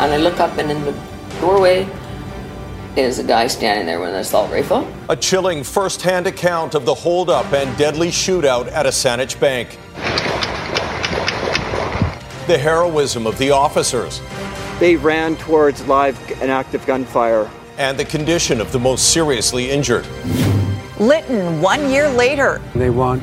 And 0.00 0.14
I 0.14 0.16
look 0.16 0.40
up, 0.40 0.56
and 0.56 0.70
in 0.70 0.82
the 0.82 0.98
doorway 1.42 1.86
is 2.96 3.18
a 3.18 3.22
guy 3.22 3.46
standing 3.48 3.84
there 3.84 4.00
with 4.00 4.08
an 4.08 4.14
assault 4.14 4.50
rifle. 4.50 4.90
A 5.10 5.14
chilling 5.14 5.62
first 5.62 6.00
hand 6.00 6.26
account 6.26 6.74
of 6.74 6.86
the 6.86 6.94
holdup 6.94 7.52
and 7.52 7.76
deadly 7.76 8.08
shootout 8.08 8.72
at 8.72 8.86
a 8.86 8.88
Saanich 8.88 9.38
bank. 9.38 9.78
The 12.46 12.56
heroism 12.56 13.26
of 13.26 13.36
the 13.36 13.50
officers. 13.50 14.22
They 14.78 14.96
ran 14.96 15.36
towards 15.36 15.86
live 15.86 16.18
and 16.40 16.50
active 16.50 16.86
gunfire. 16.86 17.50
And 17.76 17.98
the 17.98 18.06
condition 18.06 18.58
of 18.62 18.72
the 18.72 18.78
most 18.78 19.12
seriously 19.12 19.70
injured. 19.70 20.06
Lytton, 20.98 21.60
one 21.60 21.90
year 21.90 22.08
later. 22.08 22.62
They 22.74 22.88
want 22.88 23.22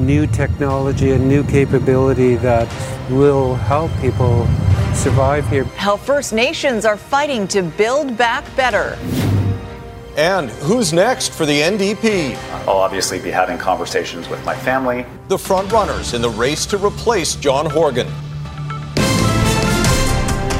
new 0.00 0.26
technology 0.26 1.12
and 1.12 1.28
new 1.28 1.44
capability 1.44 2.36
that 2.36 2.66
will 3.10 3.54
help 3.54 3.90
people 4.00 4.46
survive 4.94 5.48
here. 5.48 5.64
How 5.76 5.96
First 5.96 6.32
Nations 6.32 6.84
are 6.84 6.96
fighting 6.96 7.46
to 7.48 7.62
build 7.62 8.16
back 8.16 8.44
better. 8.56 8.98
And 10.16 10.50
who's 10.50 10.92
next 10.92 11.32
for 11.32 11.46
the 11.46 11.60
NDP? 11.60 12.34
I'll 12.66 12.76
obviously 12.76 13.20
be 13.20 13.30
having 13.30 13.56
conversations 13.56 14.28
with 14.28 14.44
my 14.44 14.56
family. 14.56 15.06
The 15.28 15.36
frontrunners 15.36 16.14
in 16.14 16.20
the 16.20 16.30
race 16.30 16.66
to 16.66 16.78
replace 16.78 17.36
John 17.36 17.70
Horgan. 17.70 18.08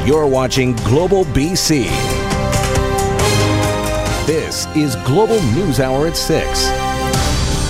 You're 0.07 0.27
watching 0.27 0.75
Global 0.77 1.25
BC. 1.27 1.85
This 4.27 4.67
is 4.77 4.97
Global 5.05 5.43
News 5.53 5.81
Hour 5.81 6.07
at 6.07 6.17
6. 6.17 6.90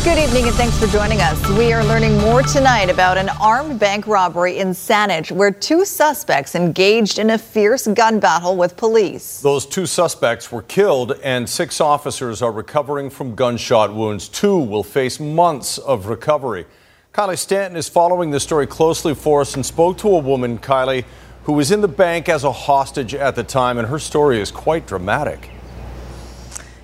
Good 0.03 0.17
evening 0.17 0.47
and 0.47 0.55
thanks 0.55 0.79
for 0.79 0.87
joining 0.87 1.21
us. 1.21 1.47
We 1.51 1.75
are 1.75 1.85
learning 1.85 2.17
more 2.17 2.43
tonight 2.43 2.89
about 2.89 3.19
an 3.19 3.29
armed 3.39 3.79
bank 3.79 4.07
robbery 4.07 4.57
in 4.57 4.69
Saanich 4.69 5.31
where 5.31 5.51
two 5.51 5.85
suspects 5.85 6.55
engaged 6.55 7.19
in 7.19 7.29
a 7.29 7.37
fierce 7.37 7.87
gun 7.87 8.19
battle 8.19 8.57
with 8.57 8.79
police. 8.79 9.43
Those 9.43 9.67
two 9.67 9.85
suspects 9.85 10.51
were 10.51 10.63
killed 10.63 11.21
and 11.23 11.47
six 11.47 11.83
officers 11.83 12.41
are 12.41 12.51
recovering 12.51 13.11
from 13.11 13.35
gunshot 13.35 13.95
wounds. 13.95 14.29
Two 14.29 14.57
will 14.57 14.83
face 14.83 15.21
months 15.21 15.77
of 15.77 16.07
recovery. 16.07 16.65
Kylie 17.13 17.37
Stanton 17.37 17.77
is 17.77 17.91
following 17.91 18.31
the 18.31 18.41
story 18.41 18.67
closely 18.67 19.15
for 19.15 19.43
us 19.43 19.55
and 19.55 19.67
spoke 19.67 19.99
to 19.99 20.09
a 20.09 20.19
woman, 20.19 20.59
Kylie, 20.59 21.05
who 21.45 21.53
was 21.53 21.71
in 21.71 21.83
the 21.83 21.89
bank 21.89 22.31
as 22.31 22.45
a 22.45 22.53
hostage 22.53 23.15
at 23.15 23.37
the 23.37 23.45
time, 23.45 23.77
and 23.77 23.87
her 23.87 23.99
story 23.99 24.41
is 24.41 24.51
quite 24.51 24.87
dramatic. 24.87 25.51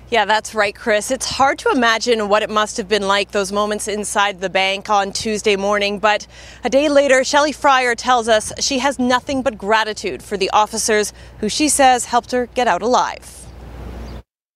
Yeah, 0.09 0.23
that's 0.23 0.55
right, 0.55 0.73
Chris. 0.73 1.11
It's 1.11 1.29
hard 1.29 1.59
to 1.59 1.69
imagine 1.69 2.29
what 2.29 2.41
it 2.41 2.49
must 2.49 2.77
have 2.77 2.87
been 2.87 3.05
like 3.07 3.31
those 3.31 3.51
moments 3.51 3.89
inside 3.89 4.39
the 4.39 4.49
bank 4.49 4.89
on 4.89 5.11
Tuesday 5.11 5.57
morning. 5.57 5.99
But 5.99 6.27
a 6.63 6.69
day 6.69 6.87
later, 6.87 7.25
Shelley 7.25 7.51
Fryer 7.51 7.93
tells 7.93 8.29
us 8.29 8.53
she 8.57 8.79
has 8.79 8.97
nothing 8.99 9.41
but 9.41 9.57
gratitude 9.57 10.23
for 10.23 10.37
the 10.37 10.49
officers 10.51 11.11
who 11.39 11.49
she 11.49 11.67
says 11.67 12.05
helped 12.05 12.31
her 12.31 12.45
get 12.45 12.67
out 12.67 12.81
alive. 12.81 13.47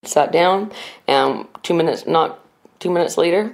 Sat 0.05 0.31
down, 0.31 0.71
and 1.09 1.45
two 1.63 1.73
minutes, 1.73 2.07
not 2.07 2.39
two 2.79 2.89
minutes 2.89 3.17
later, 3.17 3.53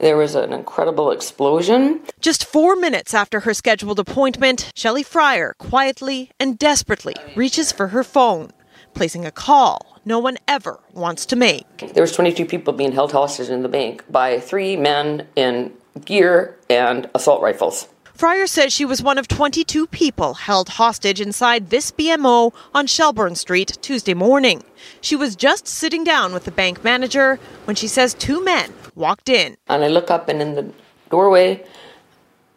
there 0.00 0.18
was 0.18 0.34
an 0.34 0.52
incredible 0.52 1.10
explosion. 1.10 2.02
Just 2.20 2.44
four 2.44 2.76
minutes 2.76 3.14
after 3.14 3.40
her 3.40 3.54
scheduled 3.54 3.98
appointment, 3.98 4.70
Shelley 4.76 5.02
Fryer 5.02 5.54
quietly 5.58 6.30
and 6.38 6.58
desperately 6.58 7.16
reaches 7.34 7.72
for 7.72 7.88
her 7.88 8.04
phone, 8.04 8.50
placing 8.92 9.24
a 9.24 9.30
call 9.30 9.87
no 10.04 10.18
one 10.18 10.38
ever 10.46 10.80
wants 10.92 11.26
to 11.26 11.36
make. 11.36 11.92
There 11.94 12.02
was 12.02 12.12
22 12.12 12.44
people 12.46 12.72
being 12.72 12.92
held 12.92 13.12
hostage 13.12 13.48
in 13.48 13.62
the 13.62 13.68
bank 13.68 14.04
by 14.10 14.40
three 14.40 14.76
men 14.76 15.26
in 15.36 15.72
gear 16.04 16.56
and 16.70 17.08
assault 17.14 17.42
rifles. 17.42 17.88
Fryer 18.18 18.48
says 18.48 18.72
she 18.72 18.84
was 18.84 19.00
one 19.00 19.16
of 19.16 19.28
22 19.28 19.86
people 19.86 20.34
held 20.34 20.70
hostage 20.70 21.20
inside 21.20 21.70
this 21.70 21.92
BMO 21.92 22.52
on 22.74 22.88
Shelbourne 22.88 23.36
Street 23.36 23.78
Tuesday 23.80 24.12
morning. 24.12 24.64
She 25.00 25.14
was 25.14 25.36
just 25.36 25.68
sitting 25.68 26.02
down 26.02 26.32
with 26.32 26.44
the 26.44 26.50
bank 26.50 26.82
manager 26.82 27.38
when 27.64 27.76
she 27.76 27.86
says 27.86 28.14
two 28.14 28.42
men 28.42 28.72
walked 28.96 29.28
in. 29.28 29.56
And 29.68 29.84
I 29.84 29.88
look 29.88 30.10
up, 30.10 30.28
and 30.28 30.42
in 30.42 30.56
the 30.56 30.72
doorway 31.10 31.64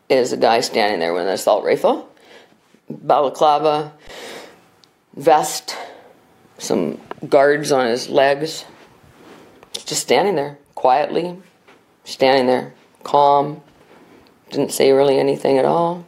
is 0.09 0.33
a 0.33 0.37
guy 0.37 0.61
standing 0.61 0.99
there 0.99 1.13
with 1.13 1.27
an 1.27 1.33
assault 1.33 1.63
rifle, 1.63 2.09
balaclava, 2.89 3.93
vest, 5.15 5.75
some 6.57 6.99
guards 7.27 7.71
on 7.71 7.87
his 7.87 8.09
legs, 8.09 8.65
just 9.73 10.01
standing 10.01 10.35
there 10.35 10.57
quietly, 10.75 11.37
standing 12.03 12.47
there 12.47 12.73
calm, 13.03 13.61
didn't 14.49 14.71
say 14.71 14.91
really 14.91 15.17
anything 15.17 15.57
at 15.57 15.65
all. 15.65 16.05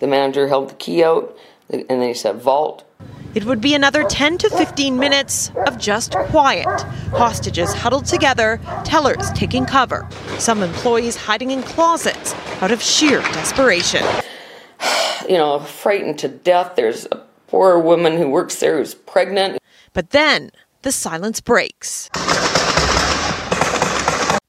The 0.00 0.06
manager 0.06 0.48
held 0.48 0.70
the 0.70 0.74
key 0.74 1.04
out, 1.04 1.36
and 1.70 1.84
then 1.88 2.02
he 2.02 2.14
said, 2.14 2.36
Vault. 2.36 2.84
It 3.34 3.44
would 3.44 3.62
be 3.62 3.74
another 3.74 4.04
10 4.04 4.36
to 4.38 4.50
15 4.50 4.98
minutes 4.98 5.50
of 5.66 5.78
just 5.78 6.12
quiet. 6.12 6.66
Hostages 7.12 7.72
huddled 7.72 8.04
together, 8.04 8.60
tellers 8.84 9.30
taking 9.30 9.64
cover, 9.64 10.06
some 10.38 10.62
employees 10.62 11.16
hiding 11.16 11.50
in 11.50 11.62
closets 11.62 12.34
out 12.60 12.70
of 12.72 12.82
sheer 12.82 13.20
desperation. 13.20 14.04
You 15.28 15.38
know, 15.38 15.60
frightened 15.60 16.18
to 16.18 16.28
death. 16.28 16.74
There's 16.74 17.06
a 17.12 17.22
poor 17.46 17.78
woman 17.78 18.16
who 18.16 18.28
works 18.28 18.56
there 18.56 18.78
who's 18.78 18.92
pregnant. 18.92 19.61
But 19.92 20.10
then 20.10 20.50
the 20.82 20.92
silence 20.92 21.40
breaks. 21.40 22.10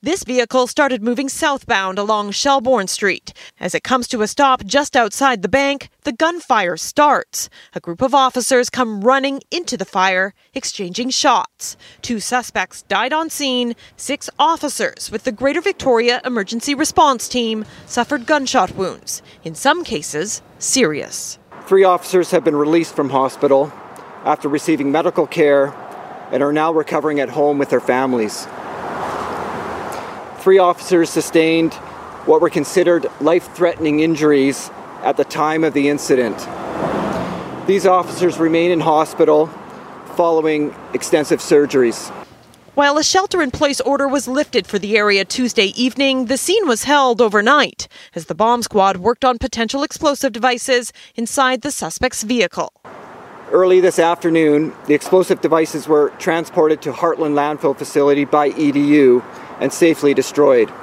This 0.04 0.26
vehicle 0.26 0.68
started 0.68 1.02
moving 1.02 1.30
southbound 1.30 1.98
along 1.98 2.31
Shelbourne 2.31 2.88
Street. 2.88 3.31
As 3.58 3.74
it 3.74 3.86
comes 3.86 4.06
to 4.09 4.22
a 4.22 4.28
stop 4.28 4.66
just 4.66 4.98
outside 4.98 5.42
the 5.42 5.48
bank, 5.48 5.88
the 6.04 6.12
gunfire 6.12 6.76
starts. 6.76 7.50
A 7.74 7.80
group 7.80 8.02
of 8.02 8.14
officers 8.14 8.70
come 8.70 9.00
running 9.00 9.40
into 9.50 9.78
the 9.78 9.86
fire, 9.86 10.34
exchanging 10.54 11.09
shots. 11.09 11.78
Two 12.02 12.20
suspects 12.20 12.81
died 12.81 13.14
on 13.14 13.30
scene. 13.30 13.75
Six 13.96 14.30
officers 14.38 15.10
with 15.10 15.24
the 15.24 15.31
Greater 15.31 15.62
Victoria 15.62 16.20
Emergency 16.25 16.75
Response 16.75 17.30
Team 17.30 17.64
suffered 17.86 18.25
gunshot 18.25 18.75
wounds, 18.75 19.22
in 19.46 19.56
some 19.56 19.86
cases, 19.86 20.42
serious. 20.60 21.40
Three 21.66 21.86
officers 21.86 22.31
have 22.31 22.44
been 22.44 22.58
released 22.58 22.94
from 22.94 23.10
hospital 23.10 23.72
after 24.24 24.48
receiving 24.48 24.92
medical 24.92 25.28
care 25.28 25.74
and 26.32 26.42
are 26.42 26.54
now 26.54 26.72
recovering 26.74 27.20
at 27.20 27.30
home 27.30 27.58
with 27.58 27.70
their 27.70 27.82
families. 27.82 28.48
Three 30.40 30.58
officers 30.58 31.10
sustained 31.10 31.74
what 32.26 32.42
were 32.42 32.50
considered 32.50 33.08
life 33.22 33.54
threatening 33.54 34.00
injuries 34.00 34.72
at 35.04 35.18
the 35.18 35.26
time 35.26 35.64
of 35.64 35.74
the 35.74 35.90
incident. 35.90 36.38
These 37.68 37.86
officers 37.86 38.38
remain 38.38 38.72
in 38.72 38.80
hospital 38.80 39.48
following 40.16 40.76
extensive 40.94 41.40
surgeries. 41.40 42.10
While 42.76 42.98
a 42.98 43.04
shelter 43.04 43.42
in 43.42 43.52
place 43.52 43.80
order 43.82 44.08
was 44.08 44.28
lifted 44.28 44.66
for 44.66 44.80
the 44.80 44.98
area 44.98 45.26
Tuesday 45.26 45.68
evening, 45.80 46.26
the 46.26 46.38
scene 46.38 46.68
was 46.68 46.86
held 46.86 47.22
overnight 47.22 47.88
as 48.16 48.26
the 48.26 48.36
bomb 48.36 48.64
squad 48.64 48.98
worked 48.98 49.24
on 49.24 49.38
potential 49.38 49.84
explosive 49.84 50.32
devices 50.32 50.92
inside 51.16 51.62
the 51.62 51.72
suspect's 51.72 52.24
vehicle. 52.24 52.74
Early 53.54 53.82
this 53.82 54.00
afternoon, 54.00 54.74
the 54.88 54.96
explosive 54.96 55.40
devices 55.40 55.88
were 55.88 56.10
transported 56.18 56.82
to 56.82 56.92
Hartland 56.92 57.36
Landfill 57.36 57.78
Facility 57.78 58.26
by 58.26 58.50
EDU 58.50 59.24
and 59.60 59.72
safely 59.72 60.16
destroyed. 60.16 60.74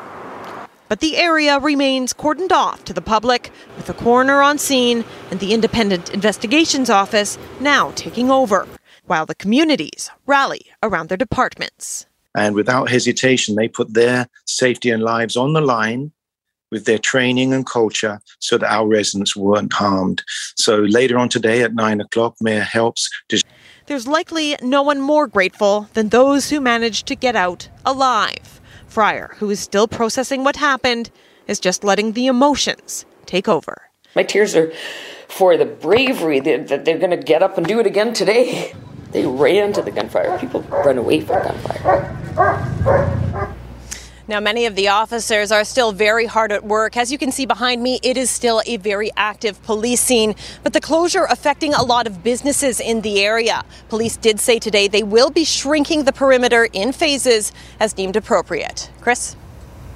But 0.89 1.01
the 1.01 1.17
area 1.17 1.59
remains 1.59 2.15
cordoned 2.15 2.53
off 2.53 2.85
to 2.85 2.93
the 2.93 3.03
public, 3.03 3.51
with 3.77 3.87
the 3.87 3.95
coroner 3.95 4.41
on 4.41 4.57
scene 4.57 5.05
and 5.33 5.41
the 5.41 5.53
Independent 5.53 6.15
Investigations 6.15 6.89
Office 6.89 7.39
now 7.59 7.91
taking 7.97 8.31
over, 8.31 8.69
while 9.05 9.27
the 9.27 9.35
communities 9.35 10.09
rally 10.25 10.67
around 10.81 11.09
their 11.09 11.17
departments. 11.17 12.07
And 12.37 12.55
without 12.55 12.89
hesitation, 12.89 13.57
they 13.57 13.67
put 13.67 13.95
their 13.95 14.29
safety 14.47 14.91
and 14.91 15.03
lives 15.03 15.37
on 15.37 15.55
the 15.55 15.61
line 15.61 16.13
with 16.71 16.85
their 16.85 16.99
training 16.99 17.53
and 17.53 17.67
culture 17.67 18.21
so 18.39 18.59
that 18.59 18.71
our 18.71 18.87
residents 18.87 19.37
weren't 19.37 19.73
harmed. 19.73 20.23
So 20.57 20.79
later 20.81 21.19
on 21.19 21.29
today 21.29 21.63
at 21.63 21.75
nine 21.75 22.01
o'clock, 22.01 22.37
Mayor 22.41 22.63
helps. 22.63 23.09
There's 23.87 24.07
likely 24.07 24.57
no 24.63 24.83
one 24.83 25.01
more 25.01 25.27
grateful 25.27 25.89
than 25.95 26.11
those 26.11 26.51
who 26.51 26.61
managed 26.61 27.07
to 27.07 27.17
get 27.17 27.35
out 27.35 27.69
alive. 27.85 28.61
Fryer, 28.87 29.35
who 29.39 29.51
is 29.51 29.61
still 29.61 29.89
processing 29.89 30.45
what 30.45 30.57
happened, 30.57 31.11
is 31.47 31.59
just 31.59 31.83
letting 31.83 32.13
the 32.13 32.27
emotions 32.27 33.05
take 33.27 33.49
over. 33.49 33.83
My 34.15 34.23
tears 34.23 34.55
are 34.55 34.73
for 35.29 35.57
the 35.57 35.65
bravery 35.65 36.41
that 36.41 36.85
they're 36.85 36.99
going 36.99 37.11
to 37.11 37.17
get 37.17 37.43
up 37.43 37.57
and 37.57 37.67
do 37.67 37.81
it 37.81 37.87
again 37.87 38.13
today. 38.13 38.75
They 39.11 39.27
ran 39.27 39.73
to 39.73 39.83
the 39.83 39.91
gunfire. 39.91 40.39
People 40.39 40.61
run 40.71 40.97
away 40.97 41.21
from 41.21 41.43
gunfire. 41.43 42.17
Now, 44.31 44.39
many 44.39 44.65
of 44.67 44.77
the 44.77 44.87
officers 44.87 45.51
are 45.51 45.65
still 45.65 45.91
very 45.91 46.25
hard 46.25 46.53
at 46.53 46.63
work. 46.63 46.97
As 46.97 47.11
you 47.11 47.19
can 47.19 47.33
see 47.33 47.47
behind 47.47 47.83
me, 47.83 47.99
it 48.05 48.17
is 48.17 48.31
still 48.31 48.63
a 48.65 48.77
very 48.77 49.11
active 49.17 49.61
police 49.65 50.01
scene, 50.01 50.37
but 50.63 50.73
the 50.73 50.81
closure 50.81 51.25
affecting 51.29 51.75
a 51.75 51.83
lot 51.83 52.07
of 52.07 52.23
businesses 52.23 52.79
in 52.79 53.01
the 53.01 53.25
area. 53.25 53.65
Police 53.89 54.17
did 54.17 54.39
say 54.39 54.61
today 54.61 54.87
they 54.87 55.03
will 55.03 55.31
be 55.31 55.43
shrinking 55.43 56.05
the 56.05 56.13
perimeter 56.13 56.69
in 56.73 56.93
phases 56.93 57.51
as 57.81 57.93
deemed 57.93 58.15
appropriate. 58.15 58.89
Chris? 59.01 59.35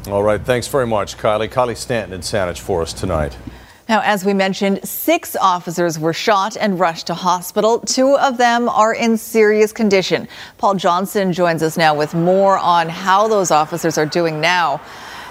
All 0.09 0.25
right, 0.25 0.41
thanks 0.41 0.67
very 0.67 0.89
much, 0.89 1.17
Kylie. 1.17 1.49
Kylie 1.49 1.77
Stanton 1.77 2.15
in 2.15 2.21
Saanich 2.23 2.59
for 2.59 2.83
us 2.83 2.93
tonight. 2.93 3.37
Now, 3.87 4.01
as 4.01 4.25
we 4.25 4.33
mentioned, 4.33 4.87
six 4.89 5.37
officers 5.37 5.99
were 5.99 6.15
shot 6.15 6.57
and 6.57 6.81
rushed 6.81 7.09
to 7.09 7.15
hospital. 7.15 7.81
Two 7.81 8.17
of 8.17 8.39
them 8.39 8.69
are 8.69 8.95
in 8.95 9.19
serious 9.19 9.73
condition. 9.73 10.27
Paul 10.57 10.77
Johnson 10.77 11.35
joins 11.35 11.63
us 11.63 11.77
now 11.77 11.95
with 11.95 12.15
more 12.15 12.59
on 12.59 12.89
how 12.89 13.29
those 13.29 13.51
officers 13.51 13.99
are 13.99 14.07
doing 14.07 14.41
now 14.41 14.81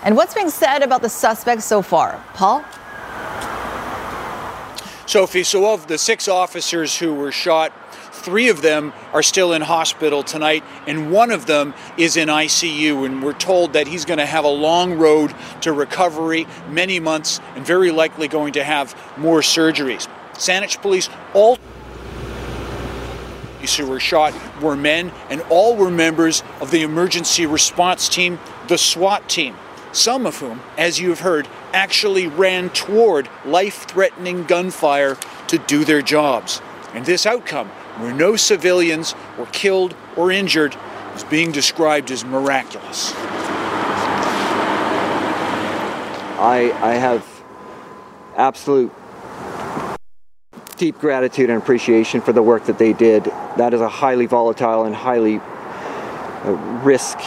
and 0.04 0.16
what's 0.16 0.36
being 0.36 0.52
said 0.52 0.84
about 0.84 1.02
the 1.02 1.10
suspects 1.10 1.66
so 1.66 1.82
far. 1.82 2.24
Paul? 2.34 2.64
Sophie, 5.08 5.44
so 5.44 5.74
of 5.74 5.88
the 5.88 5.98
six 5.98 6.28
officers 6.28 6.98
who 6.98 7.14
were 7.14 7.32
shot, 7.32 7.72
Three 8.24 8.48
of 8.48 8.62
them 8.62 8.94
are 9.12 9.22
still 9.22 9.52
in 9.52 9.62
hospital 9.62 10.24
tonight, 10.24 10.64
and 10.88 11.12
one 11.12 11.30
of 11.30 11.46
them 11.46 11.74
is 11.98 12.16
in 12.16 12.30
ICU. 12.30 13.06
And 13.06 13.22
we're 13.22 13.34
told 13.34 13.74
that 13.74 13.86
he's 13.86 14.06
going 14.06 14.20
to 14.20 14.26
have 14.26 14.46
a 14.46 14.50
long 14.50 14.94
road 14.94 15.36
to 15.62 15.74
recovery, 15.74 16.48
many 16.70 17.02
months, 17.02 17.42
and 17.56 17.66
very 17.66 17.92
likely 17.92 18.30
going 18.30 18.54
to 18.54 18.64
have 18.64 18.96
more 19.18 19.42
surgeries. 19.42 20.08
Saanich 20.36 20.82
police 20.82 21.10
all 21.34 21.58
who 23.78 23.88
were 23.88 24.00
shot 24.00 24.34
were 24.62 24.76
men, 24.76 25.12
and 25.30 25.42
all 25.50 25.76
were 25.76 25.92
members 25.92 26.44
of 26.62 26.72
the 26.72 26.82
emergency 26.82 27.46
response 27.46 28.10
team, 28.10 28.40
the 28.68 28.78
SWAT 28.78 29.28
team. 29.30 29.56
Some 29.92 30.26
of 30.26 30.38
whom, 30.38 30.62
as 30.78 31.00
you've 31.00 31.22
heard, 31.22 31.48
actually 31.74 32.28
ran 32.28 32.70
toward 32.70 33.30
life 33.46 33.86
threatening 33.88 34.44
gunfire 34.44 35.18
to 35.48 35.58
do 35.58 35.86
their 35.86 36.02
jobs. 36.02 36.62
And 36.94 37.06
this 37.06 37.26
outcome 37.26 37.72
where 37.98 38.14
no 38.14 38.36
civilians 38.36 39.16
were 39.38 39.46
killed 39.48 39.96
or 40.16 40.32
injured 40.32 40.76
is 41.16 41.24
being 41.26 41.52
described 41.52 42.12
as 42.12 42.26
miraculous. 42.26 43.14
I, 46.44 46.72
I 46.82 46.94
have 46.96 47.26
absolute 48.36 48.92
deep 50.78 50.98
gratitude 51.00 51.50
and 51.50 51.62
appreciation 51.62 52.20
for 52.20 52.34
the 52.34 52.42
work 52.42 52.66
that 52.66 52.78
they 52.78 52.94
did. 52.94 53.26
That 53.58 53.74
is 53.74 53.82
a 53.82 53.88
highly 53.88 54.26
volatile 54.26 54.86
and 54.86 54.96
highly 54.96 55.38
uh, 55.38 56.52
risk, 56.84 57.18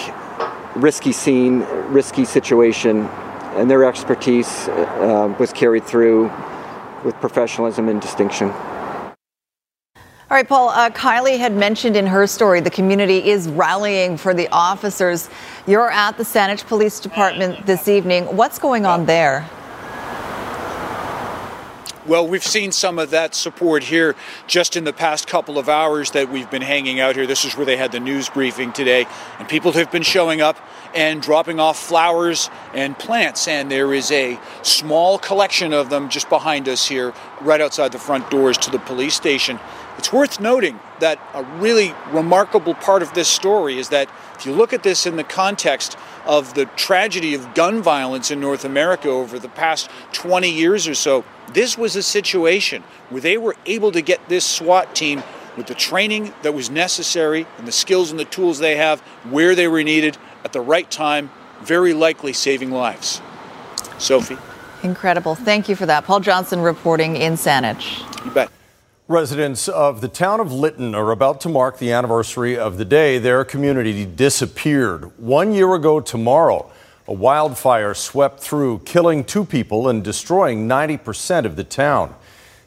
risky 0.75 1.13
scene, 1.13 1.61
risky 1.89 2.25
situation, 2.25 3.07
and 3.55 3.71
their 3.71 3.85
expertise 3.85 4.69
uh, 4.69 5.35
was 5.39 5.53
carried 5.53 5.85
through 5.85 6.31
with 7.05 7.15
professionalism 7.21 7.89
and 7.89 8.03
distinction. 8.03 8.53
All 10.28 10.37
right, 10.37 10.49
Paul, 10.49 10.70
uh, 10.70 10.90
Kylie 10.90 11.38
had 11.38 11.55
mentioned 11.55 11.96
in 11.96 12.05
her 12.05 12.26
story 12.26 12.58
the 12.58 12.69
community 12.69 13.31
is 13.31 13.49
rallying 13.49 14.17
for 14.17 14.34
the 14.34 14.49
officers. 14.49 15.31
You're 15.69 15.88
at 15.88 16.17
the 16.17 16.25
Saanich 16.25 16.67
Police 16.67 16.99
Department 16.99 17.64
this 17.64 17.87
evening. 17.87 18.25
What's 18.37 18.58
going 18.58 18.87
on 18.87 19.06
there? 19.06 19.49
Well, 22.06 22.26
we've 22.26 22.44
seen 22.44 22.70
some 22.73 22.99
of 23.00 23.11
that 23.11 23.37
support 23.37 23.84
here 23.84 24.17
just 24.46 24.76
in 24.76 24.84
the 24.84 24.93
past 24.93 25.28
couple 25.28 25.58
of 25.58 25.69
hours 25.69 26.12
that 26.12 26.29
we've 26.29 26.50
been 26.50 26.62
hanging 26.62 26.99
out 27.00 27.17
here. 27.17 27.26
This 27.26 27.44
is 27.44 27.56
where 27.56 27.67
they 27.67 27.76
had 27.76 27.90
the 27.90 28.00
news 28.00 28.29
briefing 28.29 28.72
today, 28.72 29.06
and 29.38 29.49
people 29.49 29.72
have 29.72 29.90
been 29.90 30.05
showing 30.05 30.40
up 30.40 30.56
and 30.94 31.20
dropping 31.20 31.58
off 31.58 31.79
flowers 31.79 32.49
and 32.75 32.96
plants. 32.96 33.49
And 33.49 33.70
there 33.70 33.93
is 33.93 34.12
a 34.12 34.38
small 34.62 35.19
collection 35.19 35.72
of 35.72 35.90
them 35.90 36.08
just 36.08 36.29
behind 36.29 36.69
us 36.69 36.87
here, 36.87 37.12
right 37.40 37.61
outside 37.61 37.90
the 37.90 37.99
front 37.99 38.31
doors 38.31 38.56
to 38.58 38.70
the 38.70 38.79
police 38.79 39.14
station. 39.14 39.58
It's 39.98 40.12
worth 40.12 40.40
noting 40.40 40.78
that 41.00 41.19
a 41.34 41.43
really 41.43 41.94
remarkable 42.10 42.75
part 42.75 43.02
of 43.02 43.12
this 43.14 43.28
story 43.28 43.78
is 43.78 43.88
that 43.88 44.08
if 44.38 44.44
you 44.44 44.52
look 44.52 44.72
at 44.72 44.82
this 44.82 45.06
in 45.06 45.16
the 45.16 45.25
context 45.25 45.96
of 46.26 46.54
the 46.54 46.66
tragedy 46.76 47.34
of 47.34 47.54
gun 47.54 47.82
violence 47.82 48.31
in 48.31 48.40
North 48.40 48.64
America 48.64 49.08
over 49.08 49.38
the 49.38 49.48
past 49.48 49.88
20 50.12 50.50
years 50.50 50.87
or 50.87 50.94
so, 50.94 51.25
this 51.52 51.78
was 51.78 51.96
a 51.96 52.02
situation 52.02 52.82
where 53.08 53.20
they 53.20 53.38
were 53.38 53.56
able 53.64 53.93
to 53.93 54.02
get 54.02 54.28
this 54.28 54.44
SWAT 54.44 54.94
team 54.94 55.22
with 55.56 55.66
the 55.66 55.75
training 55.75 56.34
that 56.43 56.52
was 56.52 56.69
necessary 56.69 57.46
and 57.56 57.66
the 57.66 57.72
skills 57.72 58.10
and 58.10 58.20
the 58.20 58.25
tools 58.26 58.58
they 58.58 58.76
have 58.76 59.00
where 59.31 59.54
they 59.54 59.66
were 59.66 59.82
needed 59.82 60.19
at 60.44 60.52
the 60.52 60.60
right 60.60 60.90
time, 60.90 61.31
very 61.62 61.94
likely 61.94 62.32
saving 62.32 62.70
lives. 62.70 63.22
Sophie. 63.98 64.37
Incredible. 64.82 65.34
Thank 65.34 65.69
you 65.69 65.76
for 65.76 65.87
that. 65.87 66.04
Paul 66.04 66.20
Johnson 66.20 66.60
reporting 66.60 67.16
in 67.16 67.34
Saanich. 67.34 68.25
You 68.25 68.31
bet. 68.31 68.50
Residents 69.08 69.69
of 69.69 70.00
the 70.00 70.08
town 70.08 70.41
of 70.41 70.53
Lytton 70.53 70.93
are 70.93 71.12
about 71.12 71.41
to 71.43 71.49
mark 71.49 71.79
the 71.79 71.93
anniversary 71.93 72.58
of 72.58 72.76
the 72.76 72.85
day 72.85 73.19
their 73.19 73.44
community 73.44 74.05
disappeared. 74.05 75.17
One 75.17 75.53
year 75.53 75.73
ago 75.76 76.00
tomorrow, 76.00 76.69
a 77.06 77.12
wildfire 77.12 77.94
swept 77.94 78.41
through, 78.41 78.81
killing 78.81 79.23
two 79.23 79.44
people 79.44 79.88
and 79.88 80.03
destroying 80.03 80.67
90% 80.67 81.44
of 81.44 81.55
the 81.55 81.62
town. 81.62 82.17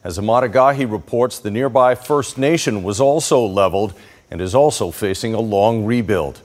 As 0.02 0.18
Emad 0.18 0.50
Agahi 0.50 0.90
reports, 0.90 1.40
the 1.40 1.52
nearby 1.52 1.94
First 1.94 2.38
Nation 2.38 2.84
was 2.84 3.02
also 3.02 3.46
leveled 3.46 3.94
and 4.32 4.40
is 4.40 4.56
also 4.56 4.92
facing 4.92 5.34
a 5.34 5.42
long 5.42 5.84
rebuild. 5.84 6.40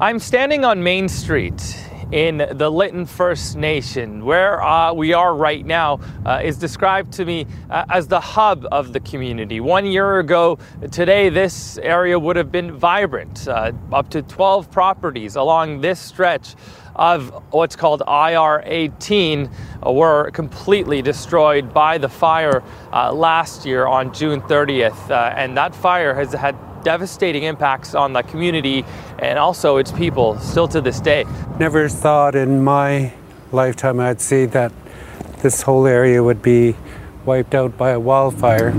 I'm 0.00 0.18
standing 0.18 0.64
on 0.64 0.82
Main 0.82 1.08
Street 1.08 1.87
in 2.12 2.38
the 2.52 2.70
Lytton 2.70 3.06
First 3.06 3.56
Nation. 3.56 4.24
Where 4.24 4.62
uh, 4.62 4.92
we 4.92 5.12
are 5.12 5.34
right 5.34 5.64
now 5.64 6.00
uh, 6.24 6.40
is 6.42 6.56
described 6.56 7.12
to 7.14 7.24
me 7.24 7.46
uh, 7.70 7.84
as 7.90 8.08
the 8.08 8.20
hub 8.20 8.66
of 8.72 8.92
the 8.92 9.00
community. 9.00 9.60
One 9.60 9.84
year 9.84 10.18
ago 10.18 10.58
today, 10.90 11.28
this 11.28 11.78
area 11.78 12.18
would 12.18 12.36
have 12.36 12.50
been 12.50 12.72
vibrant. 12.72 13.46
Uh, 13.46 13.72
up 13.92 14.08
to 14.10 14.22
12 14.22 14.70
properties 14.70 15.36
along 15.36 15.80
this 15.80 16.00
stretch 16.00 16.54
of 16.98 17.30
what's 17.52 17.76
called 17.76 18.02
IR 18.06 18.62
18 18.64 19.48
were 19.86 20.30
completely 20.32 21.00
destroyed 21.00 21.72
by 21.72 21.96
the 21.98 22.08
fire 22.08 22.62
uh, 22.92 23.12
last 23.12 23.64
year 23.64 23.86
on 23.86 24.12
June 24.12 24.40
30th. 24.42 25.10
Uh, 25.10 25.32
and 25.36 25.56
that 25.56 25.74
fire 25.74 26.14
has 26.14 26.32
had 26.32 26.56
devastating 26.82 27.44
impacts 27.44 27.94
on 27.94 28.12
the 28.12 28.22
community 28.22 28.84
and 29.18 29.38
also 29.38 29.76
its 29.76 29.92
people 29.92 30.38
still 30.38 30.68
to 30.68 30.80
this 30.80 31.00
day. 31.00 31.24
Never 31.58 31.88
thought 31.88 32.34
in 32.34 32.62
my 32.62 33.12
lifetime 33.52 34.00
I'd 34.00 34.20
see 34.20 34.46
that 34.46 34.72
this 35.42 35.62
whole 35.62 35.86
area 35.86 36.22
would 36.22 36.42
be 36.42 36.76
wiped 37.24 37.54
out 37.54 37.76
by 37.76 37.90
a 37.90 38.00
wildfire. 38.00 38.72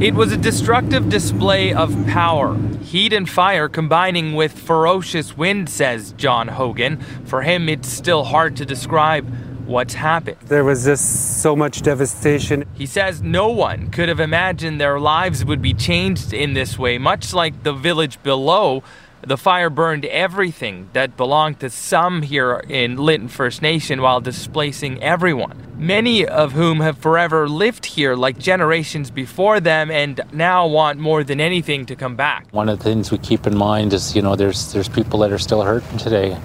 It 0.00 0.14
was 0.14 0.30
a 0.30 0.36
destructive 0.36 1.08
display 1.08 1.74
of 1.74 1.92
power, 2.06 2.56
heat 2.82 3.12
and 3.12 3.28
fire 3.28 3.68
combining 3.68 4.34
with 4.34 4.56
ferocious 4.56 5.36
wind, 5.36 5.68
says 5.68 6.12
John 6.12 6.46
Haugen. 6.46 7.02
For 7.26 7.42
him, 7.42 7.68
it's 7.68 7.88
still 7.88 8.22
hard 8.22 8.54
to 8.58 8.64
describe 8.64 9.28
what's 9.66 9.94
happened. 9.94 10.36
There 10.42 10.62
was 10.62 10.84
just 10.84 11.42
so 11.42 11.56
much 11.56 11.82
devastation. 11.82 12.64
He 12.74 12.86
says 12.86 13.22
no 13.22 13.48
one 13.48 13.90
could 13.90 14.08
have 14.08 14.20
imagined 14.20 14.80
their 14.80 15.00
lives 15.00 15.44
would 15.44 15.60
be 15.60 15.74
changed 15.74 16.32
in 16.32 16.52
this 16.54 16.78
way, 16.78 16.98
much 16.98 17.34
like 17.34 17.64
the 17.64 17.72
village 17.72 18.22
below. 18.22 18.84
The 19.26 19.36
fire 19.36 19.68
burned 19.68 20.04
everything 20.04 20.90
that 20.92 21.16
belonged 21.16 21.58
to 21.60 21.70
some 21.70 22.22
here 22.22 22.62
in 22.68 22.96
Lytton 22.96 23.28
First 23.28 23.62
Nation 23.62 24.00
while 24.00 24.20
displacing 24.20 25.02
everyone. 25.02 25.66
Many 25.76 26.26
of 26.26 26.52
whom 26.52 26.80
have 26.80 26.98
forever 26.98 27.48
lived 27.48 27.84
here 27.86 28.14
like 28.14 28.38
generations 28.38 29.10
before 29.10 29.58
them 29.60 29.90
and 29.90 30.20
now 30.32 30.66
want 30.66 31.00
more 31.00 31.24
than 31.24 31.40
anything 31.40 31.84
to 31.86 31.96
come 31.96 32.14
back. 32.14 32.46
One 32.52 32.68
of 32.68 32.78
the 32.78 32.84
things 32.84 33.10
we 33.10 33.18
keep 33.18 33.46
in 33.46 33.56
mind 33.56 33.92
is, 33.92 34.14
you 34.14 34.22
know, 34.22 34.36
there's 34.36 34.72
there's 34.72 34.88
people 34.88 35.18
that 35.20 35.32
are 35.32 35.38
still 35.38 35.62
hurting 35.62 35.98
today 35.98 36.36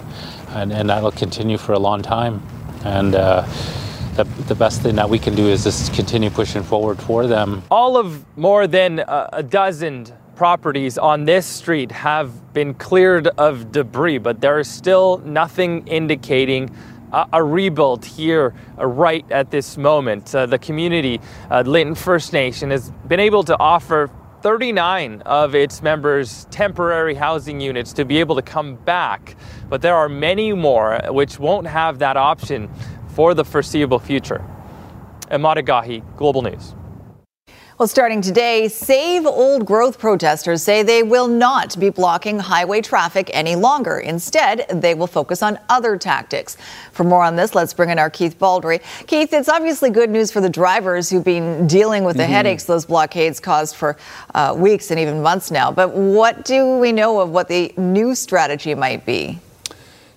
and, 0.50 0.72
and 0.72 0.90
that'll 0.90 1.12
continue 1.12 1.58
for 1.58 1.74
a 1.74 1.80
long 1.80 2.02
time. 2.02 2.42
And 2.84 3.16
uh, 3.16 3.48
the, 4.16 4.24
the 4.48 4.56
best 4.56 4.82
thing 4.82 4.96
that 4.96 5.10
we 5.10 5.20
can 5.20 5.36
do 5.36 5.48
is 5.48 5.64
just 5.64 5.94
continue 5.94 6.30
pushing 6.30 6.64
forward 6.64 7.00
for 7.00 7.28
them. 7.28 7.64
All 7.72 7.98
of 7.98 8.26
more 8.38 8.68
than 8.68 9.00
a, 9.00 9.30
a 9.34 9.44
dozen 9.44 10.08
properties 10.36 10.98
on 10.98 11.26
this 11.26 11.46
street 11.46 11.92
have 11.92 12.54
been 12.54 12.74
cleared 12.74 13.28
of 13.28 13.72
debris, 13.72 14.18
but 14.18 14.42
there 14.42 14.60
is 14.60 14.68
still 14.68 15.20
nothing 15.20 15.88
indicating 15.88 16.70
a, 17.32 17.44
rebuild 17.44 18.04
here 18.04 18.54
uh, 18.78 18.86
right 18.86 19.26
at 19.32 19.52
this 19.52 19.78
moment. 19.78 20.34
Uh, 20.34 20.46
the 20.46 20.58
community, 20.58 21.22
uh, 21.52 21.62
Lytton 21.62 21.96
First 21.96 22.34
Nation, 22.34 22.72
has 22.72 22.92
been 23.08 23.20
able 23.20 23.44
to 23.44 23.58
offer 23.60 24.10
39 24.42 25.22
of 25.22 25.56
its 25.56 25.82
members 25.82 26.46
temporary 26.52 27.14
housing 27.14 27.62
units 27.62 27.94
to 27.94 28.04
be 28.04 28.20
able 28.20 28.36
to 28.36 28.42
come 28.42 28.76
back, 28.76 29.36
but 29.70 29.82
there 29.82 29.96
are 29.96 30.10
many 30.10 30.54
more 30.54 31.00
which 31.10 31.40
won't 31.40 31.68
have 31.68 32.00
that 32.00 32.18
option 32.18 32.70
for 33.10 33.34
the 33.34 33.46
foreseeable 33.46 34.00
future. 34.00 34.44
Emad 35.30 35.64
Agahi, 35.64 36.04
Global 36.18 36.42
News. 36.42 36.74
Well, 37.80 37.88
starting 37.88 38.22
today, 38.22 38.68
Save 38.68 39.26
Old 39.26 39.66
Growth 39.66 39.98
protesters 39.98 40.62
say 40.62 40.84
they 40.84 41.02
will 41.02 41.28
not 41.28 41.80
be 41.80 41.90
blocking 41.90 42.38
highway 42.38 42.82
traffic 42.82 43.32
any 43.34 43.56
longer. 43.56 43.98
Instead, 43.98 44.68
they 44.70 44.94
will 44.94 45.08
focus 45.08 45.42
on 45.42 45.58
other 45.70 45.98
tactics. 45.98 46.56
For 46.92 47.04
more 47.04 47.24
on 47.24 47.36
this, 47.36 47.56
let's 47.56 47.74
bring 47.74 47.90
in 47.90 47.98
our 47.98 48.12
Keith 48.12 48.38
Baldrey. 48.38 48.80
Keith, 49.08 49.34
it's 49.34 49.50
obviously 49.50 49.90
good 49.90 50.12
news 50.12 50.32
for 50.32 50.40
the 50.40 50.52
drivers 50.52 51.10
who've 51.10 51.24
been 51.24 51.66
dealing 51.66 52.04
with 52.04 52.16
the 52.16 52.24
mm-hmm. 52.24 52.32
headaches 52.32 52.66
those 52.66 52.86
blockades 52.86 53.40
caused 53.40 53.76
for 53.76 53.98
uh, 54.36 54.54
weeks 54.56 54.92
and 54.92 55.00
even 55.00 55.24
months 55.24 55.50
now. 55.50 55.72
But 55.72 55.96
what 55.96 56.46
do 56.46 56.78
we 56.78 56.92
know 56.92 57.22
of 57.22 57.32
what 57.32 57.48
the 57.48 57.74
new 57.76 58.14
strategy 58.14 58.76
might 58.76 59.04
be? 59.04 59.40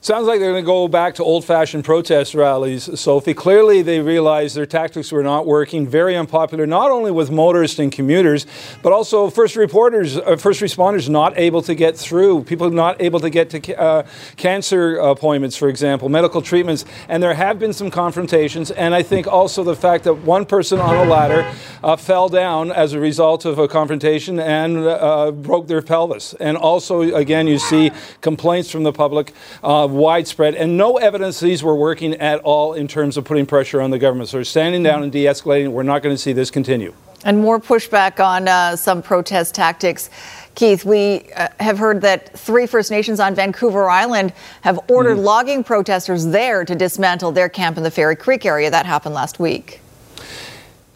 Sounds 0.07 0.29
like 0.29 0.39
they're 0.39 0.53
going 0.53 0.63
to 0.63 0.65
go 0.65 0.87
back 0.87 1.17
to 1.17 1.25
old 1.25 1.45
fashioned 1.45 1.85
protest 1.85 2.33
rallies, 2.33 2.89
Sophie. 3.01 3.35
Clearly, 3.35 3.83
they 3.83 3.99
realized 3.99 4.55
their 4.55 4.65
tactics 4.65 5.11
were 5.11 5.25
not 5.25 5.47
working, 5.47 5.85
very 5.85 6.15
unpopular, 6.15 6.65
not 6.65 6.93
only 6.93 7.11
with 7.11 7.33
motorists 7.33 7.81
and 7.81 7.91
commuters, 7.91 8.47
but 8.85 8.93
also 8.93 9.29
first 9.29 9.57
reporters, 9.57 10.17
uh, 10.17 10.37
first 10.37 10.61
responders 10.61 11.09
not 11.09 11.37
able 11.37 11.61
to 11.61 11.75
get 11.75 11.97
through, 11.97 12.45
people 12.45 12.71
not 12.71 13.03
able 13.03 13.19
to 13.19 13.29
get 13.29 13.51
to 13.51 13.77
uh, 13.77 14.07
cancer 14.37 14.95
appointments, 14.95 15.57
for 15.57 15.69
example, 15.69 16.09
medical 16.09 16.41
treatments. 16.41 16.85
And 17.09 17.21
there 17.21 17.35
have 17.35 17.59
been 17.59 17.73
some 17.73 17.91
confrontations. 17.91 18.71
And 18.71 18.95
I 18.95 19.03
think 19.03 19.27
also 19.27 19.65
the 19.65 19.75
fact 19.75 20.05
that 20.05 20.15
one 20.19 20.47
person 20.47 20.79
on 20.79 20.95
a 20.95 21.11
ladder 21.11 21.53
uh, 21.83 21.97
fell 21.97 22.29
down 22.29 22.71
as 22.71 22.93
a 22.93 23.01
result 23.01 23.45
of 23.45 23.59
a 23.59 23.67
confrontation 23.67 24.39
and 24.39 24.79
uh, 24.79 25.33
broke 25.33 25.67
their 25.67 25.83
pelvis. 25.83 26.33
And 26.35 26.57
also, 26.57 27.03
again, 27.03 27.49
you 27.49 27.59
see 27.59 27.91
complaints 28.21 28.71
from 28.71 28.85
the 28.85 28.93
public 28.93 29.33
uh, 29.65 29.95
widespread, 29.97 30.55
and 30.55 30.77
no 30.77 30.97
evidence 30.97 31.41
these 31.41 31.63
were 31.63 31.75
working 31.75 32.15
at 32.15 32.41
all 32.41 32.75
in 32.75 32.87
terms 32.89 33.17
of 33.17 33.25
putting 33.25 33.47
pressure 33.47 33.81
on 33.81 33.91
the 33.91 33.99
government. 33.99 34.29
So 34.29 34.39
we're 34.39 34.45
standing 34.45 34.83
down 34.83 35.03
and 35.03 35.11
de 35.11 35.25
escalating. 35.25 35.71
We're 35.71 35.83
not 35.83 36.03
going 36.03 36.15
to 36.15 36.21
see 36.21 36.33
this 36.33 36.51
continue. 36.51 36.95
And 37.25 37.41
more 37.41 37.59
pushback 37.59 38.25
on 38.25 38.47
uh, 38.47 38.77
some 38.77 39.03
protest 39.03 39.55
tactics. 39.55 40.11
Keith, 40.55 40.85
we 40.85 41.31
uh, 41.35 41.49
have 41.61 41.77
heard 41.77 42.01
that 42.03 42.39
three 42.39 42.67
First 42.67 42.91
Nations 42.91 43.21
on 43.21 43.35
Vancouver 43.35 43.91
Island 43.91 44.33
have 44.63 44.79
ordered 44.89 45.19
mm. 45.19 45.25
logging 45.25 45.65
protesters 45.65 46.27
there 46.27 46.65
to 46.65 46.75
dismantle 46.75 47.33
their 47.33 47.49
camp 47.49 47.77
in 47.77 47.83
the 47.83 47.91
Fairy 47.91 48.17
Creek 48.17 48.47
area. 48.47 48.71
That 48.71 48.87
happened 48.87 49.15
last 49.15 49.39
week. 49.41 49.81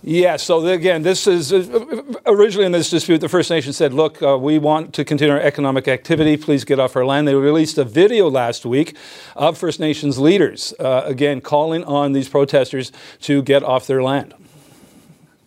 Yeah, 0.02 0.36
so 0.36 0.66
again, 0.66 1.02
this 1.02 1.26
is 1.26 1.52
uh, 1.52 2.02
originally 2.24 2.64
in 2.64 2.72
this 2.72 2.88
dispute, 2.88 3.18
the 3.18 3.28
First 3.28 3.50
Nation 3.50 3.74
said, 3.74 3.92
Look, 3.92 4.22
uh, 4.22 4.38
we 4.38 4.58
want 4.58 4.94
to 4.94 5.04
continue 5.04 5.34
our 5.34 5.40
economic 5.40 5.88
activity. 5.88 6.38
Please 6.38 6.64
get 6.64 6.78
off 6.78 6.96
our 6.96 7.04
land. 7.04 7.28
They 7.28 7.34
released 7.34 7.76
a 7.76 7.84
video 7.84 8.30
last 8.30 8.64
week 8.64 8.96
of 9.36 9.58
First 9.58 9.78
Nations 9.78 10.18
leaders, 10.18 10.72
uh, 10.78 11.02
again, 11.04 11.42
calling 11.42 11.84
on 11.84 12.12
these 12.12 12.30
protesters 12.30 12.92
to 13.22 13.42
get 13.42 13.62
off 13.62 13.86
their 13.86 14.02
land. 14.02 14.32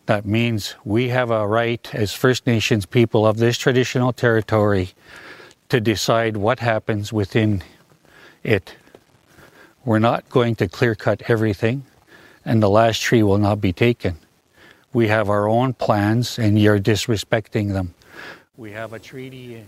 That 0.05 0.24
means 0.24 0.75
we 0.86 1.10
have 1.10 1.31
a 1.31 1.48
right 1.48 1.89
as 1.95 2.13
First 2.13 2.45
Nations 2.45 2.86
people 2.86 3.25
of 3.25 3.38
this 3.38 3.57
traditional 3.57 4.13
territory 4.13 4.91
to 5.69 5.81
decide 5.81 6.38
what 6.38 6.60
happens 6.60 7.12
within 7.12 7.63
it. 8.43 8.75
We're 9.83 9.98
not 9.98 10.29
going 10.29 10.55
to 10.57 10.67
clear 10.67 10.93
cut 10.93 11.24
everything, 11.27 11.86
and 12.45 12.62
the 12.62 12.69
last 12.69 13.01
tree 13.01 13.24
will 13.24 13.39
not 13.39 13.60
be 13.60 13.74
taken 13.74 14.19
we 14.93 15.07
have 15.07 15.29
our 15.29 15.47
own 15.50 15.73
plans 15.73 16.38
and 16.38 16.59
you're 16.59 16.79
disrespecting 16.79 17.73
them. 17.73 17.93
We 18.55 18.69
have 18.74 18.93
a 18.93 19.00
treaty 19.00 19.55
in. 19.55 19.65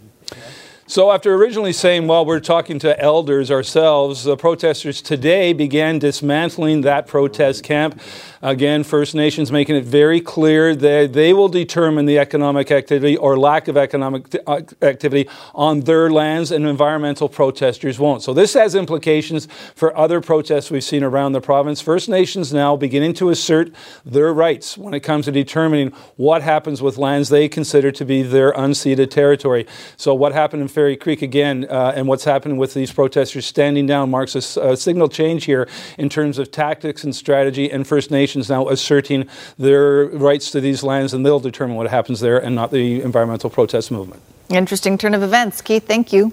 So, 0.87 1.11
after 1.11 1.33
originally 1.33 1.73
saying, 1.73 2.05
well, 2.05 2.23
we're 2.23 2.39
talking 2.39 2.77
to 2.77 2.99
elders 3.01 3.49
ourselves, 3.49 4.23
the 4.23 4.37
protesters 4.37 5.01
today 5.01 5.51
began 5.51 5.97
dismantling 5.97 6.81
that 6.81 7.07
protest 7.07 7.63
camp. 7.63 7.99
Again, 8.43 8.83
First 8.83 9.15
Nations 9.15 9.51
making 9.51 9.77
it 9.77 9.83
very 9.83 10.21
clear 10.21 10.75
that 10.75 11.13
they 11.13 11.33
will 11.33 11.47
determine 11.47 12.05
the 12.05 12.19
economic 12.19 12.69
activity 12.69 13.17
or 13.17 13.35
lack 13.35 13.67
of 13.67 13.77
economic 13.77 14.35
uh, 14.45 14.61
activity 14.83 15.27
on 15.55 15.79
their 15.79 16.11
lands, 16.11 16.51
and 16.51 16.67
environmental 16.67 17.27
protesters 17.27 17.97
won't. 17.97 18.21
So, 18.21 18.35
this 18.35 18.53
has 18.53 18.75
implications 18.75 19.47
for 19.73 19.97
other 19.97 20.21
protests 20.21 20.69
we've 20.69 20.83
seen 20.83 21.03
around 21.03 21.31
the 21.31 21.41
province. 21.41 21.81
First 21.81 22.07
Nations 22.07 22.53
now 22.53 22.75
beginning 22.75 23.15
to 23.15 23.31
assert 23.31 23.71
their 24.05 24.31
rights 24.31 24.77
when 24.77 24.93
it 24.93 24.99
comes 24.99 25.25
to 25.25 25.31
determining 25.31 25.89
what 26.17 26.43
happens 26.43 26.83
with 26.83 26.99
lands 26.99 27.29
they 27.29 27.49
consider 27.49 27.91
to 27.91 28.05
be 28.05 28.21
their 28.21 28.55
unceded 28.75 29.09
territory. 29.09 29.65
So, 29.97 30.13
what 30.13 30.33
happened 30.33 30.61
in 30.61 30.67
Fairy 30.67 30.97
Creek 30.97 31.21
again, 31.21 31.65
uh, 31.69 31.93
and 31.95 32.07
what's 32.07 32.23
happening 32.23 32.57
with 32.57 32.73
these 32.73 32.91
protesters 32.91 33.45
standing 33.45 33.85
down 33.85 34.09
marks 34.09 34.35
a, 34.35 34.61
a, 34.61 34.77
signal 34.77 35.07
change 35.07 35.45
here 35.45 35.67
in 35.97 36.09
terms 36.09 36.37
of 36.37 36.51
tactics 36.51 37.03
and 37.03 37.15
strategy, 37.15 37.71
and 37.71 37.87
First 37.87 38.11
Nations 38.11 38.49
now 38.49 38.67
asserting 38.67 39.27
their 39.57 40.05
rights 40.05 40.51
to 40.51 40.61
these 40.61 40.83
lands, 40.83 41.13
and 41.13 41.25
they'll 41.25 41.39
determine 41.39 41.75
what 41.75 41.89
happens 41.89 42.19
there, 42.19 42.37
and 42.37 42.55
not 42.55 42.71
the 42.71 43.01
environmental 43.01 43.49
protest 43.49 43.91
movement. 43.91 44.21
Interesting 44.49 44.97
turn 44.97 45.13
of 45.13 45.23
events, 45.23 45.61
Keith. 45.61 45.87
Thank 45.87 46.13
you. 46.13 46.31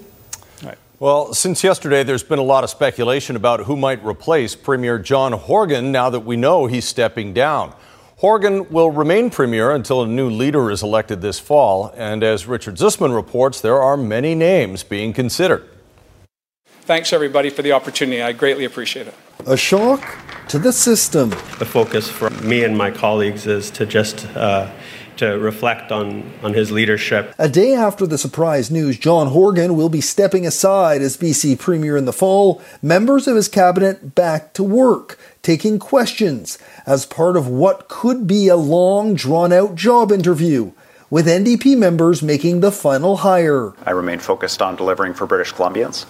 Well, 1.02 1.34
since 1.34 1.64
yesterday, 1.64 2.04
there's 2.04 2.22
been 2.22 2.38
a 2.38 2.44
lot 2.44 2.62
of 2.62 2.70
speculation 2.70 3.34
about 3.34 3.64
who 3.64 3.74
might 3.74 4.04
replace 4.04 4.54
Premier 4.54 5.00
John 5.00 5.32
Horgan 5.32 5.90
now 5.90 6.10
that 6.10 6.20
we 6.20 6.36
know 6.36 6.66
he's 6.66 6.84
stepping 6.84 7.32
down. 7.32 7.74
Horgan 8.22 8.70
will 8.70 8.92
remain 8.92 9.30
premier 9.30 9.72
until 9.72 10.00
a 10.00 10.06
new 10.06 10.30
leader 10.30 10.70
is 10.70 10.80
elected 10.80 11.22
this 11.22 11.40
fall. 11.40 11.92
And 11.96 12.22
as 12.22 12.46
Richard 12.46 12.76
Zussman 12.76 13.12
reports, 13.12 13.60
there 13.60 13.82
are 13.82 13.96
many 13.96 14.36
names 14.36 14.84
being 14.84 15.12
considered. 15.12 15.68
Thanks, 16.82 17.12
everybody, 17.12 17.50
for 17.50 17.62
the 17.62 17.72
opportunity. 17.72 18.22
I 18.22 18.30
greatly 18.30 18.64
appreciate 18.64 19.08
it. 19.08 19.14
A 19.44 19.56
shock 19.56 20.08
to 20.50 20.60
the 20.60 20.72
system. 20.72 21.30
The 21.58 21.66
focus 21.66 22.08
for 22.08 22.30
me 22.30 22.62
and 22.62 22.78
my 22.78 22.92
colleagues 22.92 23.48
is 23.48 23.72
to 23.72 23.86
just 23.86 24.24
uh, 24.36 24.70
to 25.16 25.38
reflect 25.38 25.92
on, 25.92 26.32
on 26.42 26.54
his 26.54 26.70
leadership. 26.70 27.34
A 27.38 27.48
day 27.48 27.74
after 27.74 28.06
the 28.06 28.18
surprise 28.18 28.70
news, 28.70 28.98
John 28.98 29.28
Horgan 29.28 29.76
will 29.76 29.88
be 29.88 30.00
stepping 30.00 30.46
aside 30.46 31.02
as 31.02 31.16
BC 31.16 31.58
Premier 31.58 31.96
in 31.96 32.04
the 32.04 32.12
fall. 32.12 32.62
Members 32.80 33.28
of 33.28 33.36
his 33.36 33.48
cabinet 33.48 34.14
back 34.14 34.52
to 34.54 34.62
work, 34.62 35.18
taking 35.42 35.78
questions 35.78 36.56
as 36.86 37.04
part 37.04 37.36
of 37.36 37.48
what 37.48 37.88
could 37.88 38.26
be 38.26 38.46
a 38.46 38.56
long, 38.56 39.14
drawn 39.14 39.52
out 39.52 39.74
job 39.74 40.12
interview 40.12 40.70
with 41.10 41.26
NDP 41.26 41.76
members 41.76 42.22
making 42.22 42.60
the 42.60 42.70
final 42.70 43.18
hire. 43.18 43.74
I 43.84 43.90
remain 43.90 44.20
focused 44.20 44.62
on 44.62 44.76
delivering 44.76 45.14
for 45.14 45.26
British 45.26 45.52
Columbians. 45.52 46.06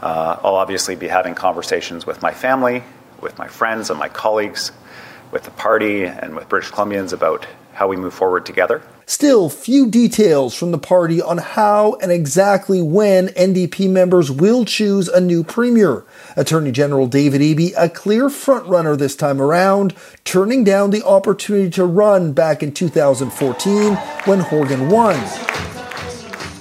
Uh, 0.00 0.38
I'll 0.44 0.54
obviously 0.54 0.94
be 0.94 1.08
having 1.08 1.34
conversations 1.34 2.06
with 2.06 2.22
my 2.22 2.32
family, 2.32 2.84
with 3.20 3.36
my 3.36 3.48
friends 3.48 3.90
and 3.90 3.98
my 3.98 4.08
colleagues, 4.08 4.70
with 5.32 5.42
the 5.42 5.50
party, 5.50 6.04
and 6.04 6.36
with 6.36 6.48
British 6.48 6.70
Columbians 6.70 7.12
about 7.12 7.46
how 7.72 7.88
we 7.88 7.96
move 7.96 8.14
forward 8.14 8.46
together. 8.46 8.80
Still, 9.08 9.48
few 9.48 9.88
details 9.88 10.54
from 10.54 10.70
the 10.70 10.76
party 10.76 11.22
on 11.22 11.38
how 11.38 11.94
and 12.02 12.12
exactly 12.12 12.82
when 12.82 13.28
NDP 13.28 13.88
members 13.88 14.30
will 14.30 14.66
choose 14.66 15.08
a 15.08 15.18
new 15.18 15.42
premier. 15.42 16.04
Attorney 16.36 16.72
General 16.72 17.06
David 17.06 17.40
Eby, 17.40 17.72
a 17.78 17.88
clear 17.88 18.28
frontrunner 18.28 18.98
this 18.98 19.16
time 19.16 19.40
around, 19.40 19.94
turning 20.24 20.62
down 20.62 20.90
the 20.90 21.02
opportunity 21.02 21.70
to 21.70 21.86
run 21.86 22.34
back 22.34 22.62
in 22.62 22.70
2014 22.70 23.94
when 24.26 24.40
Horgan 24.40 24.90
won. 24.90 25.18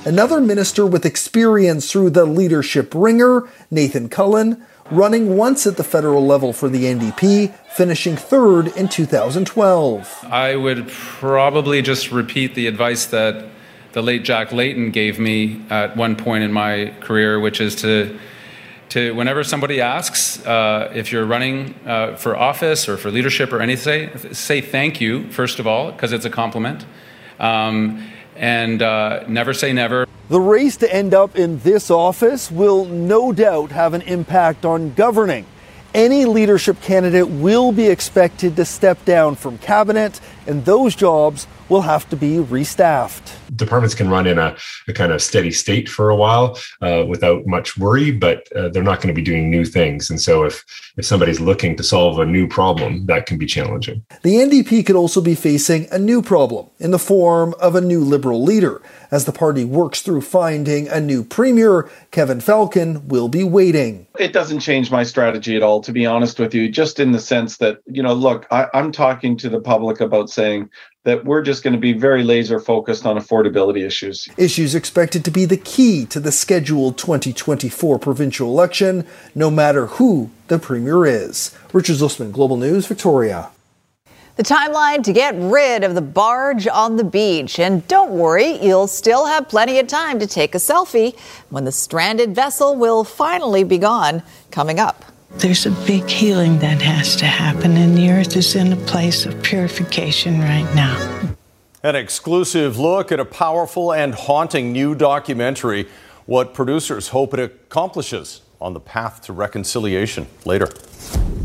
Another 0.06 0.40
minister 0.40 0.86
with 0.86 1.06
experience 1.06 1.92
through 1.92 2.12
the 2.12 2.24
leadership 2.24 2.94
ringer, 2.96 3.50
Nathan 3.70 4.08
Cullen, 4.08 4.66
running 4.92 5.36
once 5.36 5.68
at 5.68 5.78
the 5.78 5.84
federal 5.84 6.26
level 6.26 6.54
for 6.54 6.70
the 6.70 6.84
NDP, 6.84 7.54
finishing 7.72 8.16
third 8.16 8.68
in 8.76 8.88
2012. 8.88 10.26
I 10.26 10.56
would 10.56 10.88
probably 10.88 11.82
just 11.82 12.12
repeat 12.12 12.56
the 12.56 12.68
advice 12.68 13.06
that 13.08 13.46
the 13.94 14.02
late 14.02 14.24
Jack 14.24 14.52
Layton 14.52 14.92
gave 14.92 15.20
me 15.20 15.62
at 15.70 15.96
one 15.98 16.16
point 16.16 16.44
in 16.44 16.52
my 16.52 16.94
career, 17.00 17.40
which 17.40 17.60
is 17.60 17.76
to 17.78 18.20
to 18.90 19.14
whenever 19.16 19.44
somebody 19.44 19.82
asks 19.82 20.46
uh, 20.46 20.90
if 20.96 21.12
you're 21.12 21.26
running 21.26 21.76
uh, 21.86 22.16
for 22.16 22.38
office 22.38 22.88
or 22.88 22.96
for 22.96 23.12
leadership 23.12 23.52
or 23.52 23.62
anything, 23.62 24.10
say 24.34 24.62
thank 24.62 25.02
you 25.02 25.30
first 25.30 25.60
of 25.60 25.68
all 25.68 25.92
because 25.92 26.14
it's 26.14 26.26
a 26.26 26.30
compliment, 26.30 26.86
um, 27.40 28.08
and 28.38 28.82
uh, 28.82 29.24
never 29.28 29.54
say 29.54 29.74
never. 29.74 30.08
The 30.30 30.40
race 30.40 30.78
to 30.78 30.94
end 30.94 31.14
up 31.14 31.36
in 31.36 31.60
this 31.60 31.90
office 31.90 32.52
will 32.52 32.86
no 32.86 33.32
doubt 33.32 33.72
have 33.72 33.94
an 33.94 34.02
impact 34.02 34.66
on 34.66 34.94
governing. 34.94 35.46
Any 35.94 36.26
leadership 36.26 36.82
candidate 36.82 37.30
will 37.30 37.72
be 37.72 37.88
expected 37.88 38.56
to 38.58 38.66
step 38.66 39.04
down 39.06 39.36
from 39.36 39.58
cabinet 39.58 40.20
and 40.48 40.66
those 40.66 40.96
jobs 40.96 41.48
will 41.70 41.82
have 41.82 42.10
to 42.10 42.16
be 42.16 42.38
restaffed. 42.38 43.36
Departments 43.56 43.94
can 43.94 44.10
run 44.10 44.28
in 44.28 44.38
a, 44.38 44.56
a 44.88 44.94
kind 44.94 45.12
of 45.12 45.22
steady 45.22 45.52
state 45.52 45.90
for 45.90 46.10
a 46.10 46.16
while 46.16 46.58
uh, 46.82 47.06
without 47.08 47.46
much 47.46 47.78
worry, 47.78 48.12
but 48.12 48.52
uh, 48.54 48.70
they're 48.70 48.84
not 48.84 49.02
going 49.02 49.14
to 49.14 49.14
be 49.14 49.22
doing 49.22 49.50
new 49.50 49.66
things. 49.66 50.10
And 50.10 50.22
so, 50.22 50.44
if 50.44 50.64
if 50.98 51.06
somebody's 51.06 51.40
looking 51.40 51.76
to 51.76 51.84
solve 51.84 52.18
a 52.20 52.26
new 52.26 52.48
problem, 52.48 53.06
that 53.06 53.28
can 53.28 53.38
be 53.38 53.46
challenging. 53.46 54.04
The 54.24 54.36
NDP 54.36 54.86
could 54.86 54.96
also 54.96 55.22
be 55.22 55.36
facing 55.36 55.88
a 55.92 56.00
new 56.00 56.22
problem 56.22 56.68
in 56.80 56.92
the 56.92 57.00
form 57.00 57.54
of 57.60 57.76
a 57.76 57.82
new 57.82 58.04
Liberal 58.04 58.44
leader. 58.44 58.82
As 59.12 59.26
the 59.26 59.32
party 59.32 59.64
works 59.64 60.02
through 60.02 60.22
finding 60.22 60.88
a 60.90 61.00
new 61.00 61.24
premier, 61.24 61.90
Kevin 62.12 62.42
Falcon 62.42 63.08
will 63.08 63.30
be 63.30 63.44
waiting. 63.44 64.08
It 64.20 64.34
doesn't 64.34 64.60
change 64.60 64.92
my 64.92 65.04
strategy 65.04 65.56
at 65.56 65.64
all, 65.64 65.82
to 65.82 65.94
be 65.94 66.06
honest 66.06 66.40
with 66.40 66.54
you, 66.54 66.68
just 66.68 67.00
in 67.00 67.12
the 67.12 67.20
sense 67.20 67.58
that, 67.58 67.80
you 67.86 68.04
know, 68.04 68.14
look, 68.14 68.48
I, 68.52 68.68
I'm 68.74 68.92
talking 68.92 69.38
to 69.38 69.50
the 69.50 69.62
public 69.62 70.02
about 70.02 70.30
saying 70.38 70.70
that 71.04 71.26
we're 71.26 71.42
just 71.42 71.64
going 71.64 71.74
to 71.74 71.80
be 71.80 71.94
very 71.94 72.24
laser 72.24 72.60
focused 72.60 73.06
on 73.06 73.18
affordability 73.18 73.86
issues. 73.86 74.28
Issues 74.38 74.76
expected 74.76 75.26
to 75.26 75.32
be 75.32 75.46
the 75.46 75.58
key 75.58 76.06
to 76.06 76.20
the 76.20 76.32
scheduled 76.32 76.98
2024 76.98 77.98
provincial 77.98 78.48
election, 78.50 79.06
no 79.34 79.50
matter 79.50 79.88
who 79.88 80.30
the 80.48 80.60
premier 80.60 81.06
is. 81.06 81.58
Richard 81.74 81.96
Zussman, 81.96 82.32
Global 82.32 82.58
News, 82.58 82.86
Victoria. 82.86 83.50
The 84.36 84.44
timeline 84.44 85.02
to 85.06 85.14
get 85.14 85.34
rid 85.36 85.84
of 85.84 85.96
the 85.96 86.02
barge 86.02 86.68
on 86.68 86.98
the 86.98 87.04
beach. 87.04 87.58
And 87.58 87.88
don't 87.88 88.12
worry, 88.12 88.64
you'll 88.64 88.88
still 88.88 89.26
have 89.26 89.50
plenty 89.50 89.80
of 89.80 89.88
time 89.88 90.20
to 90.20 90.28
take 90.28 90.54
a 90.54 90.60
selfie 90.60 91.18
when 91.50 91.66
the 91.66 91.72
stranded 91.72 92.36
vessel 92.36 92.76
will 92.76 93.04
finally 93.04 93.64
be 93.64 93.80
gone 93.80 94.22
coming 94.52 94.80
up. 94.80 95.04
There's 95.32 95.66
a 95.66 95.72
big 95.72 96.10
healing 96.10 96.60
that 96.60 96.82
has 96.82 97.16
to 97.18 97.26
happen, 97.26 97.78
and 97.78 97.96
the 97.96 98.10
earth 98.10 98.36
is 98.36 98.56
in 98.56 98.74
a 98.74 98.76
place 98.76 99.26
of 99.26 99.44
purification 99.44 100.40
right 100.40 100.68
now. 100.74 101.36
An 101.84 101.96
exclusive 101.96 102.80
look 102.80 103.12
at 103.12 103.20
a 103.20 103.26
powerful 103.26 103.94
and 103.94 104.16
haunting 104.16 104.72
new 104.72 104.96
documentary, 104.96 105.88
what 106.26 106.54
producers 106.54 107.10
hope 107.10 107.34
it 107.34 107.40
accomplishes 107.40 108.42
on 108.60 108.74
the 108.74 108.80
path 108.80 109.22
to 109.24 109.34
reconciliation. 109.34 110.28
Later. 110.44 110.70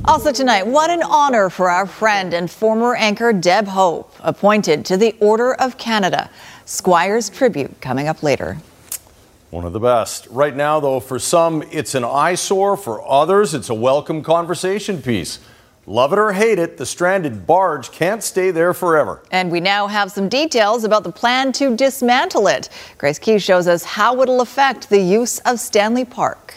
Also 0.07 0.33
tonight, 0.33 0.67
what 0.67 0.89
an 0.89 1.03
honor 1.03 1.51
for 1.51 1.69
our 1.69 1.87
friend 1.87 2.33
and 2.33 2.51
former 2.51 2.97
anchor 2.97 3.33
Deb 3.33 3.67
Hope, 3.69 4.15
appointed 4.21 4.85
to 4.87 4.97
the 4.97 5.15
Order 5.21 5.55
of 5.55 5.77
Canada. 5.77 6.31
Squire's 6.65 7.29
tribute 7.29 7.81
coming 7.81 8.09
up 8.09 8.23
later. 8.23 8.57
One 9.53 9.67
of 9.67 9.75
the 9.75 9.81
best. 9.81 10.29
Right 10.31 10.57
now, 10.57 10.81
though, 10.81 10.99
for 10.99 11.19
some, 11.19 11.63
it's 11.71 11.95
an 11.95 12.05
eyesore. 12.05 12.75
For 12.75 13.07
others, 13.07 13.53
it's 13.53 13.69
a 13.69 13.75
welcome 13.75 14.23
conversation 14.23 15.03
piece. 15.03 15.41
Love 15.85 16.15
it 16.15 16.19
or 16.19 16.33
hate 16.33 16.59
it, 16.59 16.79
the 16.79 16.87
stranded 16.87 17.47
barge 17.47 17.93
can't 17.93 18.23
stay 18.23 18.51
there 18.51 18.73
forever. 18.73 19.23
And 19.31 19.51
we 19.51 19.61
now 19.61 19.89
have 19.89 20.11
some 20.11 20.31
details 20.31 20.85
about 20.85 21.05
the 21.05 21.13
plan 21.13 21.53
to 21.53 21.77
dismantle 21.77 22.47
it. 22.47 22.71
Grace 22.97 23.19
Ke 23.19 23.39
shows 23.39 23.69
us 23.69 23.85
how 23.85 24.23
it'll 24.23 24.41
affect 24.41 24.89
the 24.89 25.01
use 25.01 25.39
of 25.41 25.61
Stanley 25.61 26.07
Park. 26.07 26.55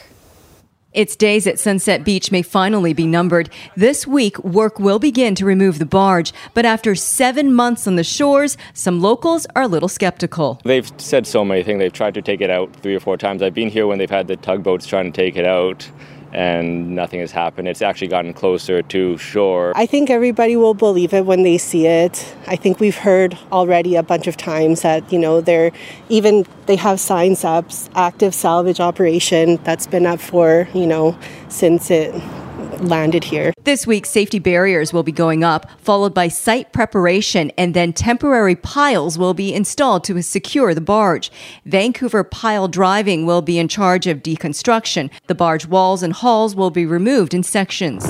Its 0.95 1.13
days 1.17 1.45
at 1.45 1.59
Sunset 1.59 2.05
Beach 2.05 2.31
may 2.31 2.41
finally 2.41 2.93
be 2.93 3.05
numbered. 3.05 3.49
This 3.75 4.07
week, 4.07 4.41
work 4.45 4.79
will 4.79 4.97
begin 4.97 5.35
to 5.35 5.43
remove 5.43 5.77
the 5.77 5.85
barge, 5.85 6.31
but 6.53 6.65
after 6.65 6.95
seven 6.95 7.53
months 7.53 7.85
on 7.85 7.97
the 7.97 8.03
shores, 8.03 8.55
some 8.73 9.01
locals 9.01 9.45
are 9.57 9.63
a 9.63 9.67
little 9.67 9.89
skeptical. 9.89 10.61
They've 10.63 10.89
said 10.97 11.27
so 11.27 11.43
many 11.43 11.63
things. 11.63 11.79
They've 11.79 11.91
tried 11.91 12.13
to 12.13 12.21
take 12.21 12.39
it 12.39 12.49
out 12.49 12.73
three 12.77 12.95
or 12.95 13.01
four 13.01 13.17
times. 13.17 13.41
I've 13.41 13.53
been 13.53 13.69
here 13.69 13.87
when 13.87 13.97
they've 13.97 14.09
had 14.09 14.27
the 14.27 14.37
tugboats 14.37 14.87
trying 14.87 15.11
to 15.11 15.11
take 15.11 15.35
it 15.35 15.45
out 15.45 15.89
and 16.35 16.93
nothing 16.93 17.21
has 17.21 17.31
happened. 17.31 17.69
It's 17.69 17.81
actually 17.81 18.09
gotten 18.09 18.33
closer 18.33 18.81
to 18.81 19.17
shore. 19.17 19.71
I 19.73 19.85
think 19.85 20.09
everybody 20.09 20.57
will 20.57 20.73
believe 20.73 21.13
it 21.13 21.25
when 21.25 21.43
they 21.43 21.57
see 21.57 21.87
it. 21.87 22.35
I 22.45 22.57
think 22.57 22.81
we've 22.81 22.97
heard 22.97 23.37
already 23.53 23.95
a 23.95 24.03
bunch 24.03 24.27
of 24.27 24.35
times 24.35 24.81
that, 24.81 25.11
you 25.13 25.17
know, 25.17 25.39
they're 25.39 25.71
even 26.09 26.45
they 26.65 26.75
have 26.75 26.99
signs 26.99 27.45
up, 27.45 27.65
active 27.95 28.35
salvage 28.35 28.81
operation 28.81 29.59
that's 29.63 29.87
been 29.87 30.05
up 30.05 30.19
for, 30.19 30.67
you 30.73 30.85
know, 30.85 31.17
since 31.47 31.89
it 31.89 32.13
landed 32.79 33.23
here. 33.23 33.53
This 33.63 33.87
week, 33.87 34.05
safety 34.05 34.39
barriers 34.39 34.93
will 34.93 35.03
be 35.03 35.11
going 35.11 35.43
up, 35.43 35.69
followed 35.79 36.13
by 36.13 36.27
site 36.27 36.71
preparation, 36.71 37.51
and 37.57 37.73
then 37.73 37.93
temporary 37.93 38.55
piles 38.55 39.17
will 39.17 39.33
be 39.33 39.53
installed 39.53 40.03
to 40.05 40.21
secure 40.21 40.73
the 40.73 40.81
barge. 40.81 41.31
Vancouver 41.65 42.23
Pile 42.23 42.67
Driving 42.67 43.25
will 43.25 43.41
be 43.41 43.57
in 43.57 43.67
charge 43.67 44.07
of 44.07 44.23
deconstruction. 44.23 45.09
The 45.27 45.35
barge 45.35 45.65
walls 45.65 46.03
and 46.03 46.13
hulls 46.13 46.55
will 46.55 46.71
be 46.71 46.85
removed 46.85 47.33
in 47.33 47.43
sections. 47.43 48.09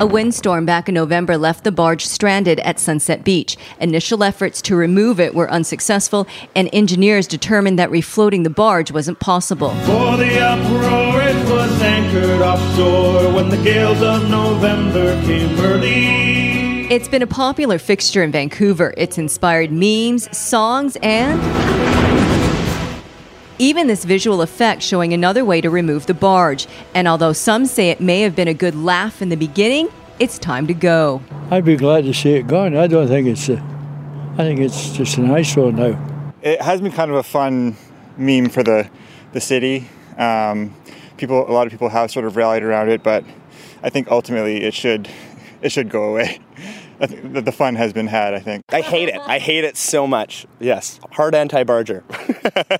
A 0.00 0.06
windstorm 0.06 0.64
back 0.64 0.88
in 0.88 0.94
November 0.94 1.36
left 1.36 1.62
the 1.62 1.70
barge 1.70 2.06
stranded 2.06 2.58
at 2.60 2.78
Sunset 2.78 3.22
Beach. 3.22 3.58
Initial 3.80 4.24
efforts 4.24 4.62
to 4.62 4.74
remove 4.74 5.20
it 5.20 5.34
were 5.34 5.50
unsuccessful, 5.50 6.26
and 6.56 6.70
engineers 6.72 7.26
determined 7.26 7.78
that 7.78 7.90
refloating 7.90 8.42
the 8.42 8.48
barge 8.48 8.90
wasn't 8.90 9.20
possible. 9.20 9.74
Was 11.70 11.82
anchored 11.82 12.42
offshore 12.42 13.32
when 13.32 13.48
the 13.48 13.56
gales 13.58 14.02
of 14.02 14.28
November 14.28 15.20
came 15.22 15.56
early. 15.60 16.86
It's 16.92 17.06
been 17.06 17.22
a 17.22 17.28
popular 17.28 17.78
fixture 17.78 18.24
in 18.24 18.32
Vancouver. 18.32 18.92
It's 18.96 19.18
inspired 19.18 19.70
memes, 19.70 20.36
songs, 20.36 20.96
and 21.00 21.40
even 23.60 23.86
this 23.86 24.04
visual 24.04 24.42
effect 24.42 24.82
showing 24.82 25.12
another 25.12 25.44
way 25.44 25.60
to 25.60 25.70
remove 25.70 26.06
the 26.06 26.14
barge. 26.14 26.66
And 26.92 27.06
although 27.06 27.32
some 27.32 27.66
say 27.66 27.90
it 27.90 28.00
may 28.00 28.22
have 28.22 28.34
been 28.34 28.48
a 28.48 28.54
good 28.54 28.74
laugh 28.74 29.22
in 29.22 29.28
the 29.28 29.36
beginning, 29.36 29.88
it's 30.18 30.38
time 30.38 30.66
to 30.66 30.74
go. 30.74 31.22
I'd 31.52 31.64
be 31.64 31.76
glad 31.76 32.04
to 32.04 32.12
see 32.12 32.32
it 32.32 32.48
gone. 32.48 32.76
I 32.76 32.88
don't 32.88 33.06
think 33.06 33.28
it's 33.28 33.48
a, 33.48 33.62
I 34.32 34.38
think 34.38 34.58
it's 34.58 34.90
just 34.90 35.18
an 35.18 35.30
eyesore 35.30 35.70
now. 35.70 36.32
It 36.42 36.60
has 36.62 36.80
been 36.80 36.90
kind 36.90 37.12
of 37.12 37.18
a 37.18 37.22
fun 37.22 37.76
meme 38.16 38.48
for 38.48 38.64
the, 38.64 38.90
the 39.32 39.40
city. 39.40 39.88
Um, 40.18 40.74
people, 41.20 41.48
a 41.48 41.52
lot 41.52 41.66
of 41.66 41.70
people 41.70 41.90
have 41.90 42.10
sort 42.10 42.24
of 42.24 42.36
rallied 42.36 42.62
around 42.62 42.88
it, 42.88 43.02
but 43.02 43.24
I 43.82 43.90
think 43.90 44.08
ultimately 44.10 44.62
it 44.62 44.74
should, 44.74 45.08
it 45.62 45.70
should 45.70 45.88
go 45.88 46.04
away. 46.04 46.40
the, 47.08 47.40
the 47.40 47.52
fun 47.52 47.76
has 47.76 47.94
been 47.94 48.06
had, 48.06 48.34
I 48.34 48.40
think. 48.40 48.62
I 48.68 48.82
hate 48.82 49.08
it. 49.08 49.16
I 49.16 49.38
hate 49.38 49.64
it 49.64 49.78
so 49.78 50.06
much. 50.06 50.46
Yes, 50.58 51.00
hard 51.12 51.34
anti-barger. 51.34 52.04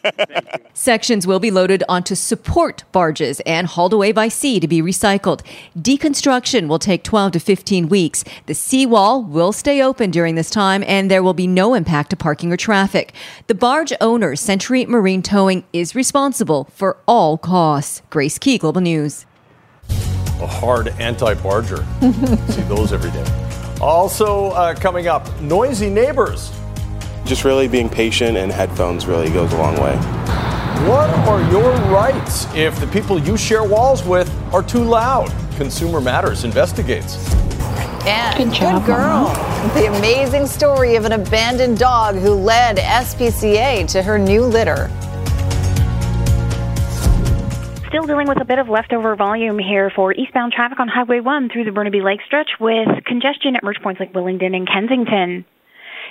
Sections 0.75 1.27
will 1.27 1.41
be 1.41 1.51
loaded 1.51 1.83
onto 1.89 2.15
support 2.15 2.85
barges 2.93 3.41
and 3.47 3.67
hauled 3.67 3.95
away 3.95 4.13
by 4.13 4.29
sea 4.29 4.61
to 4.61 4.69
be 4.69 4.83
recycled. 4.83 5.41
Deconstruction 5.75 6.69
will 6.69 6.79
take 6.79 7.03
12 7.03 7.33
to 7.33 7.41
15 7.41 7.89
weeks. 7.89 8.23
The 8.45 8.55
seawall 8.55 9.25
will 9.25 9.53
stay 9.53 9.81
open 9.81 10.11
during 10.11 10.35
this 10.35 10.51
time 10.51 10.85
and 10.87 11.11
there 11.11 11.23
will 11.23 11.33
be 11.33 11.47
no 11.47 11.73
impact 11.73 12.11
to 12.11 12.17
parking 12.17 12.53
or 12.53 12.59
traffic. 12.59 13.15
The 13.47 13.55
barge 13.55 13.95
owner, 14.03 14.37
Sentry 14.37 14.85
Marine 14.85 15.23
Towing, 15.23 15.65
is 15.73 15.95
responsible 15.95 16.69
for 16.75 16.99
all 17.09 17.39
costs. 17.39 18.03
Grace 18.11 18.39
Ke, 18.39 18.61
Global 18.61 18.83
News. 18.83 19.25
A 19.89 20.47
hard 20.47 20.89
anti-barger. 21.01 21.87
See 22.51 22.63
those 22.63 22.93
every 22.93 23.11
day. 23.13 23.60
Also 23.81 24.51
uh, 24.51 24.75
coming 24.75 25.07
up, 25.07 25.41
noisy 25.41 25.89
neighbors. 25.89 26.53
Just 27.25 27.45
really 27.45 27.69
being 27.69 27.89
patient 27.89 28.37
and 28.37 28.53
headphones 28.53 29.07
really 29.07 29.31
goes 29.31 29.53
a 29.53 29.57
long 29.57 29.75
way. 29.77 29.97
What 30.87 31.11
are 31.29 31.41
your 31.51 31.73
rights 31.91 32.47
if 32.55 32.79
the 32.81 32.87
people 32.87 33.19
you 33.19 33.37
share 33.37 33.65
walls 33.65 34.05
with 34.05 34.31
are 34.53 34.63
too 34.63 34.83
loud? 34.83 35.33
Consumer 35.57 36.01
Matters 36.01 36.45
investigates. 36.45 37.17
And 38.07 38.51
good, 38.51 38.55
job, 38.55 38.85
good 38.85 38.95
girl. 38.95 39.25
Mama. 39.25 39.75
The 39.75 39.87
amazing 39.99 40.47
story 40.47 40.97
of 40.97 41.05
an 41.05 41.13
abandoned 41.13 41.79
dog 41.79 42.17
who 42.17 42.33
led 42.33 42.79
SPCA 42.79 43.87
to 43.89 44.03
her 44.03 44.19
new 44.19 44.45
litter. 44.45 44.91
Still 47.91 48.07
dealing 48.07 48.29
with 48.29 48.41
a 48.41 48.45
bit 48.45 48.61
of 48.61 48.69
leftover 48.69 49.17
volume 49.17 49.59
here 49.59 49.91
for 49.91 50.15
eastbound 50.15 50.53
traffic 50.53 50.79
on 50.79 50.87
Highway 50.87 51.19
1 51.19 51.49
through 51.49 51.65
the 51.65 51.73
Burnaby 51.73 52.03
Lake 52.03 52.21
stretch 52.25 52.51
with 52.61 52.87
congestion 53.05 53.57
at 53.57 53.65
merge 53.65 53.83
points 53.83 53.99
like 53.99 54.13
Willingdon 54.13 54.55
and 54.55 54.65
Kensington. 54.65 55.45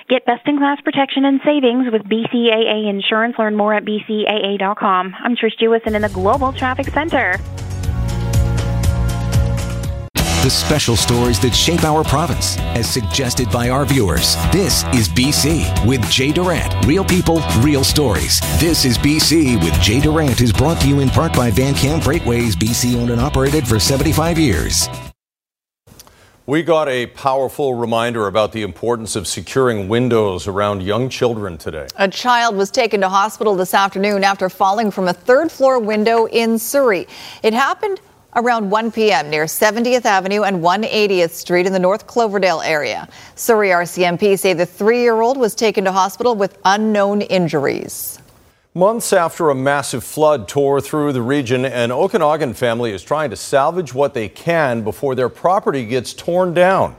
Get 0.06 0.26
best 0.26 0.46
in 0.46 0.58
class 0.58 0.78
protection 0.82 1.24
and 1.24 1.40
savings 1.42 1.90
with 1.90 2.02
BCAA 2.02 2.86
Insurance. 2.86 3.36
Learn 3.38 3.56
more 3.56 3.72
at 3.72 3.86
bcaa.com. 3.86 5.14
I'm 5.24 5.36
Trish 5.36 5.58
Jewison 5.58 5.94
in 5.94 6.02
the 6.02 6.10
Global 6.10 6.52
Traffic 6.52 6.88
Center. 6.88 7.38
The 10.42 10.48
special 10.48 10.96
stories 10.96 11.38
that 11.40 11.54
shape 11.54 11.84
our 11.84 12.02
province, 12.02 12.56
as 12.74 12.88
suggested 12.88 13.50
by 13.50 13.68
our 13.68 13.84
viewers. 13.84 14.36
This 14.50 14.84
is 14.84 15.06
BC 15.06 15.86
with 15.86 16.02
Jay 16.10 16.32
Durant. 16.32 16.86
Real 16.86 17.04
people, 17.04 17.42
real 17.58 17.84
stories. 17.84 18.40
This 18.58 18.86
is 18.86 18.96
BC 18.96 19.62
with 19.62 19.78
Jay 19.82 20.00
Durant 20.00 20.40
is 20.40 20.50
brought 20.50 20.80
to 20.80 20.88
you 20.88 21.00
in 21.00 21.10
part 21.10 21.34
by 21.34 21.50
Van 21.50 21.74
Camp 21.74 22.02
Freightways, 22.04 22.54
BC 22.54 22.96
owned 22.96 23.10
and 23.10 23.20
operated 23.20 23.68
for 23.68 23.78
75 23.78 24.38
years. 24.38 24.88
We 26.46 26.62
got 26.62 26.88
a 26.88 27.06
powerful 27.08 27.74
reminder 27.74 28.26
about 28.26 28.52
the 28.52 28.62
importance 28.62 29.16
of 29.16 29.26
securing 29.26 29.88
windows 29.88 30.48
around 30.48 30.82
young 30.82 31.10
children 31.10 31.58
today. 31.58 31.86
A 31.96 32.08
child 32.08 32.56
was 32.56 32.70
taken 32.70 33.02
to 33.02 33.10
hospital 33.10 33.56
this 33.56 33.74
afternoon 33.74 34.24
after 34.24 34.48
falling 34.48 34.90
from 34.90 35.06
a 35.06 35.12
third 35.12 35.52
floor 35.52 35.78
window 35.78 36.24
in 36.24 36.58
Surrey. 36.58 37.06
It 37.42 37.52
happened 37.52 38.00
Around 38.36 38.70
1 38.70 38.92
p.m. 38.92 39.28
near 39.28 39.46
70th 39.46 40.04
Avenue 40.04 40.42
and 40.42 40.62
180th 40.62 41.30
Street 41.30 41.66
in 41.66 41.72
the 41.72 41.80
North 41.80 42.06
Cloverdale 42.06 42.60
area. 42.60 43.08
Surrey 43.34 43.70
RCMP 43.70 44.38
say 44.38 44.52
the 44.52 44.66
three 44.66 45.00
year 45.00 45.20
old 45.20 45.36
was 45.36 45.56
taken 45.56 45.84
to 45.84 45.90
hospital 45.90 46.36
with 46.36 46.56
unknown 46.64 47.22
injuries. 47.22 48.20
Months 48.72 49.12
after 49.12 49.50
a 49.50 49.54
massive 49.56 50.04
flood 50.04 50.46
tore 50.46 50.80
through 50.80 51.12
the 51.12 51.22
region, 51.22 51.64
an 51.64 51.90
Okanagan 51.90 52.54
family 52.54 52.92
is 52.92 53.02
trying 53.02 53.30
to 53.30 53.36
salvage 53.36 53.92
what 53.92 54.14
they 54.14 54.28
can 54.28 54.84
before 54.84 55.16
their 55.16 55.28
property 55.28 55.84
gets 55.84 56.14
torn 56.14 56.54
down. 56.54 56.94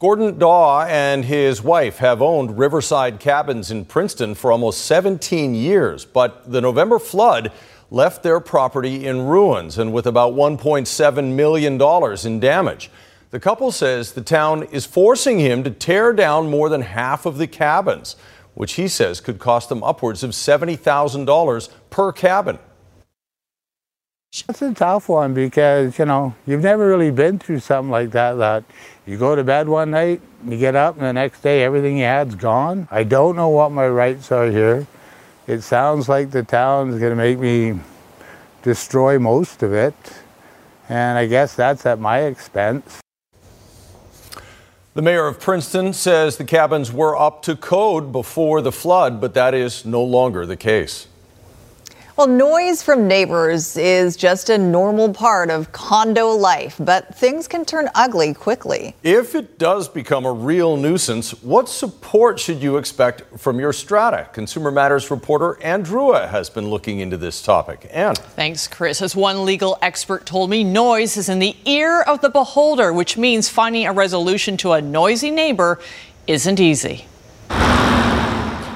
Gordon 0.00 0.38
Daw 0.38 0.82
and 0.82 1.24
his 1.24 1.62
wife 1.62 1.98
have 1.98 2.20
owned 2.20 2.58
riverside 2.58 3.20
cabins 3.20 3.70
in 3.70 3.84
Princeton 3.84 4.34
for 4.34 4.50
almost 4.50 4.84
17 4.86 5.54
years, 5.54 6.04
but 6.04 6.50
the 6.50 6.60
November 6.60 6.98
flood 6.98 7.52
left 7.94 8.24
their 8.24 8.40
property 8.40 9.06
in 9.06 9.24
ruins 9.24 9.78
and 9.78 9.92
with 9.92 10.04
about 10.04 10.34
$1.7 10.34 11.34
million 11.34 11.80
in 12.26 12.40
damage. 12.40 12.90
The 13.30 13.38
couple 13.38 13.70
says 13.70 14.12
the 14.12 14.20
town 14.20 14.64
is 14.64 14.84
forcing 14.84 15.38
him 15.38 15.62
to 15.62 15.70
tear 15.70 16.12
down 16.12 16.50
more 16.50 16.68
than 16.68 16.82
half 16.82 17.24
of 17.24 17.38
the 17.38 17.46
cabins, 17.46 18.16
which 18.54 18.72
he 18.72 18.88
says 18.88 19.20
could 19.20 19.38
cost 19.38 19.68
them 19.68 19.84
upwards 19.84 20.24
of 20.24 20.32
$70,000 20.32 21.68
per 21.90 22.10
cabin. 22.10 22.58
It's 24.48 24.62
a 24.62 24.74
tough 24.74 25.08
one 25.08 25.32
because, 25.32 25.96
you 25.96 26.04
know, 26.06 26.34
you've 26.44 26.64
never 26.64 26.88
really 26.88 27.12
been 27.12 27.38
through 27.38 27.60
something 27.60 27.92
like 27.92 28.10
that, 28.10 28.34
that 28.34 28.64
you 29.06 29.16
go 29.16 29.36
to 29.36 29.44
bed 29.44 29.68
one 29.68 29.92
night, 29.92 30.20
you 30.44 30.58
get 30.58 30.74
up, 30.74 30.96
and 30.96 31.04
the 31.04 31.12
next 31.12 31.42
day 31.42 31.62
everything 31.62 31.98
you 31.98 32.04
had's 32.04 32.34
gone. 32.34 32.88
I 32.90 33.04
don't 33.04 33.36
know 33.36 33.50
what 33.50 33.70
my 33.70 33.86
rights 33.86 34.32
are 34.32 34.50
here. 34.50 34.88
It 35.46 35.60
sounds 35.60 36.08
like 36.08 36.30
the 36.30 36.42
town's 36.42 36.98
going 36.98 37.10
to 37.10 37.16
make 37.16 37.38
me 37.38 37.78
destroy 38.62 39.18
most 39.18 39.62
of 39.62 39.74
it, 39.74 39.94
and 40.88 41.18
I 41.18 41.26
guess 41.26 41.54
that's 41.54 41.84
at 41.84 41.98
my 41.98 42.20
expense. 42.20 43.00
The 44.94 45.02
mayor 45.02 45.26
of 45.26 45.38
Princeton 45.38 45.92
says 45.92 46.38
the 46.38 46.44
cabins 46.44 46.92
were 46.92 47.14
up 47.14 47.42
to 47.42 47.56
code 47.56 48.10
before 48.10 48.62
the 48.62 48.72
flood, 48.72 49.20
but 49.20 49.34
that 49.34 49.52
is 49.52 49.84
no 49.84 50.02
longer 50.02 50.46
the 50.46 50.56
case. 50.56 51.08
Well, 52.16 52.28
noise 52.28 52.80
from 52.80 53.08
neighbors 53.08 53.76
is 53.76 54.16
just 54.16 54.48
a 54.48 54.56
normal 54.56 55.12
part 55.12 55.50
of 55.50 55.72
condo 55.72 56.28
life, 56.28 56.76
but 56.78 57.12
things 57.16 57.48
can 57.48 57.64
turn 57.64 57.90
ugly 57.96 58.32
quickly. 58.32 58.94
If 59.02 59.34
it 59.34 59.58
does 59.58 59.88
become 59.88 60.24
a 60.24 60.32
real 60.32 60.76
nuisance, 60.76 61.42
what 61.42 61.68
support 61.68 62.38
should 62.38 62.62
you 62.62 62.76
expect 62.76 63.40
from 63.40 63.58
your 63.58 63.72
strata? 63.72 64.28
Consumer 64.32 64.70
Matters 64.70 65.10
reporter 65.10 65.60
Anne 65.60 65.84
Drewa 65.84 66.30
has 66.30 66.48
been 66.48 66.70
looking 66.70 67.00
into 67.00 67.16
this 67.16 67.42
topic. 67.42 67.88
Anne. 67.90 68.14
Thanks, 68.14 68.68
Chris. 68.68 69.02
As 69.02 69.16
one 69.16 69.44
legal 69.44 69.76
expert 69.82 70.24
told 70.24 70.50
me, 70.50 70.62
noise 70.62 71.16
is 71.16 71.28
in 71.28 71.40
the 71.40 71.56
ear 71.64 72.02
of 72.02 72.20
the 72.20 72.30
beholder, 72.30 72.92
which 72.92 73.16
means 73.16 73.48
finding 73.48 73.88
a 73.88 73.92
resolution 73.92 74.56
to 74.58 74.70
a 74.70 74.80
noisy 74.80 75.32
neighbor 75.32 75.80
isn't 76.28 76.60
easy. 76.60 77.06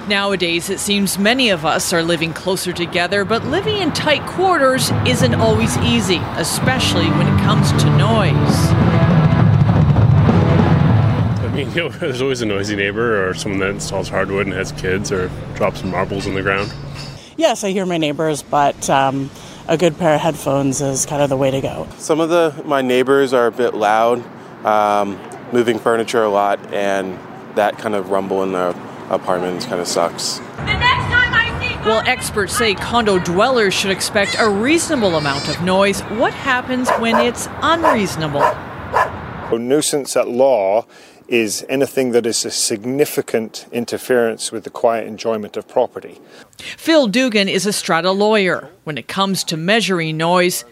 Nowadays, 0.09 0.71
it 0.71 0.81
seems 0.81 1.19
many 1.19 1.51
of 1.51 1.67
us 1.67 1.93
are 1.93 2.03
living 2.03 2.33
closer 2.33 2.73
together, 2.73 3.27
but 3.27 3.45
living 3.45 3.77
in 3.77 3.93
tight 3.93 4.27
quarters 4.27 4.91
isn't 5.07 5.35
always 5.35 5.77
easy, 5.79 6.17
especially 6.37 7.11
when 7.11 7.27
it 7.27 7.39
comes 7.43 7.71
to 7.73 7.91
noise. 7.91 8.57
I 11.45 11.53
mean, 11.55 11.71
you 11.73 11.83
know, 11.83 11.89
there's 11.91 12.23
always 12.23 12.41
a 12.41 12.47
noisy 12.47 12.75
neighbor 12.75 13.29
or 13.29 13.35
someone 13.35 13.61
that 13.61 13.69
installs 13.69 14.09
hardwood 14.09 14.47
and 14.47 14.55
has 14.55 14.73
kids 14.73 15.13
or 15.13 15.31
drops 15.57 15.85
marbles 15.85 16.27
on 16.27 16.33
the 16.33 16.41
ground. 16.41 16.73
Yes, 17.37 17.63
I 17.63 17.73
hear 17.73 17.85
my 17.85 17.99
neighbors, 17.99 18.43
but 18.43 18.89
um, 18.89 19.29
a 19.69 19.77
good 19.77 19.99
pair 19.99 20.15
of 20.15 20.23
headphones 20.23 20.81
is 20.81 21.05
kind 21.05 21.21
of 21.21 21.29
the 21.29 21.37
way 21.37 21.51
to 21.51 21.61
go. 21.61 21.87
Some 21.99 22.21
of 22.21 22.31
the 22.31 22.63
my 22.65 22.81
neighbors 22.81 23.35
are 23.35 23.49
a 23.49 23.53
bit 23.53 23.75
loud, 23.75 24.25
um, 24.65 25.21
moving 25.53 25.79
furniture 25.79 26.23
a 26.23 26.31
lot, 26.31 26.59
and 26.73 27.19
that 27.57 27.77
kind 27.77 27.95
of 27.95 28.09
rumble 28.09 28.43
in 28.43 28.53
the 28.53 28.75
apartments 29.11 29.67
kind 29.67 29.81
of 29.81 29.89
sucks. 29.89 30.39
While 31.85 32.03
experts 32.07 32.57
say 32.57 32.75
condo 32.75 33.19
dwellers 33.19 33.73
should 33.73 33.91
expect 33.91 34.37
a 34.39 34.49
reasonable 34.49 35.17
amount 35.17 35.49
of 35.49 35.63
noise, 35.63 36.01
what 36.03 36.35
happens 36.35 36.91
when 36.99 37.17
it's 37.17 37.49
unreasonable? 37.63 38.43
A 38.43 39.59
nuisance 39.59 40.15
at 40.17 40.29
law 40.29 40.85
is 41.29 41.65
anything 41.69 42.11
that 42.13 42.27
is 42.27 42.45
a 42.45 42.51
significant 42.51 43.67
interference 43.71 44.51
with 44.51 44.65
the 44.65 44.71
quiet 44.71 45.07
enjoyment 45.07 45.57
of 45.57 45.69
property. 45.69 46.21
Phil 46.59 47.09
Dougan 47.09 47.49
is 47.51 47.65
a 47.65 47.73
strata 47.73 48.11
lawyer. 48.11 48.71
When 48.85 48.99
it 48.99 49.09
comes 49.09 49.45
to 49.45 49.57
measuring 49.57 50.17
noise, 50.17 50.65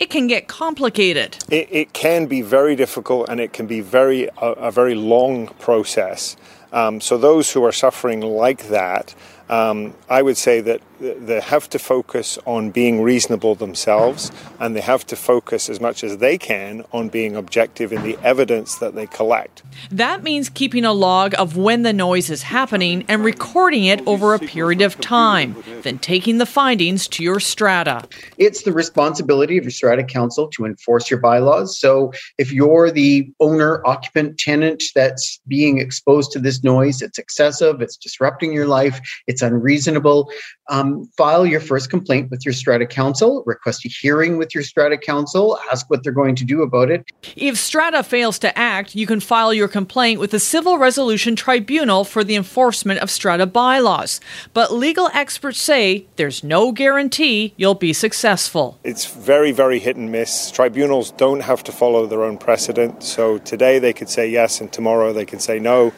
it 0.00 0.10
can 0.10 0.26
get 0.26 0.48
complicated. 0.48 1.36
It, 1.50 1.68
it 1.70 1.92
can 1.92 2.26
be 2.26 2.42
very 2.42 2.74
difficult 2.74 3.28
and 3.28 3.40
it 3.40 3.52
can 3.52 3.66
be 3.66 3.80
very 3.80 4.28
a, 4.38 4.46
a 4.68 4.70
very 4.70 4.94
long 4.94 5.48
process. 5.58 6.36
Um, 6.72 7.00
so 7.00 7.18
those 7.18 7.52
who 7.52 7.64
are 7.64 7.72
suffering 7.72 8.20
like 8.20 8.68
that, 8.68 9.14
um, 9.50 9.94
I 10.08 10.22
would 10.22 10.36
say 10.36 10.60
that 10.60 10.80
they 11.00 11.40
have 11.40 11.68
to 11.70 11.78
focus 11.78 12.38
on 12.46 12.70
being 12.70 13.02
reasonable 13.02 13.54
themselves 13.54 14.30
and 14.60 14.76
they 14.76 14.80
have 14.80 15.06
to 15.06 15.16
focus 15.16 15.68
as 15.68 15.80
much 15.80 16.04
as 16.04 16.18
they 16.18 16.36
can 16.38 16.84
on 16.92 17.08
being 17.08 17.34
objective 17.34 17.92
in 17.92 18.02
the 18.02 18.18
evidence 18.22 18.76
that 18.76 18.94
they 18.94 19.06
collect. 19.06 19.62
That 19.90 20.22
means 20.22 20.48
keeping 20.48 20.84
a 20.84 20.92
log 20.92 21.34
of 21.38 21.56
when 21.56 21.82
the 21.82 21.92
noise 21.92 22.30
is 22.30 22.42
happening 22.42 23.04
and 23.08 23.24
recording 23.24 23.84
it 23.84 24.06
over 24.06 24.34
a 24.34 24.38
period 24.38 24.82
of 24.82 25.00
time, 25.00 25.56
then 25.82 25.98
taking 25.98 26.38
the 26.38 26.46
findings 26.46 27.08
to 27.08 27.24
your 27.24 27.40
strata. 27.40 28.06
It's 28.36 28.62
the 28.62 28.72
responsibility 28.72 29.56
of 29.56 29.64
your 29.64 29.70
strata 29.70 30.04
council 30.04 30.48
to 30.48 30.64
enforce 30.64 31.10
your 31.10 31.18
bylaws. 31.18 31.78
So 31.78 32.12
if 32.38 32.52
you're 32.52 32.90
the 32.90 33.32
owner, 33.40 33.82
occupant, 33.86 34.38
tenant 34.38 34.84
that's 34.94 35.40
being 35.48 35.78
exposed 35.78 36.30
to 36.32 36.38
this 36.38 36.62
noise, 36.62 37.00
it's 37.02 37.18
excessive, 37.18 37.80
it's 37.80 37.96
disrupting 37.96 38.52
your 38.52 38.66
life, 38.66 39.00
it's 39.26 39.39
unreasonable. 39.42 40.30
Um, 40.68 41.10
file 41.16 41.44
your 41.44 41.60
first 41.60 41.90
complaint 41.90 42.30
with 42.30 42.44
your 42.44 42.52
strata 42.52 42.86
council, 42.86 43.42
request 43.46 43.84
a 43.84 43.88
hearing 43.88 44.38
with 44.38 44.54
your 44.54 44.62
strata 44.62 44.96
council, 44.96 45.58
ask 45.70 45.88
what 45.90 46.04
they're 46.04 46.12
going 46.12 46.36
to 46.36 46.44
do 46.44 46.62
about 46.62 46.90
it. 46.90 47.04
If 47.36 47.58
strata 47.58 48.02
fails 48.02 48.38
to 48.40 48.56
act, 48.56 48.94
you 48.94 49.06
can 49.06 49.20
file 49.20 49.52
your 49.52 49.68
complaint 49.68 50.20
with 50.20 50.30
the 50.30 50.40
Civil 50.40 50.78
Resolution 50.78 51.36
Tribunal 51.36 52.04
for 52.04 52.22
the 52.22 52.36
enforcement 52.36 53.00
of 53.00 53.10
strata 53.10 53.46
bylaws. 53.46 54.20
But 54.54 54.72
legal 54.72 55.08
experts 55.12 55.60
say 55.60 56.06
there's 56.16 56.44
no 56.44 56.72
guarantee 56.72 57.54
you'll 57.56 57.74
be 57.74 57.92
successful. 57.92 58.78
It's 58.84 59.06
very, 59.06 59.52
very 59.52 59.78
hit 59.78 59.96
and 59.96 60.12
miss. 60.12 60.50
Tribunals 60.50 61.10
don't 61.12 61.40
have 61.40 61.64
to 61.64 61.72
follow 61.72 62.06
their 62.06 62.22
own 62.22 62.38
precedent. 62.38 63.02
So 63.02 63.38
today 63.38 63.78
they 63.78 63.92
could 63.92 64.08
say 64.08 64.28
yes, 64.28 64.60
and 64.60 64.72
tomorrow 64.72 65.12
they 65.12 65.24
can 65.24 65.40
say 65.40 65.58
no. 65.58 65.92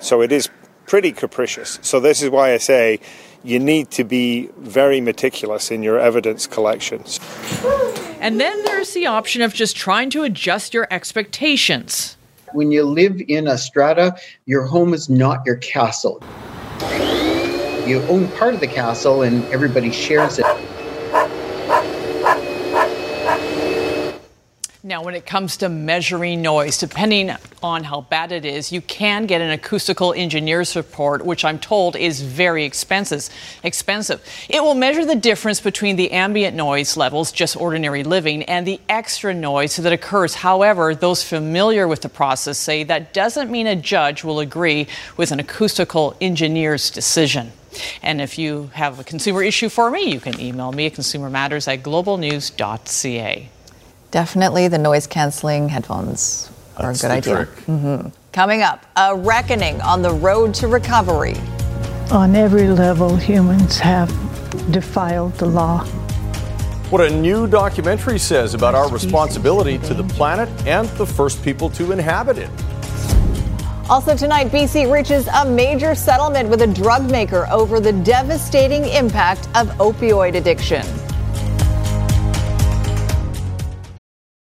So 0.00 0.22
it 0.22 0.30
is 0.30 0.48
pretty 0.88 1.12
capricious. 1.12 1.78
So 1.82 2.00
this 2.00 2.22
is 2.22 2.30
why 2.30 2.52
I 2.54 2.58
say 2.58 2.98
you 3.44 3.60
need 3.60 3.90
to 3.92 4.04
be 4.04 4.48
very 4.58 5.00
meticulous 5.00 5.70
in 5.70 5.82
your 5.82 5.98
evidence 5.98 6.46
collections. 6.46 7.20
And 8.20 8.40
then 8.40 8.64
there's 8.64 8.94
the 8.94 9.06
option 9.06 9.42
of 9.42 9.54
just 9.54 9.76
trying 9.76 10.10
to 10.10 10.24
adjust 10.24 10.74
your 10.74 10.88
expectations. 10.90 12.16
When 12.52 12.72
you 12.72 12.82
live 12.82 13.20
in 13.28 13.46
a 13.46 13.58
strata, 13.58 14.16
your 14.46 14.64
home 14.64 14.94
is 14.94 15.08
not 15.08 15.44
your 15.44 15.56
castle. 15.56 16.22
You 17.86 18.02
own 18.08 18.28
part 18.32 18.54
of 18.54 18.60
the 18.60 18.66
castle 18.66 19.22
and 19.22 19.44
everybody 19.46 19.92
shares 19.92 20.38
it. 20.38 20.46
Now, 24.88 25.02
when 25.02 25.14
it 25.14 25.26
comes 25.26 25.58
to 25.58 25.68
measuring 25.68 26.40
noise, 26.40 26.78
depending 26.78 27.30
on 27.62 27.84
how 27.84 28.00
bad 28.00 28.32
it 28.32 28.46
is, 28.46 28.72
you 28.72 28.80
can 28.80 29.26
get 29.26 29.42
an 29.42 29.50
acoustical 29.50 30.14
engineer's 30.14 30.74
report, 30.74 31.26
which 31.26 31.44
I'm 31.44 31.58
told 31.58 31.94
is 31.94 32.22
very 32.22 32.64
expensive. 32.64 33.28
Expensive. 33.62 34.24
It 34.48 34.62
will 34.62 34.74
measure 34.74 35.04
the 35.04 35.14
difference 35.14 35.60
between 35.60 35.96
the 35.96 36.10
ambient 36.12 36.56
noise 36.56 36.96
levels, 36.96 37.32
just 37.32 37.54
ordinary 37.54 38.02
living, 38.02 38.44
and 38.44 38.66
the 38.66 38.80
extra 38.88 39.34
noise 39.34 39.76
that 39.76 39.92
occurs. 39.92 40.36
However, 40.36 40.94
those 40.94 41.22
familiar 41.22 41.86
with 41.86 42.00
the 42.00 42.08
process 42.08 42.56
say 42.56 42.82
that 42.84 43.12
doesn't 43.12 43.50
mean 43.50 43.66
a 43.66 43.76
judge 43.76 44.24
will 44.24 44.40
agree 44.40 44.86
with 45.18 45.32
an 45.32 45.38
acoustical 45.38 46.16
engineer's 46.18 46.90
decision. 46.90 47.52
And 48.02 48.22
if 48.22 48.38
you 48.38 48.70
have 48.72 48.98
a 48.98 49.04
consumer 49.04 49.42
issue 49.42 49.68
for 49.68 49.90
me, 49.90 50.10
you 50.10 50.18
can 50.18 50.40
email 50.40 50.72
me 50.72 50.86
at 50.86 50.94
consumermatters 50.94 51.70
at 51.70 51.82
globalnews.ca. 51.82 53.50
Definitely 54.10 54.68
the 54.68 54.78
noise 54.78 55.06
canceling 55.06 55.68
headphones 55.68 56.50
are 56.76 56.92
That's 56.92 57.00
a 57.00 57.02
good 57.02 57.10
the 57.10 57.16
idea. 57.16 57.34
trick. 57.34 57.66
Mhm. 57.66 58.12
Coming 58.32 58.62
up, 58.62 58.80
a 58.96 59.14
reckoning 59.14 59.80
on 59.82 60.00
the 60.02 60.12
road 60.12 60.54
to 60.54 60.68
recovery. 60.68 61.36
On 62.10 62.34
every 62.34 62.68
level, 62.68 63.16
humans 63.16 63.78
have 63.78 64.08
defiled 64.70 65.36
the 65.38 65.46
law. 65.46 65.84
What 66.88 67.02
a 67.02 67.10
new 67.10 67.46
documentary 67.46 68.18
says 68.18 68.54
about 68.54 68.74
our 68.74 68.88
responsibility 68.88 69.76
to 69.78 69.92
the 69.92 70.04
planet 70.04 70.48
and 70.66 70.88
the 70.90 71.04
first 71.04 71.42
people 71.42 71.68
to 71.70 71.92
inhabit 71.92 72.38
it. 72.38 72.48
Also 73.90 74.16
tonight, 74.16 74.50
BC 74.50 74.86
reaches 74.90 75.26
a 75.28 75.44
major 75.44 75.94
settlement 75.94 76.48
with 76.48 76.62
a 76.62 76.66
drug 76.66 77.10
maker 77.10 77.46
over 77.50 77.78
the 77.80 77.92
devastating 77.92 78.86
impact 78.86 79.48
of 79.54 79.68
opioid 79.78 80.34
addiction. 80.34 80.86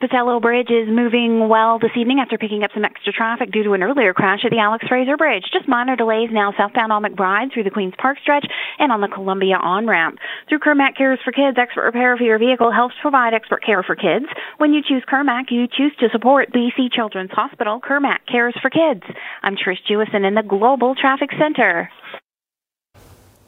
Pattullo 0.00 0.40
Bridge 0.40 0.70
is 0.70 0.88
moving 0.88 1.48
well 1.48 1.80
this 1.80 1.90
evening 1.96 2.20
after 2.20 2.38
picking 2.38 2.62
up 2.62 2.70
some 2.72 2.84
extra 2.84 3.12
traffic 3.12 3.50
due 3.50 3.64
to 3.64 3.72
an 3.72 3.82
earlier 3.82 4.14
crash 4.14 4.44
at 4.44 4.50
the 4.52 4.58
Alex 4.58 4.86
Fraser 4.86 5.16
Bridge. 5.16 5.42
Just 5.52 5.66
minor 5.66 5.96
delays 5.96 6.30
now 6.30 6.52
southbound 6.56 6.92
on 6.92 7.02
McBride 7.02 7.52
through 7.52 7.64
the 7.64 7.70
Queen's 7.70 7.94
Park 7.98 8.18
stretch 8.22 8.46
and 8.78 8.92
on 8.92 9.00
the 9.00 9.08
Columbia 9.08 9.56
on-ramp. 9.56 10.18
Through 10.48 10.60
Kirmac 10.60 10.96
Cares 10.96 11.18
for 11.24 11.32
Kids, 11.32 11.58
expert 11.58 11.84
repair 11.84 12.16
for 12.16 12.22
your 12.22 12.38
vehicle 12.38 12.70
helps 12.70 12.94
provide 13.02 13.34
expert 13.34 13.64
care 13.64 13.82
for 13.82 13.96
kids. 13.96 14.26
When 14.58 14.72
you 14.72 14.82
choose 14.86 15.02
Kirmac, 15.10 15.50
you 15.50 15.66
choose 15.66 15.92
to 15.98 16.08
support 16.10 16.52
BC 16.52 16.92
Children's 16.92 17.32
Hospital. 17.32 17.80
Kirmac 17.80 18.20
Cares 18.30 18.54
for 18.62 18.70
Kids. 18.70 19.02
I'm 19.42 19.56
Trish 19.56 19.82
Jewison 19.90 20.24
in 20.24 20.34
the 20.34 20.42
Global 20.42 20.94
Traffic 20.94 21.30
Center. 21.38 21.90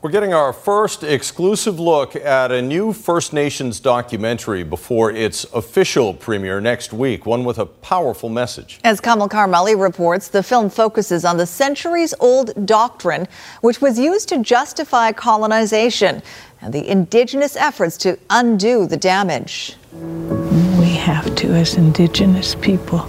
We're 0.02 0.10
getting 0.10 0.32
our 0.32 0.54
first 0.54 1.02
exclusive 1.04 1.78
look 1.78 2.16
at 2.16 2.50
a 2.50 2.62
new 2.62 2.94
First 2.94 3.34
Nations 3.34 3.80
documentary 3.80 4.62
before 4.62 5.10
its 5.10 5.44
official 5.52 6.14
premiere 6.14 6.58
next 6.58 6.94
week, 6.94 7.26
one 7.26 7.44
with 7.44 7.58
a 7.58 7.66
powerful 7.66 8.30
message. 8.30 8.80
As 8.82 8.98
Kamil 8.98 9.28
Karamali 9.28 9.78
reports, 9.78 10.28
the 10.28 10.42
film 10.42 10.70
focuses 10.70 11.26
on 11.26 11.36
the 11.36 11.44
centuries 11.44 12.14
old 12.18 12.66
doctrine 12.66 13.28
which 13.60 13.82
was 13.82 13.98
used 13.98 14.30
to 14.30 14.38
justify 14.38 15.12
colonization 15.12 16.22
and 16.62 16.72
the 16.72 16.88
indigenous 16.88 17.54
efforts 17.54 17.98
to 17.98 18.18
undo 18.30 18.86
the 18.86 18.96
damage. 18.96 19.76
We 19.92 20.94
have 20.94 21.34
to, 21.34 21.48
as 21.48 21.74
indigenous 21.74 22.54
people, 22.54 23.00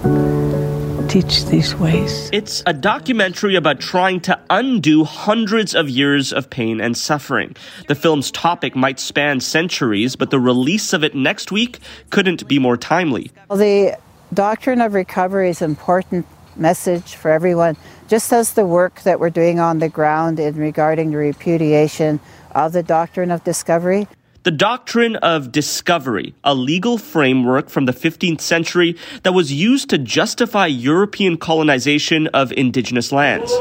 teach 1.12 1.44
these 1.44 1.74
ways. 1.74 2.30
It's 2.32 2.62
a 2.64 2.72
documentary 2.72 3.54
about 3.54 3.80
trying 3.80 4.20
to 4.20 4.40
undo 4.48 5.04
hundreds 5.04 5.74
of 5.74 5.90
years 5.90 6.32
of 6.32 6.48
pain 6.48 6.80
and 6.80 6.96
suffering. 6.96 7.54
The 7.86 7.94
film's 7.94 8.30
topic 8.30 8.74
might 8.74 8.98
span 8.98 9.40
centuries, 9.40 10.16
but 10.16 10.30
the 10.30 10.40
release 10.40 10.94
of 10.94 11.04
it 11.04 11.14
next 11.14 11.52
week 11.52 11.80
couldn't 12.08 12.48
be 12.48 12.58
more 12.58 12.78
timely. 12.78 13.30
Well, 13.50 13.58
the 13.58 13.98
doctrine 14.32 14.80
of 14.80 14.94
recovery 14.94 15.50
is 15.50 15.60
an 15.60 15.68
important 15.72 16.26
message 16.56 17.14
for 17.14 17.30
everyone, 17.30 17.76
just 18.08 18.32
as 18.32 18.54
the 18.54 18.64
work 18.64 19.02
that 19.02 19.20
we're 19.20 19.28
doing 19.28 19.60
on 19.60 19.80
the 19.80 19.90
ground 19.90 20.40
in 20.40 20.56
regarding 20.56 21.10
the 21.10 21.18
repudiation 21.18 22.20
of 22.52 22.72
the 22.72 22.82
doctrine 22.82 23.30
of 23.30 23.44
discovery. 23.44 24.08
The 24.44 24.50
doctrine 24.50 25.14
of 25.16 25.52
discovery, 25.52 26.34
a 26.42 26.52
legal 26.52 26.98
framework 26.98 27.70
from 27.70 27.84
the 27.84 27.92
15th 27.92 28.40
century 28.40 28.96
that 29.22 29.34
was 29.34 29.52
used 29.52 29.88
to 29.90 29.98
justify 29.98 30.66
European 30.66 31.36
colonization 31.36 32.26
of 32.28 32.50
indigenous 32.50 33.12
lands. 33.12 33.52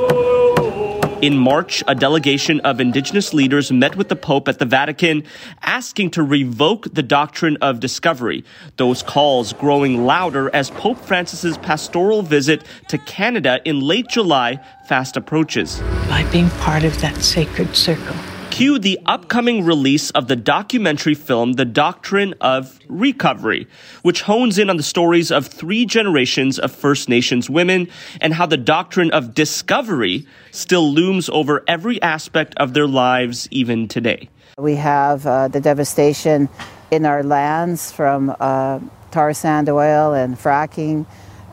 In 1.22 1.38
March, 1.38 1.84
a 1.88 1.94
delegation 1.94 2.62
of 2.62 2.82
indigenous 2.82 3.32
leaders 3.32 3.72
met 3.72 3.96
with 3.96 4.10
the 4.10 4.16
Pope 4.16 4.48
at 4.48 4.58
the 4.58 4.66
Vatican, 4.66 5.24
asking 5.62 6.10
to 6.12 6.24
revoke 6.24 6.92
the 6.92 7.04
doctrine 7.04 7.58
of 7.62 7.80
discovery. 7.80 8.44
Those 8.78 9.04
calls 9.04 9.54
growing 9.54 10.08
louder 10.08 10.50
as 10.52 10.72
Pope 10.72 10.98
Francis's 10.98 11.60
pastoral 11.60 12.24
visit 12.24 12.64
to 12.88 12.98
Canada 12.98 13.62
in 13.66 13.82
late 13.82 14.08
July 14.08 14.60
fast 14.88 15.16
approaches. 15.16 15.80
By 16.10 16.28
being 16.32 16.50
part 16.50 16.84
of 16.84 17.00
that 17.02 17.18
sacred 17.18 17.76
circle. 17.76 18.16
Cue 18.52 18.78
the 18.78 19.00
upcoming 19.06 19.64
release 19.64 20.12
of 20.12 20.28
the 20.28 20.36
documentary 20.36 21.16
film 21.16 21.54
The 21.54 21.64
Doctrine 21.64 22.36
of 22.42 22.78
Recovery, 22.90 23.66
which 24.02 24.24
hones 24.24 24.60
in 24.60 24.70
on 24.70 24.76
the 24.76 24.84
stories 24.84 25.32
of 25.32 25.48
three 25.48 25.86
generations 25.86 26.60
of 26.60 26.70
First 26.70 27.08
Nations 27.08 27.50
women 27.50 27.88
and 28.20 28.34
how 28.34 28.46
the 28.46 28.58
doctrine 28.58 29.10
of 29.12 29.34
discovery 29.34 30.28
still 30.52 30.92
looms 30.92 31.30
over 31.30 31.64
every 31.66 32.02
aspect 32.02 32.54
of 32.58 32.74
their 32.74 32.88
lives 32.88 33.48
even 33.52 33.88
today. 33.88 34.28
We 34.58 34.76
have 34.76 35.26
uh, 35.26 35.48
the 35.48 35.62
devastation 35.62 36.50
in 36.92 37.06
our 37.06 37.24
lands 37.24 37.94
from 37.94 38.36
uh, 38.38 38.80
tar 39.12 39.34
sand 39.34 39.70
oil 39.70 40.14
and 40.14 40.36
fracking 40.36 41.06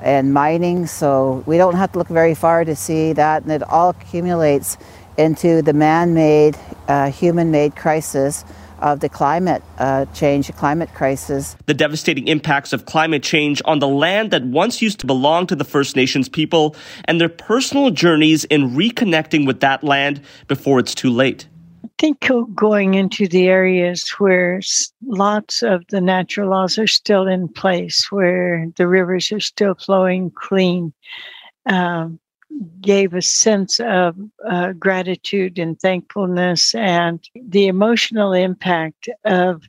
and 0.03 0.35
mining, 0.35 0.87
so 0.87 1.45
we 1.47 1.59
don't 1.59 1.77
have 1.77 1.93
to 1.93 1.99
look 1.99 2.09
very 2.09 2.35
far 2.35 2.65
to 2.65 2.75
see 2.75 3.13
that, 3.13 3.43
and 3.45 3.53
it 3.53 3.63
all 3.63 3.91
accumulates 3.91 4.77
into 5.19 5.61
the 5.63 5.73
man-made, 5.73 6.57
uh, 6.87 7.11
human-made 7.11 7.77
crisis 7.77 8.45
of 8.81 9.01
the 9.01 9.09
climate 9.09 9.63
uh, 9.79 10.05
change, 10.15 10.55
climate 10.55 10.89
crisis. 10.95 11.57
The 11.67 11.75
devastating 11.75 12.29
impacts 12.29 12.73
of 12.73 12.87
climate 12.87 13.23
change 13.23 13.61
on 13.65 13.81
the 13.81 13.89
land 13.89 14.31
that 14.31 14.45
once 14.45 14.81
used 14.81 15.01
to 15.01 15.07
belong 15.07 15.49
to 15.49 15.57
the 15.57 15.65
First 15.65 15.97
Nations 15.97 16.29
people 16.29 16.77
and 17.07 17.21
their 17.21 17.29
personal 17.29 17.91
journeys 17.91 18.45
in 18.45 18.71
reconnecting 18.71 19.47
with 19.47 19.61
that 19.61 19.83
land 19.83 20.21
before 20.47 20.79
it's 20.79 20.95
too 20.95 21.11
late. 21.11 21.49
I 21.85 21.89
think 21.99 22.31
going 22.55 22.95
into 22.95 23.27
the 23.27 23.49
areas 23.49 24.09
where 24.19 24.61
lots 25.05 25.65
of 25.65 25.85
the 25.89 26.01
natural 26.01 26.51
laws 26.51 26.79
are 26.79 26.87
still 26.87 27.27
in 27.27 27.49
place, 27.49 28.07
where 28.13 28.67
the 28.77 28.87
rivers 28.87 29.33
are 29.33 29.41
still 29.41 29.75
flowing 29.75 30.31
clean, 30.31 30.93
um, 31.67 32.21
gave 32.81 33.15
a 33.15 33.23
sense 33.23 33.81
of 33.81 34.17
uh, 34.49 34.73
gratitude 34.73 35.59
and 35.59 35.79
thankfulness 35.81 36.75
and 36.75 37.21
the 37.35 37.67
emotional 37.67 38.33
impact 38.33 39.09
of 39.25 39.63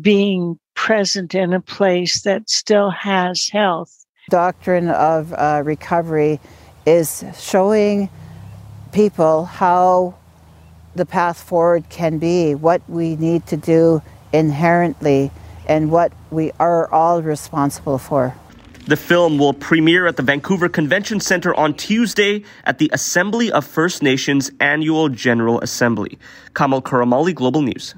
being 0.00 0.58
present 0.74 1.34
in 1.34 1.52
a 1.52 1.60
place 1.60 2.22
that 2.22 2.48
still 2.48 2.90
has 2.90 3.48
health. 3.48 4.06
Doctrine 4.30 4.88
of 4.88 5.32
uh, 5.34 5.62
recovery 5.64 6.40
is 6.86 7.24
showing 7.38 8.08
people 8.92 9.44
how 9.44 10.14
the 10.94 11.06
path 11.06 11.40
forward 11.40 11.88
can 11.88 12.18
be, 12.18 12.54
what 12.54 12.82
we 12.88 13.16
need 13.16 13.46
to 13.46 13.56
do 13.56 14.02
inherently, 14.32 15.30
and 15.66 15.90
what 15.90 16.12
we 16.30 16.52
are 16.58 16.90
all 16.92 17.22
responsible 17.22 17.98
for. 17.98 18.34
The 18.86 18.96
film 18.96 19.38
will 19.38 19.52
premiere 19.52 20.06
at 20.06 20.16
the 20.16 20.22
Vancouver 20.22 20.68
Convention 20.68 21.20
Center 21.20 21.54
on 21.54 21.74
Tuesday 21.74 22.44
at 22.64 22.78
the 22.78 22.90
Assembly 22.92 23.52
of 23.52 23.64
First 23.64 24.02
Nations 24.02 24.50
Annual 24.58 25.10
General 25.10 25.60
Assembly. 25.60 26.18
Kamil 26.54 26.80
Karamali, 26.80 27.34
Global 27.34 27.62
News. 27.62 27.94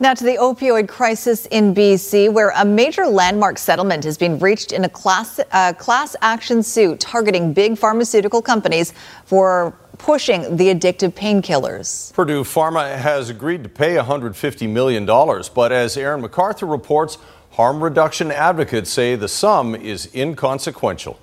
Now 0.00 0.14
to 0.14 0.24
the 0.24 0.36
opioid 0.36 0.88
crisis 0.88 1.46
in 1.46 1.74
BC, 1.74 2.32
where 2.32 2.50
a 2.50 2.64
major 2.64 3.06
landmark 3.06 3.58
settlement 3.58 4.04
has 4.04 4.18
been 4.18 4.38
reached 4.38 4.72
in 4.72 4.84
a 4.84 4.88
class, 4.88 5.40
uh, 5.52 5.72
class 5.72 6.14
action 6.22 6.62
suit 6.62 7.00
targeting 7.00 7.52
big 7.52 7.78
pharmaceutical 7.78 8.42
companies 8.42 8.92
for 9.24 9.76
pushing 9.98 10.56
the 10.56 10.72
addictive 10.72 11.12
painkillers. 11.12 12.12
Purdue 12.14 12.44
Pharma 12.44 12.96
has 12.96 13.30
agreed 13.30 13.64
to 13.64 13.68
pay 13.68 13.96
$150 13.96 14.68
million, 14.68 15.04
but 15.04 15.72
as 15.72 15.96
Aaron 15.96 16.22
McArthur 16.22 16.70
reports, 16.70 17.18
Harm 17.58 17.82
reduction 17.82 18.30
advocates 18.30 18.88
say 18.88 19.16
the 19.16 19.26
sum 19.26 19.74
is 19.74 20.08
inconsequential. 20.14 21.18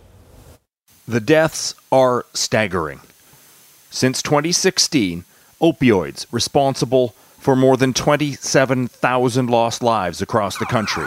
The 1.07 1.21
deaths 1.21 1.75
are 1.93 2.25
staggering. 2.33 2.99
Since 3.89 4.21
2016, 4.21 5.23
opioids 5.61 6.25
responsible 6.33 7.15
for 7.39 7.55
more 7.55 7.77
than 7.77 7.93
27,000 7.93 9.49
lost 9.49 9.81
lives 9.81 10.21
across 10.21 10.57
the 10.57 10.65
country. 10.65 11.05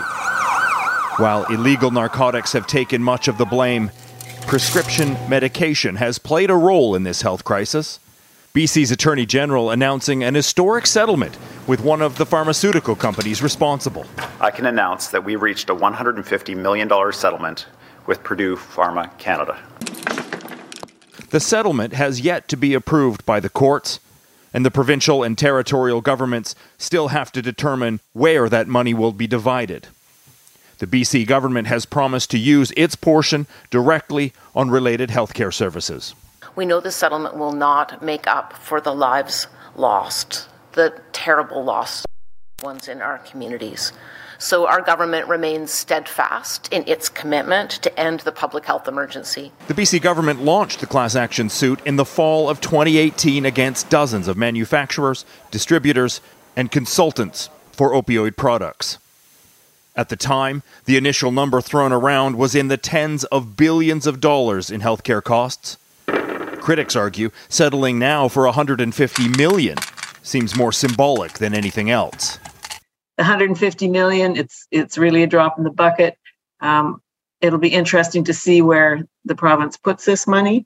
While 1.18 1.44
illegal 1.52 1.90
narcotics 1.90 2.54
have 2.54 2.66
taken 2.66 3.02
much 3.02 3.28
of 3.28 3.36
the 3.36 3.44
blame, 3.44 3.90
prescription 4.46 5.14
medication 5.28 5.96
has 5.96 6.18
played 6.18 6.48
a 6.48 6.54
role 6.54 6.94
in 6.94 7.02
this 7.02 7.20
health 7.20 7.44
crisis. 7.44 8.00
BC's 8.58 8.90
Attorney 8.90 9.24
General 9.24 9.70
announcing 9.70 10.24
an 10.24 10.34
historic 10.34 10.84
settlement 10.84 11.38
with 11.68 11.80
one 11.80 12.02
of 12.02 12.18
the 12.18 12.26
pharmaceutical 12.26 12.96
companies 12.96 13.40
responsible. 13.40 14.04
I 14.40 14.50
can 14.50 14.66
announce 14.66 15.06
that 15.10 15.24
we 15.24 15.36
reached 15.36 15.70
a 15.70 15.76
$150 15.76 16.56
million 16.56 17.12
settlement 17.12 17.66
with 18.06 18.24
Purdue 18.24 18.56
Pharma 18.56 19.16
Canada. 19.16 19.56
The 21.30 21.38
settlement 21.38 21.92
has 21.92 22.20
yet 22.20 22.48
to 22.48 22.56
be 22.56 22.74
approved 22.74 23.24
by 23.24 23.38
the 23.38 23.48
courts, 23.48 24.00
and 24.52 24.66
the 24.66 24.72
provincial 24.72 25.22
and 25.22 25.38
territorial 25.38 26.00
governments 26.00 26.56
still 26.78 27.08
have 27.08 27.30
to 27.30 27.40
determine 27.40 28.00
where 28.12 28.48
that 28.48 28.66
money 28.66 28.92
will 28.92 29.12
be 29.12 29.28
divided. 29.28 29.86
The 30.78 30.86
BC 30.86 31.26
government 31.26 31.66
has 31.66 31.86
promised 31.86 32.30
to 32.30 32.38
use 32.38 32.72
its 32.76 32.94
portion 32.94 33.46
directly 33.70 34.32
on 34.54 34.70
related 34.70 35.10
healthcare 35.10 35.52
services. 35.52 36.14
We 36.54 36.66
know 36.66 36.80
the 36.80 36.92
settlement 36.92 37.36
will 37.36 37.52
not 37.52 38.02
make 38.02 38.26
up 38.26 38.52
for 38.52 38.80
the 38.80 38.94
lives 38.94 39.48
lost, 39.74 40.48
the 40.72 41.00
terrible 41.12 41.64
loss 41.64 42.04
ones 42.62 42.88
in 42.88 43.02
our 43.02 43.18
communities. 43.18 43.92
So 44.38 44.68
our 44.68 44.80
government 44.80 45.26
remains 45.26 45.72
steadfast 45.72 46.72
in 46.72 46.84
its 46.86 47.08
commitment 47.08 47.70
to 47.82 48.00
end 48.00 48.20
the 48.20 48.30
public 48.30 48.64
health 48.64 48.86
emergency. 48.86 49.50
The 49.66 49.74
BC 49.74 50.00
government 50.00 50.42
launched 50.42 50.78
the 50.78 50.86
class 50.86 51.16
action 51.16 51.48
suit 51.48 51.80
in 51.84 51.96
the 51.96 52.04
fall 52.04 52.48
of 52.48 52.60
2018 52.60 53.44
against 53.44 53.90
dozens 53.90 54.28
of 54.28 54.36
manufacturers, 54.36 55.24
distributors, 55.50 56.20
and 56.54 56.70
consultants 56.70 57.50
for 57.72 57.92
opioid 57.92 58.36
products. 58.36 58.98
At 59.98 60.10
the 60.10 60.16
time, 60.16 60.62
the 60.84 60.96
initial 60.96 61.32
number 61.32 61.60
thrown 61.60 61.92
around 61.92 62.36
was 62.38 62.54
in 62.54 62.68
the 62.68 62.76
tens 62.76 63.24
of 63.24 63.56
billions 63.56 64.06
of 64.06 64.20
dollars 64.20 64.70
in 64.70 64.80
healthcare 64.80 65.20
costs. 65.20 65.76
Critics 66.60 66.94
argue 66.94 67.30
settling 67.48 67.98
now 67.98 68.28
for 68.28 68.44
150 68.44 69.28
million 69.30 69.76
seems 70.22 70.54
more 70.54 70.70
symbolic 70.70 71.32
than 71.32 71.52
anything 71.52 71.90
else. 71.90 72.38
150 73.16 73.88
million, 73.88 74.36
it's 74.36 74.68
it's 74.70 74.96
really 74.96 75.24
a 75.24 75.26
drop 75.26 75.58
in 75.58 75.64
the 75.64 75.70
bucket. 75.70 76.16
Um, 76.60 77.02
it'll 77.40 77.58
be 77.58 77.68
interesting 77.68 78.22
to 78.22 78.32
see 78.32 78.62
where 78.62 79.02
the 79.24 79.34
province 79.34 79.76
puts 79.76 80.04
this 80.04 80.28
money. 80.28 80.64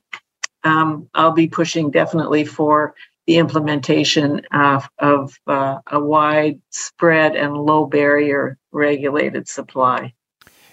Um, 0.62 1.08
I'll 1.14 1.32
be 1.32 1.48
pushing 1.48 1.90
definitely 1.90 2.44
for 2.44 2.94
the 3.26 3.38
implementation 3.38 4.42
of, 4.52 4.88
of 4.98 5.38
uh, 5.46 5.78
a 5.90 6.00
widespread 6.00 7.36
and 7.36 7.56
low 7.56 7.86
barrier 7.86 8.58
regulated 8.72 9.48
supply. 9.48 10.12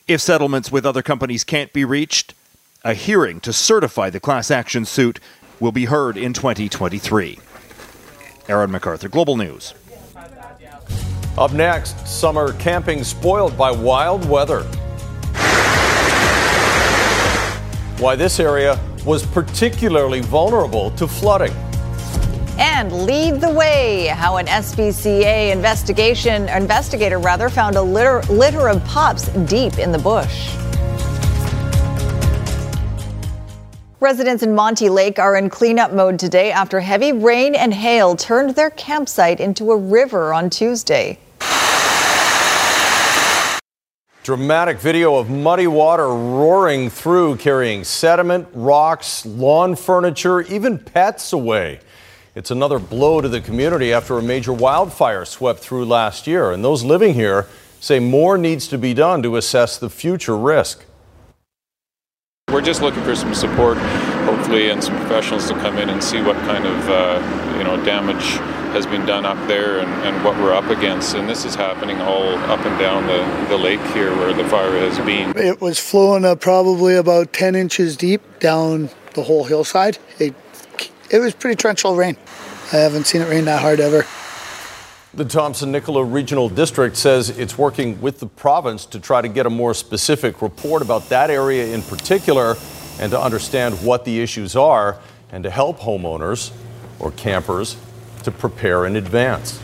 If 0.08 0.22
settlements 0.22 0.72
with 0.72 0.86
other 0.86 1.04
companies 1.04 1.44
can't 1.44 1.72
be 1.72 1.86
reached, 1.86 2.34
a 2.84 2.94
hearing 2.94 3.40
to 3.42 3.54
certify 3.54 4.10
the 4.10 4.20
class 4.20 4.50
action 4.50 4.86
suit 4.86 5.20
will 5.60 5.72
be 5.72 5.86
heard 5.86 6.18
in 6.18 6.34
2023. 6.34 7.38
Aaron 8.48 8.72
McArthur, 8.72 9.12
Global 9.12 9.38
News. 9.38 9.74
Up 11.38 11.54
next, 11.54 12.08
summer 12.08 12.54
camping 12.54 13.04
spoiled 13.04 13.58
by 13.58 13.72
wild 13.72 14.28
weather. 14.28 14.64
Why 18.00 18.16
this 18.16 18.40
area 18.40 18.80
was 19.06 19.26
particularly 19.26 20.22
vulnerable 20.22 20.92
to 20.92 21.08
flooding. 21.08 21.54
And 22.60 22.92
lead 23.06 23.40
the 23.40 23.50
way 23.50 24.08
how 24.08 24.36
an 24.36 24.46
SPCA 24.48 25.54
investigation 25.54 26.50
investigator 26.50 27.18
rather 27.18 27.50
found 27.50 27.78
a 27.78 27.82
litter, 27.82 28.22
litter 28.24 28.68
of 28.68 28.84
pups 28.84 29.30
deep 29.46 29.80
in 29.80 29.94
the 29.94 29.98
bush. 29.98 30.54
Residents 34.02 34.44
in 34.44 34.54
Monte 34.54 34.90
Lake 34.90 35.20
are 35.20 35.38
in 35.38 35.50
cleanup 35.50 35.94
mode 35.94 36.20
today 36.20 36.52
after 36.52 36.82
heavy 36.82 37.14
rain 37.14 37.56
and 37.56 37.74
hail 37.74 38.18
turned 38.18 38.56
their 38.56 38.72
campsite 38.72 39.40
into 39.40 39.72
a 39.72 39.78
river 39.78 40.34
on 40.34 40.50
Tuesday. 40.50 41.18
Dramatic 44.24 44.80
video 44.80 45.16
of 45.16 45.30
muddy 45.30 45.68
water 45.68 46.08
roaring 46.08 46.90
through, 46.90 47.38
carrying 47.38 47.86
sediment, 47.86 48.48
rocks, 48.54 49.26
lawn 49.26 49.78
furniture, 49.78 50.42
even 50.42 50.78
pets 50.78 51.32
away. 51.32 51.80
It's 52.40 52.52
another 52.52 52.80
blow 52.80 53.20
to 53.20 53.28
the 53.28 53.42
community 53.42 53.92
after 53.92 54.18
a 54.18 54.22
major 54.22 54.54
wildfire 54.54 55.26
swept 55.26 55.60
through 55.60 55.84
last 55.84 56.26
year, 56.26 56.52
and 56.52 56.64
those 56.64 56.86
living 56.86 57.14
here 57.14 57.48
say 57.82 58.00
more 58.00 58.38
needs 58.38 58.66
to 58.70 58.78
be 58.78 58.94
done 58.94 59.22
to 59.24 59.36
assess 59.36 59.78
the 59.78 59.90
future 59.90 60.38
risk. 60.38 60.86
We're 62.50 62.62
just 62.62 62.82
looking 62.82 63.04
for 63.04 63.14
some 63.14 63.36
support, 63.36 63.78
hopefully, 64.24 64.70
and 64.70 64.82
some 64.82 64.96
professionals 65.00 65.50
to 65.50 65.54
come 65.56 65.78
in 65.80 65.90
and 65.90 66.02
see 66.02 66.22
what 66.22 66.38
kind 66.38 66.66
of 66.66 66.90
uh, 66.90 67.56
you 67.58 67.66
know 67.66 67.76
damage 67.84 68.24
has 68.72 68.86
been 68.86 69.06
done 69.06 69.26
up 69.26 69.46
there 69.50 69.80
and, 69.80 69.92
and, 70.08 70.24
what 70.24 70.38
we're 70.38 70.54
up 70.54 70.70
against. 70.70 71.16
And 71.16 71.28
this 71.28 71.44
is 71.44 71.56
happening 71.56 72.00
all 72.00 72.36
up 72.50 72.66
and 72.66 72.80
down 72.80 73.06
the, 73.06 73.50
the 73.50 73.58
lake 73.58 73.82
here 73.88 74.16
where 74.16 74.32
the 74.32 74.48
fire 74.48 74.72
has 74.80 74.98
been. 75.00 75.38
It 75.38 75.60
was 75.60 75.78
flowing 75.78 76.24
uh, 76.24 76.36
probably 76.36 76.96
about 76.96 77.34
10 77.34 77.56
inches 77.56 77.98
deep 77.98 78.22
down 78.40 78.92
the 79.14 79.24
whole 79.24 79.44
hillside. 79.44 79.98
It, 80.20 80.34
it 81.12 81.20
was 81.20 81.34
pretty 81.34 81.56
torrential 81.56 81.96
rain. 81.96 82.18
I 82.72 82.78
haven't 82.78 83.06
seen 83.06 83.22
it 83.22 83.30
rain 83.30 83.46
that 83.46 83.62
hard 83.62 83.80
ever. 83.80 84.06
The 85.14 85.26
Thompson 85.26 85.72
Nicola 85.72 86.04
Regional 86.04 86.50
District 86.50 86.96
says 86.96 87.32
it's 87.32 87.58
working 87.58 88.00
with 88.00 88.20
the 88.20 88.28
province 88.28 88.86
to 88.88 89.00
try 89.00 89.22
to 89.22 89.28
get 89.28 89.48
a 89.48 89.50
more 89.50 89.74
specific 89.74 90.42
report 90.42 90.84
about 90.84 91.10
that 91.10 91.32
area 91.32 91.74
in 91.74 91.82
particular 91.82 92.56
and 93.00 93.12
to 93.12 93.20
understand 93.20 93.84
what 93.84 94.06
the 94.06 94.20
issues 94.20 94.56
are 94.56 95.00
and 95.32 95.44
to 95.44 95.50
help 95.50 95.80
homeowners 95.80 96.52
or 97.00 97.12
campers 97.12 97.76
to 98.24 98.32
prepare 98.32 98.86
in 98.86 98.98
advance. 98.98 99.60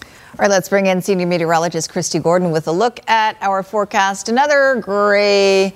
All 0.00 0.44
right, 0.44 0.50
let's 0.50 0.70
bring 0.70 0.86
in 0.86 1.02
senior 1.02 1.26
meteorologist 1.26 1.92
Kristi 1.92 2.22
Gordon 2.22 2.50
with 2.50 2.66
a 2.66 2.72
look 2.72 2.98
at 3.10 3.36
our 3.42 3.62
forecast. 3.62 4.30
Another 4.30 4.76
gray, 4.76 5.74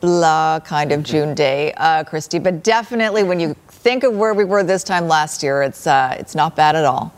blah 0.00 0.60
kind 0.60 0.90
of 0.92 1.02
June 1.02 1.34
day, 1.34 1.74
uh, 1.74 2.02
Kristi, 2.04 2.42
but 2.42 2.62
definitely 2.62 3.24
when 3.24 3.40
you 3.40 3.54
think 3.86 4.02
of 4.02 4.16
where 4.16 4.34
we 4.34 4.42
were 4.42 4.64
this 4.64 4.82
time 4.82 5.06
last 5.06 5.44
year, 5.44 5.62
it's, 5.62 5.86
uh, 5.86 6.16
it's 6.18 6.34
not 6.34 6.56
bad 6.56 6.74
at 6.74 6.84
all. 6.84 7.14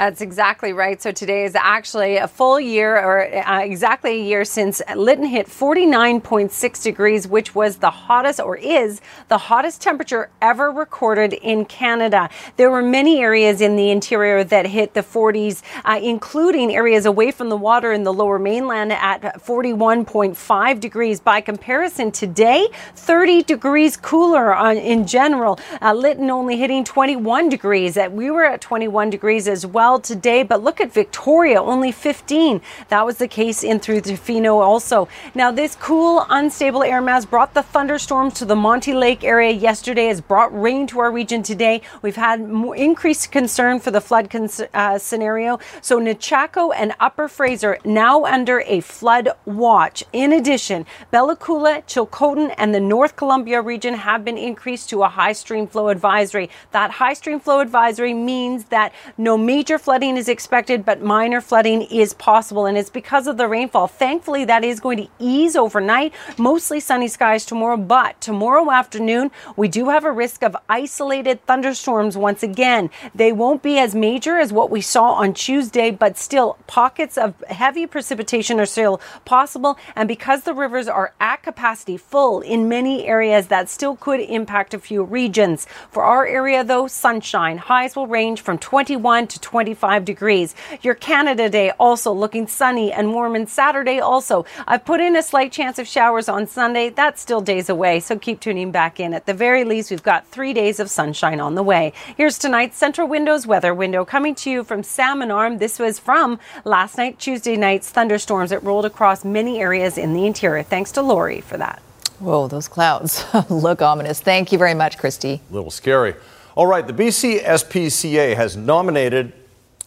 That's 0.00 0.22
exactly 0.22 0.72
right. 0.72 1.00
So 1.02 1.12
today 1.12 1.44
is 1.44 1.54
actually 1.54 2.16
a 2.16 2.26
full 2.26 2.58
year, 2.58 2.96
or 2.96 3.20
uh, 3.46 3.60
exactly 3.60 4.12
a 4.12 4.24
year 4.24 4.46
since 4.46 4.80
Lytton 4.96 5.26
hit 5.26 5.46
49.6 5.46 6.82
degrees, 6.82 7.28
which 7.28 7.54
was 7.54 7.76
the 7.76 7.90
hottest, 7.90 8.40
or 8.40 8.56
is 8.56 9.02
the 9.28 9.36
hottest 9.36 9.82
temperature 9.82 10.30
ever 10.40 10.70
recorded 10.70 11.34
in 11.34 11.66
Canada. 11.66 12.30
There 12.56 12.70
were 12.70 12.80
many 12.80 13.20
areas 13.20 13.60
in 13.60 13.76
the 13.76 13.90
interior 13.90 14.42
that 14.42 14.68
hit 14.68 14.94
the 14.94 15.02
40s, 15.02 15.60
uh, 15.84 16.00
including 16.02 16.74
areas 16.74 17.04
away 17.04 17.30
from 17.30 17.50
the 17.50 17.58
water 17.58 17.92
in 17.92 18.02
the 18.02 18.12
lower 18.14 18.38
mainland 18.38 18.94
at 18.94 19.20
41.5 19.44 20.80
degrees. 20.80 21.20
By 21.20 21.42
comparison, 21.42 22.10
today, 22.10 22.68
30 22.94 23.42
degrees 23.42 23.98
cooler 23.98 24.54
on, 24.54 24.78
in 24.78 25.06
general. 25.06 25.60
Uh, 25.82 25.92
Lytton 25.92 26.30
only 26.30 26.56
hitting 26.56 26.84
21 26.84 27.50
degrees. 27.50 27.98
We 28.10 28.30
were 28.30 28.46
at 28.46 28.62
21 28.62 29.10
degrees 29.10 29.46
as 29.46 29.66
well 29.66 29.89
today, 29.98 30.42
but 30.42 30.62
look 30.62 30.80
at 30.80 30.92
Victoria, 30.92 31.60
only 31.60 31.90
15. 31.90 32.60
That 32.88 33.04
was 33.04 33.18
the 33.18 33.28
case 33.28 33.64
in 33.64 33.80
through 33.80 34.02
Tofino 34.02 34.56
also. 34.60 35.08
Now, 35.34 35.50
this 35.50 35.74
cool, 35.76 36.24
unstable 36.30 36.82
air 36.82 37.00
mass 37.00 37.24
brought 37.24 37.54
the 37.54 37.62
thunderstorms 37.62 38.34
to 38.34 38.44
the 38.44 38.56
Monte 38.56 38.94
Lake 38.94 39.24
area 39.24 39.50
yesterday, 39.50 40.06
has 40.06 40.20
brought 40.20 40.58
rain 40.58 40.86
to 40.88 41.00
our 41.00 41.10
region 41.10 41.42
today. 41.42 41.82
We've 42.02 42.16
had 42.16 42.48
more 42.48 42.76
increased 42.76 43.32
concern 43.32 43.80
for 43.80 43.90
the 43.90 44.00
flood 44.00 44.30
cons- 44.30 44.62
uh, 44.72 44.98
scenario. 44.98 45.58
So, 45.80 45.98
Nechako 45.98 46.72
and 46.76 46.92
Upper 47.00 47.26
Fraser 47.28 47.78
now 47.84 48.24
under 48.24 48.60
a 48.66 48.80
flood 48.80 49.30
watch. 49.44 50.04
In 50.12 50.32
addition, 50.32 50.86
Bella 51.10 51.36
Coola, 51.36 51.84
Chilcotin, 51.86 52.54
and 52.56 52.74
the 52.74 52.80
North 52.80 53.16
Columbia 53.16 53.60
region 53.60 53.94
have 53.94 54.24
been 54.24 54.38
increased 54.38 54.90
to 54.90 55.02
a 55.02 55.08
high 55.08 55.32
stream 55.32 55.66
flow 55.66 55.88
advisory. 55.88 56.50
That 56.72 56.92
high 56.92 57.14
stream 57.14 57.40
flow 57.40 57.60
advisory 57.60 58.14
means 58.14 58.64
that 58.66 58.92
no 59.16 59.36
major 59.36 59.78
flooding 59.80 60.16
is 60.16 60.28
expected, 60.28 60.84
but 60.84 61.02
minor 61.02 61.40
flooding 61.40 61.82
is 61.82 62.12
possible, 62.14 62.66
and 62.66 62.76
it's 62.76 62.90
because 62.90 63.26
of 63.26 63.36
the 63.36 63.48
rainfall. 63.48 63.86
Thankfully, 63.86 64.44
that 64.44 64.64
is 64.64 64.80
going 64.80 64.98
to 64.98 65.08
ease 65.18 65.56
overnight. 65.56 66.12
Mostly 66.36 66.80
sunny 66.80 67.08
skies 67.08 67.46
tomorrow, 67.46 67.76
but 67.76 68.20
tomorrow 68.20 68.70
afternoon, 68.70 69.30
we 69.56 69.68
do 69.68 69.88
have 69.88 70.04
a 70.04 70.12
risk 70.12 70.42
of 70.42 70.56
isolated 70.68 71.44
thunderstorms 71.46 72.16
once 72.16 72.42
again. 72.42 72.90
They 73.14 73.32
won't 73.32 73.62
be 73.62 73.78
as 73.78 73.94
major 73.94 74.38
as 74.38 74.52
what 74.52 74.70
we 74.70 74.80
saw 74.80 75.12
on 75.12 75.34
Tuesday, 75.34 75.90
but 75.90 76.18
still, 76.18 76.58
pockets 76.66 77.16
of 77.16 77.34
heavy 77.48 77.86
precipitation 77.86 78.60
are 78.60 78.66
still 78.66 79.00
possible. 79.24 79.78
And 79.96 80.08
because 80.08 80.42
the 80.42 80.54
rivers 80.54 80.88
are 80.88 81.14
at 81.20 81.42
capacity 81.42 81.96
full 81.96 82.40
in 82.40 82.68
many 82.68 83.06
areas, 83.06 83.46
that 83.46 83.68
still 83.68 83.96
could 83.96 84.20
impact 84.20 84.74
a 84.74 84.78
few 84.78 85.02
regions. 85.02 85.66
For 85.90 86.02
our 86.02 86.26
area, 86.26 86.64
though, 86.64 86.86
sunshine. 86.86 87.58
Highs 87.58 87.96
will 87.96 88.06
range 88.06 88.40
from 88.42 88.58
21 88.58 89.28
to 89.28 89.40
20. 89.40 89.59
25 89.60 90.06
degrees. 90.06 90.54
Your 90.80 90.94
Canada 90.94 91.50
Day 91.50 91.70
also 91.72 92.14
looking 92.14 92.46
sunny 92.46 92.90
and 92.90 93.12
warm, 93.12 93.34
and 93.34 93.46
Saturday 93.46 94.00
also. 94.00 94.46
I've 94.66 94.86
put 94.86 95.02
in 95.02 95.14
a 95.16 95.22
slight 95.22 95.52
chance 95.52 95.78
of 95.78 95.86
showers 95.86 96.30
on 96.30 96.46
Sunday. 96.46 96.88
That's 96.88 97.20
still 97.20 97.42
days 97.42 97.68
away, 97.68 98.00
so 98.00 98.18
keep 98.18 98.40
tuning 98.40 98.70
back 98.70 98.98
in. 98.98 99.12
At 99.12 99.26
the 99.26 99.34
very 99.34 99.64
least, 99.64 99.90
we've 99.90 100.02
got 100.02 100.26
three 100.28 100.54
days 100.54 100.80
of 100.80 100.88
sunshine 100.88 101.40
on 101.40 101.56
the 101.56 101.62
way. 101.62 101.92
Here's 102.16 102.38
tonight's 102.38 102.80
Centra 102.80 103.06
Windows 103.06 103.46
weather 103.46 103.74
window 103.74 104.02
coming 104.02 104.34
to 104.36 104.50
you 104.50 104.64
from 104.64 104.82
Salmon 104.82 105.30
Arm. 105.30 105.58
This 105.58 105.78
was 105.78 105.98
from 105.98 106.38
last 106.64 106.96
night, 106.96 107.18
Tuesday 107.18 107.58
night's 107.58 107.90
thunderstorms 107.90 108.48
that 108.48 108.62
rolled 108.62 108.86
across 108.86 109.26
many 109.26 109.60
areas 109.60 109.98
in 109.98 110.14
the 110.14 110.24
interior. 110.24 110.62
Thanks 110.62 110.90
to 110.92 111.02
Lori 111.02 111.42
for 111.42 111.58
that. 111.58 111.82
Whoa, 112.18 112.48
those 112.48 112.66
clouds 112.66 113.26
look 113.50 113.82
ominous. 113.82 114.20
Thank 114.20 114.52
you 114.52 114.58
very 114.58 114.74
much, 114.74 114.96
Kristi. 114.96 115.40
A 115.50 115.52
little 115.52 115.70
scary. 115.70 116.14
All 116.56 116.66
right, 116.66 116.86
the 116.86 116.92
BC 116.92 117.42
SPCA 117.44 118.34
has 118.34 118.56
nominated 118.56 119.32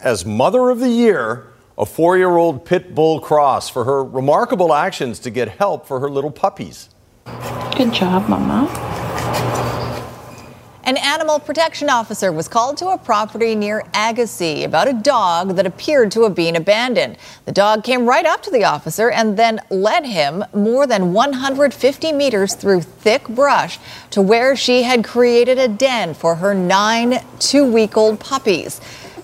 as 0.03 0.25
Mother 0.25 0.69
of 0.69 0.79
the 0.79 0.89
Year 0.89 1.47
a 1.77 1.85
four 1.85 2.17
year 2.17 2.37
old 2.37 2.65
pit 2.65 2.93
bull 2.93 3.19
cross 3.19 3.69
for 3.69 3.83
her 3.85 4.03
remarkable 4.03 4.73
actions 4.73 5.17
to 5.19 5.31
get 5.31 5.47
help 5.47 5.87
for 5.87 5.99
her 5.99 6.09
little 6.09 6.29
puppies. 6.29 6.89
Good 7.75 7.93
job, 7.93 8.29
Mama. 8.29 8.69
An 10.85 10.97
animal 10.97 11.39
protection 11.39 11.89
officer 11.89 12.33
was 12.33 12.49
called 12.49 12.75
to 12.77 12.89
a 12.89 12.97
property 12.97 13.55
near 13.55 13.85
Agassiz 13.93 14.65
about 14.65 14.89
a 14.89 14.93
dog 14.93 15.55
that 15.55 15.65
appeared 15.65 16.11
to 16.11 16.23
have 16.23 16.35
been 16.35 16.57
abandoned. 16.57 17.17
The 17.45 17.53
dog 17.53 17.85
came 17.85 18.05
right 18.05 18.25
up 18.25 18.43
to 18.43 18.51
the 18.51 18.65
officer 18.65 19.09
and 19.09 19.37
then 19.37 19.61
led 19.69 20.05
him 20.05 20.43
more 20.53 20.85
than 20.85 21.13
150 21.13 22.11
meters 22.11 22.53
through 22.53 22.81
thick 22.81 23.29
brush 23.29 23.79
to 24.11 24.21
where 24.21 24.57
she 24.57 24.83
had 24.83 25.05
created 25.05 25.57
a 25.57 25.69
den 25.69 26.13
for 26.13 26.35
her 26.35 26.53
nine 26.53 27.23
two 27.39 27.63
week 27.63 27.95
old 27.95 28.19
puppies. 28.19 28.81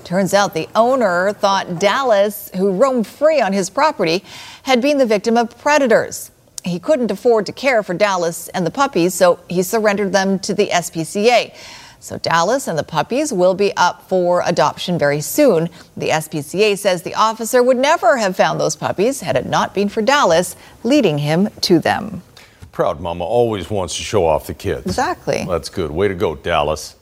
Turns 0.10 0.34
out 0.34 0.55
the 0.55 0.68
owner 0.74 1.34
thought 1.34 1.78
Dallas, 1.78 2.49
who 2.55 2.72
roamed 2.72 3.05
free 3.05 3.39
on 3.39 3.53
his 3.53 3.70
property, 3.70 4.24
had 4.64 4.82
been 4.82 4.97
the 4.97 5.05
victim 5.05 5.38
of 5.38 5.55
predators. 5.60 6.32
He 6.64 6.80
couldn't 6.80 7.12
afford 7.12 7.45
to 7.45 7.51
care 7.51 7.84
for 7.84 7.93
Dallas 7.93 8.47
and 8.47 8.66
the 8.66 8.72
puppies, 8.72 9.14
so 9.14 9.39
he 9.47 9.62
surrendered 9.62 10.12
them 10.12 10.39
to 10.39 10.55
the 10.55 10.70
SPCA. 10.70 11.53
So 11.99 12.18
Dallas 12.18 12.68
and 12.68 12.76
the 12.76 12.84
puppies 12.84 13.32
will 13.32 13.53
be 13.53 13.72
up 13.78 14.10
for 14.10 14.41
adoption 14.47 14.97
very 14.97 15.22
soon. 15.22 15.70
The 15.95 16.10
SPCA 16.10 16.76
says 16.76 17.03
the 17.03 17.14
officer 17.14 17.62
would 17.62 17.78
never 17.78 18.18
have 18.18 18.36
found 18.36 18.60
those 18.60 18.76
puppies 18.76 19.22
had 19.22 19.36
it 19.36 19.45
not 19.45 19.76
been 19.76 19.89
for 19.89 20.01
Dallas 20.01 20.55
leading 20.84 21.20
him 21.20 21.49
to 21.62 21.78
them. 21.78 22.24
Proud 22.72 22.99
mama 22.99 23.26
always 23.26 23.70
wants 23.70 23.95
to 23.97 24.01
show 24.01 24.26
off 24.26 24.47
the 24.47 24.55
kids. 24.55 24.88
Exactly. 24.88 25.45
That's 25.47 25.70
good. 25.70 25.91
Way 25.91 26.07
to 26.07 26.16
go, 26.16 26.34
Dallas. 26.34 26.95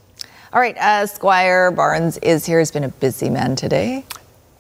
All 0.54 0.62
right, 0.62 0.78
uh, 0.78 1.06
Squire 1.08 1.72
Barnes 1.72 2.18
is 2.20 2.45
here. 2.45 2.60
He's 2.60 2.72
been 2.72 2.86
a 2.86 2.89
busy 2.89 3.30
man 3.30 3.58
today. 3.58 4.06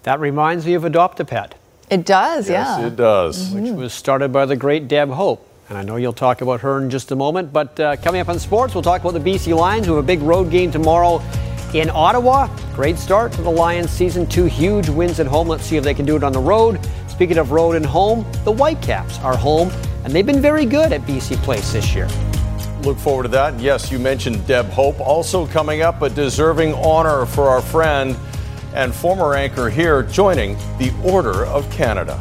That 0.03 0.19
reminds 0.19 0.65
me 0.65 0.73
of 0.73 0.83
Adopt 0.83 1.19
a 1.21 1.25
Pet. 1.25 1.55
It 1.89 2.05
does, 2.05 2.49
yes, 2.49 2.79
yeah. 2.79 2.87
it 2.87 2.97
does. 2.97 3.51
Which 3.51 3.71
was 3.71 3.93
started 3.93 4.33
by 4.33 4.45
the 4.45 4.57
great 4.57 4.89
Deb 4.89 5.09
Hope. 5.09 5.47
And 5.69 5.77
I 5.77 5.83
know 5.83 5.95
you'll 5.95 6.11
talk 6.11 6.41
about 6.41 6.59
her 6.61 6.81
in 6.81 6.89
just 6.89 7.11
a 7.11 7.15
moment. 7.15 7.53
But 7.53 7.79
uh, 7.79 7.95
coming 7.97 8.19
up 8.19 8.27
on 8.27 8.37
sports, 8.39 8.73
we'll 8.73 8.83
talk 8.83 9.01
about 9.01 9.13
the 9.13 9.19
BC 9.19 9.55
Lions, 9.57 9.85
who 9.85 9.95
have 9.95 10.03
a 10.03 10.07
big 10.07 10.21
road 10.21 10.51
game 10.51 10.71
tomorrow 10.71 11.21
in 11.73 11.89
Ottawa. 11.89 12.47
Great 12.75 12.97
start 12.97 13.31
to 13.33 13.41
the 13.41 13.49
Lions 13.49 13.89
season. 13.89 14.27
Two 14.27 14.45
huge 14.45 14.89
wins 14.89 15.21
at 15.21 15.27
home. 15.27 15.47
Let's 15.47 15.63
see 15.63 15.77
if 15.77 15.83
they 15.83 15.93
can 15.93 16.05
do 16.05 16.17
it 16.17 16.23
on 16.23 16.33
the 16.33 16.39
road. 16.39 16.85
Speaking 17.07 17.37
of 17.37 17.51
road 17.51 17.77
and 17.77 17.85
home, 17.85 18.25
the 18.43 18.51
Whitecaps 18.51 19.19
are 19.19 19.35
home, 19.35 19.71
and 20.03 20.13
they've 20.13 20.25
been 20.25 20.41
very 20.41 20.65
good 20.65 20.91
at 20.91 21.01
BC 21.01 21.37
Place 21.37 21.71
this 21.71 21.95
year. 21.95 22.07
Look 22.83 22.97
forward 22.97 23.23
to 23.23 23.29
that. 23.29 23.59
Yes, 23.59 23.91
you 23.91 23.99
mentioned 23.99 24.45
Deb 24.47 24.67
Hope. 24.67 24.99
Also 24.99 25.47
coming 25.47 25.81
up, 25.81 26.01
a 26.01 26.09
deserving 26.09 26.73
honor 26.75 27.25
for 27.25 27.49
our 27.49 27.61
friend 27.61 28.15
and 28.73 28.93
former 28.93 29.33
anchor 29.33 29.69
here 29.69 30.03
joining 30.03 30.55
the 30.77 30.93
Order 31.03 31.45
of 31.45 31.69
Canada. 31.71 32.19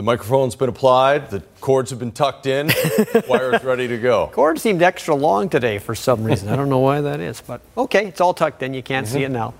The 0.00 0.04
microphone's 0.04 0.56
been 0.56 0.70
applied, 0.70 1.28
the 1.28 1.40
cords 1.60 1.90
have 1.90 1.98
been 1.98 2.12
tucked 2.12 2.46
in, 2.46 2.70
wires 3.28 3.62
ready 3.62 3.86
to 3.86 3.98
go. 3.98 4.30
Cord 4.32 4.58
seemed 4.58 4.80
extra 4.80 5.14
long 5.14 5.50
today 5.50 5.76
for 5.76 5.94
some 5.94 6.24
reason. 6.24 6.48
I 6.48 6.56
don't 6.56 6.70
know 6.70 6.78
why 6.78 7.02
that 7.02 7.20
is, 7.20 7.42
but 7.42 7.60
okay, 7.76 8.06
it's 8.06 8.18
all 8.18 8.32
tucked 8.32 8.62
in. 8.62 8.72
You 8.72 8.82
can't 8.82 9.06
see 9.06 9.24
it 9.24 9.30
now. 9.30 9.52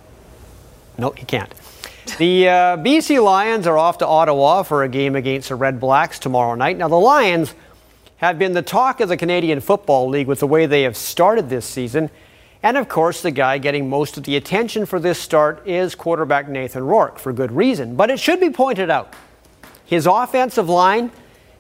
No, 0.97 1.13
you 1.19 1.27
can't. 1.27 1.53
The 2.17 2.49
uh, 2.49 2.77
BC 2.79 3.23
Lions 3.23 3.67
are 3.67 3.77
off 3.77 3.99
to 3.99 4.07
Ottawa 4.07 4.63
for 4.63 4.83
a 4.83 4.89
game 4.89 5.15
against 5.15 5.51
the 5.51 5.57
Red 5.57 5.79
Blacks 5.79 6.19
tomorrow 6.19 6.55
night. 6.55 6.79
Now, 6.79 6.89
the 6.89 6.97
Lions 6.97 7.55
have 8.17 8.39
been 8.39 8.55
the 8.55 8.63
talk 8.63 9.01
of 9.01 9.11
the 9.11 9.19
Canadian 9.19 9.61
Football 9.61 10.09
League 10.09 10.27
with 10.27 10.41
the 10.41 10.47
way 10.47 10.65
they 10.65 10.85
have 10.85 10.97
started 10.97 11.51
this 11.51 11.67
season. 11.67 12.09
And 12.63 12.79
of 12.79 12.89
course, 12.89 13.21
the 13.21 13.31
guy 13.31 13.59
getting 13.59 13.91
most 13.91 14.17
of 14.17 14.25
the 14.25 14.37
attention 14.37 14.87
for 14.87 14.99
this 14.99 15.19
start 15.19 15.69
is 15.69 15.95
quarterback 15.95 16.49
Nathan 16.49 16.87
Rourke 16.87 17.19
for 17.19 17.31
good 17.31 17.53
reason. 17.53 17.95
But 17.95 18.09
it 18.09 18.19
should 18.19 18.41
be 18.41 18.49
pointed 18.49 18.89
out 18.89 19.15
his 19.91 20.07
offensive 20.07 20.69
line 20.69 21.11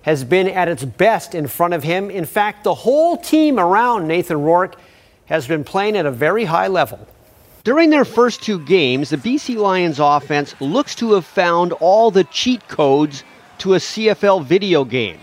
has 0.02 0.22
been 0.22 0.46
at 0.46 0.68
its 0.68 0.84
best 0.84 1.34
in 1.34 1.48
front 1.48 1.74
of 1.74 1.82
him. 1.82 2.12
In 2.12 2.24
fact, 2.24 2.62
the 2.62 2.72
whole 2.72 3.16
team 3.16 3.58
around 3.58 4.06
Nathan 4.06 4.40
Rourke 4.40 4.76
has 5.26 5.48
been 5.48 5.64
playing 5.64 5.96
at 5.96 6.06
a 6.06 6.12
very 6.12 6.44
high 6.44 6.68
level. 6.68 7.08
During 7.64 7.90
their 7.90 8.04
first 8.04 8.40
two 8.40 8.60
games, 8.60 9.10
the 9.10 9.16
BC 9.16 9.56
Lions 9.56 9.98
offense 9.98 10.54
looks 10.60 10.94
to 10.94 11.14
have 11.14 11.26
found 11.26 11.72
all 11.72 12.12
the 12.12 12.22
cheat 12.22 12.68
codes 12.68 13.24
to 13.58 13.74
a 13.74 13.78
CFL 13.78 14.44
video 14.44 14.84
game. 14.84 15.18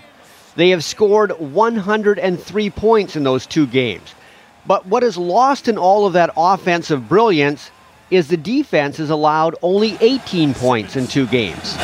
They 0.57 0.71
have 0.71 0.83
scored 0.83 1.31
103 1.39 2.69
points 2.71 3.15
in 3.15 3.23
those 3.23 3.45
two 3.45 3.67
games. 3.67 4.13
But 4.65 4.85
what 4.85 5.03
is 5.03 5.15
lost 5.15 5.69
in 5.69 5.77
all 5.77 6.05
of 6.05 6.11
that 6.11 6.31
offensive 6.35 7.07
brilliance 7.07 7.71
is 8.11 8.27
the 8.27 8.35
defense 8.35 8.97
has 8.97 9.11
allowed 9.11 9.55
only 9.61 9.97
18 10.01 10.53
points 10.53 10.97
in 10.97 11.07
two 11.07 11.25
games. 11.27 11.77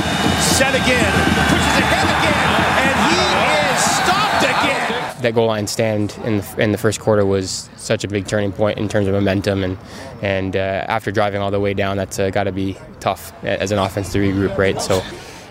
Set 0.53 0.75
again, 0.75 1.11
pushes 1.49 1.77
ahead 1.81 2.07
again, 2.13 2.53
and 2.85 2.95
he 3.09 3.17
is 3.73 3.81
stopped 3.81 4.43
again. 4.43 5.21
that 5.23 5.33
goal 5.33 5.47
line 5.47 5.65
stand 5.65 6.15
in 6.25 6.37
the, 6.37 6.55
in 6.61 6.71
the 6.71 6.77
first 6.77 6.99
quarter 6.99 7.25
was 7.25 7.71
such 7.75 8.03
a 8.03 8.07
big 8.07 8.27
turning 8.27 8.51
point 8.51 8.77
in 8.77 8.87
terms 8.87 9.07
of 9.07 9.15
momentum. 9.15 9.63
And 9.63 9.79
and 10.21 10.55
uh, 10.55 10.85
after 10.87 11.11
driving 11.11 11.41
all 11.41 11.49
the 11.49 11.59
way 11.59 11.73
down 11.73 11.97
that's 11.97 12.19
uh, 12.19 12.29
got 12.29 12.43
to 12.43 12.51
be 12.51 12.77
tough 12.99 13.33
as 13.43 13.71
an 13.71 13.79
offense 13.79 14.11
to 14.13 14.19
regroup 14.19 14.55
right? 14.55 14.79
So 14.79 15.01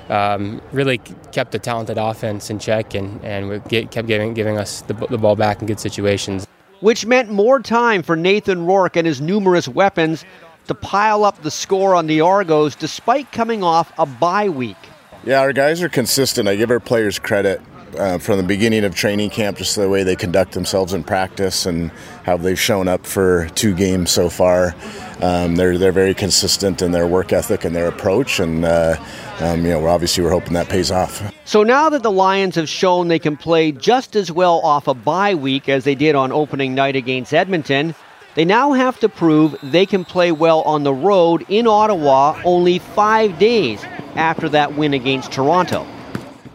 um, 0.09 0.63
really 0.71 0.99
kept 1.33 1.51
the 1.51 1.59
talented 1.59 1.99
offense 1.99 2.49
in 2.49 2.61
check 2.61 2.95
and 2.95 3.23
and 3.25 3.49
we 3.49 3.59
get, 3.69 3.91
kept 3.91 4.07
giving 4.07 4.35
giving 4.35 4.57
us 4.57 4.83
the, 4.83 4.95
the 4.95 5.19
ball 5.19 5.35
back 5.35 5.61
in 5.61 5.67
good 5.67 5.81
situations. 5.81 6.47
Which 6.79 7.07
meant 7.07 7.29
more 7.29 7.59
time 7.59 8.05
for 8.05 8.15
Nathan 8.15 8.67
Rourke 8.67 8.95
and 8.95 9.07
his 9.07 9.21
numerous 9.21 9.67
weapons 9.67 10.25
to 10.69 10.75
pile 10.75 11.25
up 11.25 11.43
the 11.43 11.51
score 11.51 11.95
on 11.95 12.07
the 12.07 12.21
Argos 12.21 12.77
despite 12.77 13.33
coming 13.33 13.65
off 13.65 13.93
a 13.99 14.07
bye 14.07 14.49
week. 14.49 14.77
Yeah, 15.25 15.41
our 15.41 15.53
guys 15.53 15.83
are 15.83 15.89
consistent. 15.89 16.49
I 16.49 16.57
give 16.57 16.71
our 16.73 16.81
players 16.81 17.21
credit 17.21 17.61
uh, 17.97 18.19
from 18.19 18.39
the 18.39 18.43
beginning 18.43 18.83
of 18.83 18.95
training 18.97 19.31
camp, 19.31 19.57
just 19.57 19.77
the 19.77 19.89
way 19.89 20.03
they 20.03 20.17
conduct 20.17 20.53
themselves 20.53 20.93
in 20.93 21.05
practice 21.05 21.65
and 21.65 21.91
how 22.25 22.37
they've 22.37 22.59
shown 22.59 22.89
up 22.89 23.07
for 23.07 23.49
two 23.51 23.73
games 23.73 24.11
so 24.11 24.29
far. 24.29 24.75
Um, 25.21 25.55
they're 25.55 25.79
they're 25.79 25.93
very 25.93 26.15
consistent 26.15 26.83
in 26.83 26.91
their 26.91 27.07
work 27.07 27.33
ethic 27.33 27.65
and 27.65 27.77
their 27.77 27.87
approach, 27.87 28.41
and 28.41 28.65
uh, 28.65 28.97
um, 29.39 29.65
you 29.65 29.71
know, 29.71 29.81
we're 29.81 29.91
obviously 29.91 30.25
we're 30.25 30.31
hoping 30.31 30.55
that 30.55 30.69
pays 30.69 30.91
off. 30.91 31.23
So 31.45 31.63
now 31.63 31.89
that 31.91 32.03
the 32.03 32.11
Lions 32.11 32.57
have 32.57 32.69
shown 32.69 33.07
they 33.07 33.21
can 33.21 33.37
play 33.37 33.71
just 33.71 34.17
as 34.17 34.33
well 34.33 34.59
off 34.61 34.89
a 34.89 34.95
bye 34.95 35.37
week 35.37 35.69
as 35.69 35.85
they 35.85 35.95
did 35.95 36.17
on 36.17 36.33
opening 36.33 36.75
night 36.75 36.97
against 36.97 37.33
Edmonton, 37.33 37.95
they 38.35 38.45
now 38.45 38.73
have 38.73 38.99
to 38.99 39.09
prove 39.09 39.57
they 39.63 39.87
can 39.87 40.05
play 40.05 40.33
well 40.33 40.63
on 40.63 40.83
the 40.83 40.95
road 40.95 41.47
in 41.49 41.69
Ottawa 41.69 42.41
only 42.45 42.81
five 42.81 43.39
days 43.39 43.85
after 44.17 44.49
that 44.51 44.75
win 44.75 44.95
against 44.95 45.33
Toronto. 45.33 45.87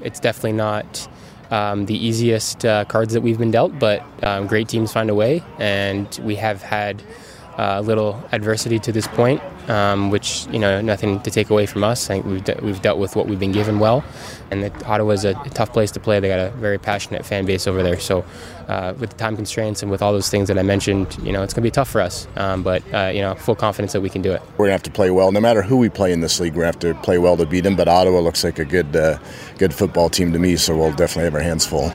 it's 0.01 0.19
definitely 0.19 0.53
not 0.53 1.07
um, 1.51 1.85
the 1.85 1.95
easiest 1.95 2.65
uh, 2.65 2.85
cards 2.85 3.13
that 3.13 3.21
we've 3.21 3.37
been 3.37 3.51
dealt, 3.51 3.77
but 3.79 4.03
um, 4.23 4.47
great 4.47 4.67
teams 4.67 4.91
find 4.91 5.09
a 5.09 5.15
way, 5.15 5.43
and 5.59 6.19
we 6.23 6.35
have 6.35 6.61
had 6.61 7.01
a 7.57 7.81
little 7.81 8.23
adversity 8.31 8.79
to 8.79 8.91
this 8.91 9.07
point, 9.07 9.41
um, 9.69 10.11
which 10.11 10.47
you 10.51 10.59
know 10.59 10.79
nothing 10.81 11.19
to 11.21 11.31
take 11.31 11.49
away 11.49 11.65
from 11.65 11.83
us. 11.83 12.09
I 12.09 12.15
think 12.15 12.25
we've 12.25 12.43
de- 12.43 12.59
we've 12.61 12.81
dealt 12.81 12.99
with 12.99 13.15
what 13.15 13.27
we've 13.27 13.39
been 13.39 13.51
given 13.51 13.79
well, 13.79 14.03
and 14.51 14.63
that 14.63 14.87
Ottawa's 14.87 15.25
a 15.25 15.33
tough 15.49 15.73
place 15.73 15.91
to 15.91 15.99
play. 15.99 16.19
They 16.19 16.27
got 16.27 16.39
a 16.39 16.51
very 16.51 16.77
passionate 16.77 17.25
fan 17.25 17.45
base 17.45 17.67
over 17.67 17.83
there, 17.83 17.99
so. 17.99 18.23
Uh, 18.67 18.93
with 18.99 19.11
the 19.11 19.15
time 19.15 19.37
constraints 19.37 19.81
and 19.81 19.89
with 19.89 20.01
all 20.01 20.11
those 20.11 20.29
things 20.29 20.49
that 20.49 20.59
I 20.59 20.61
mentioned, 20.61 21.17
you 21.23 21.31
know, 21.31 21.41
it's 21.41 21.53
going 21.53 21.63
to 21.63 21.67
be 21.67 21.71
tough 21.71 21.87
for 21.87 22.01
us. 22.01 22.27
Um, 22.35 22.63
but 22.63 22.83
uh, 22.93 23.11
you 23.13 23.21
know, 23.21 23.33
full 23.33 23.55
confidence 23.55 23.93
that 23.93 24.01
we 24.01 24.09
can 24.09 24.21
do 24.21 24.33
it. 24.33 24.41
We're 24.57 24.65
gonna 24.65 24.73
have 24.73 24.83
to 24.83 24.91
play 24.91 25.09
well, 25.09 25.31
no 25.31 25.39
matter 25.39 25.61
who 25.61 25.77
we 25.77 25.87
play 25.87 26.11
in 26.11 26.19
this 26.19 26.41
league. 26.41 26.53
We 26.53 26.65
have 26.65 26.77
to 26.79 26.93
play 26.95 27.17
well 27.17 27.37
to 27.37 27.45
beat 27.45 27.61
them. 27.61 27.77
But 27.77 27.87
Ottawa 27.87 28.19
looks 28.19 28.43
like 28.43 28.59
a 28.59 28.65
good, 28.65 28.93
uh, 28.93 29.19
good 29.57 29.73
football 29.73 30.09
team 30.09 30.33
to 30.33 30.39
me, 30.39 30.57
so 30.57 30.75
we'll 30.75 30.91
definitely 30.91 31.23
have 31.23 31.35
our 31.35 31.39
hands 31.39 31.65
full. 31.65 31.93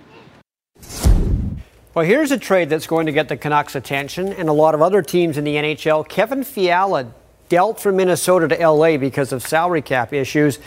Well, 1.94 2.06
here's 2.06 2.30
a 2.30 2.38
trade 2.38 2.70
that's 2.70 2.86
going 2.86 3.04
to 3.04 3.12
get 3.12 3.28
the 3.28 3.36
Canucks' 3.36 3.74
attention 3.74 4.32
and 4.32 4.48
a 4.48 4.52
lot 4.54 4.74
of 4.74 4.80
other 4.80 5.02
teams 5.02 5.36
in 5.36 5.44
the 5.44 5.56
NHL. 5.56 6.08
Kevin 6.08 6.42
Fiala 6.42 7.12
dealt 7.50 7.78
from 7.78 7.96
Minnesota 7.96 8.48
to 8.48 8.66
LA 8.66 8.96
because 8.96 9.30
of 9.30 9.42
salary 9.42 9.82
cap 9.82 10.14
issues. 10.14 10.58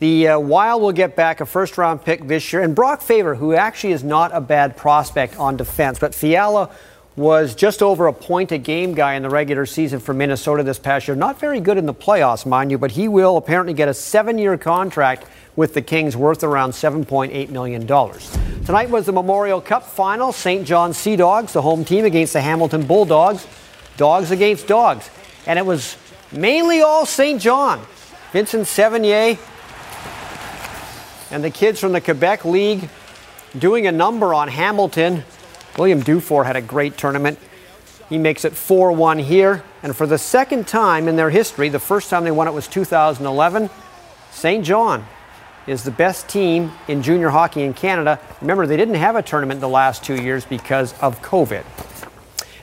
The 0.00 0.28
uh, 0.28 0.38
Wild 0.38 0.82
will 0.82 0.92
get 0.92 1.16
back 1.16 1.40
a 1.40 1.46
first 1.46 1.78
round 1.78 2.04
pick 2.04 2.28
this 2.28 2.52
year, 2.52 2.60
and 2.60 2.74
Brock 2.74 3.00
Faber, 3.00 3.36
who 3.36 3.54
actually 3.54 3.94
is 3.94 4.04
not 4.04 4.34
a 4.34 4.40
bad 4.42 4.76
prospect 4.76 5.38
on 5.38 5.56
defense, 5.56 5.98
but 5.98 6.14
Fiala 6.14 6.68
was 7.16 7.54
just 7.54 7.82
over 7.82 8.06
a 8.06 8.12
point 8.12 8.52
a 8.52 8.58
game 8.58 8.92
guy 8.92 9.14
in 9.14 9.22
the 9.22 9.30
regular 9.30 9.64
season 9.64 9.98
for 9.98 10.12
Minnesota 10.12 10.62
this 10.62 10.78
past 10.78 11.08
year. 11.08 11.16
Not 11.16 11.40
very 11.40 11.60
good 11.60 11.78
in 11.78 11.86
the 11.86 11.94
playoffs, 11.94 12.44
mind 12.44 12.70
you, 12.70 12.76
but 12.76 12.90
he 12.90 13.08
will 13.08 13.38
apparently 13.38 13.72
get 13.72 13.88
a 13.88 13.94
seven 13.94 14.36
year 14.36 14.58
contract 14.58 15.24
with 15.56 15.72
the 15.72 15.80
Kings 15.80 16.14
worth 16.14 16.44
around 16.44 16.72
$7.8 16.72 17.48
million. 17.48 17.86
Tonight 18.66 18.90
was 18.90 19.06
the 19.06 19.12
Memorial 19.12 19.62
Cup 19.62 19.84
final. 19.84 20.30
Saint 20.30 20.66
John 20.66 20.92
Sea 20.92 21.16
Dogs, 21.16 21.54
the 21.54 21.62
home 21.62 21.84
team, 21.84 22.04
against 22.04 22.34
the 22.34 22.42
Hamilton 22.42 22.86
Bulldogs. 22.86 23.46
Dogs 23.96 24.30
against 24.30 24.66
dogs. 24.66 25.08
And 25.46 25.58
it 25.58 25.64
was 25.64 25.96
mainly 26.30 26.82
all 26.82 27.06
Saint 27.06 27.40
John. 27.40 27.80
Vincent 28.32 28.66
Sevigny 28.66 29.38
and 31.30 31.42
the 31.42 31.50
kids 31.50 31.80
from 31.80 31.92
the 31.92 32.00
Quebec 32.00 32.44
League 32.44 32.90
doing 33.58 33.86
a 33.86 33.92
number 33.92 34.34
on 34.34 34.48
Hamilton. 34.48 35.24
William 35.78 36.00
Dufour 36.00 36.44
had 36.44 36.56
a 36.56 36.62
great 36.62 36.96
tournament. 36.96 37.38
He 38.08 38.18
makes 38.18 38.44
it 38.44 38.54
4 38.54 38.92
1 38.92 39.18
here. 39.18 39.62
And 39.82 39.96
for 39.96 40.06
the 40.06 40.18
second 40.18 40.66
time 40.66 41.08
in 41.08 41.16
their 41.16 41.30
history, 41.30 41.68
the 41.68 41.78
first 41.78 42.10
time 42.10 42.24
they 42.24 42.30
won 42.30 42.48
it 42.48 42.54
was 42.54 42.68
2011, 42.68 43.70
Saint 44.30 44.64
John 44.64 45.04
is 45.66 45.82
the 45.82 45.90
best 45.90 46.28
team 46.28 46.72
in 46.88 47.02
junior 47.02 47.30
hockey 47.30 47.62
in 47.62 47.74
Canada. 47.74 48.20
Remember, 48.40 48.66
they 48.66 48.76
didn't 48.76 48.94
have 48.94 49.16
a 49.16 49.22
tournament 49.22 49.60
the 49.60 49.68
last 49.68 50.04
two 50.04 50.22
years 50.22 50.44
because 50.44 50.92
of 51.00 51.20
COVID. 51.22 51.64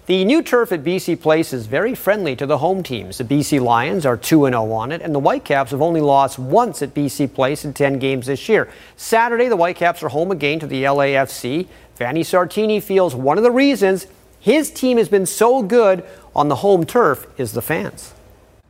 The 0.06 0.26
new 0.26 0.42
turf 0.42 0.74
at 0.74 0.84
BC 0.84 1.22
Place 1.22 1.54
is 1.54 1.66
very 1.66 1.96
friendly 1.96 2.36
to 2.36 2.46
the 2.46 2.58
home 2.58 2.84
teams. 2.84 3.20
The 3.20 3.24
BC 3.24 3.62
Lions 3.62 4.06
are 4.06 4.18
2 4.18 4.48
0 4.50 4.72
on 4.74 4.92
it, 4.92 5.02
and 5.02 5.16
the 5.16 5.20
Whitecaps 5.20 5.72
have 5.72 5.82
only 5.82 6.02
lost 6.02 6.38
once 6.38 6.82
at 6.82 6.94
BC 6.94 7.34
Place 7.34 7.64
in 7.64 7.74
10 7.74 8.00
games 8.00 8.26
this 8.26 8.50
year. 8.50 8.70
Saturday, 8.98 9.48
the 9.48 9.56
Whitecaps 9.56 10.04
are 10.04 10.10
home 10.10 10.30
again 10.30 10.60
to 10.60 10.68
the 10.68 10.84
LAFC. 10.84 11.68
Vanni 11.96 12.24
Sartini 12.24 12.84
feels 12.84 13.16
one 13.16 13.38
of 13.38 13.46
the 13.46 13.52
reasons 13.52 14.08
his 14.42 14.70
team 14.72 14.98
has 14.98 15.08
been 15.08 15.26
so 15.26 15.64
good 15.64 16.04
on 16.36 16.50
the 16.50 16.58
home 16.58 16.86
turf 16.86 17.26
is 17.38 17.54
the 17.54 17.62
fans. 17.62 18.14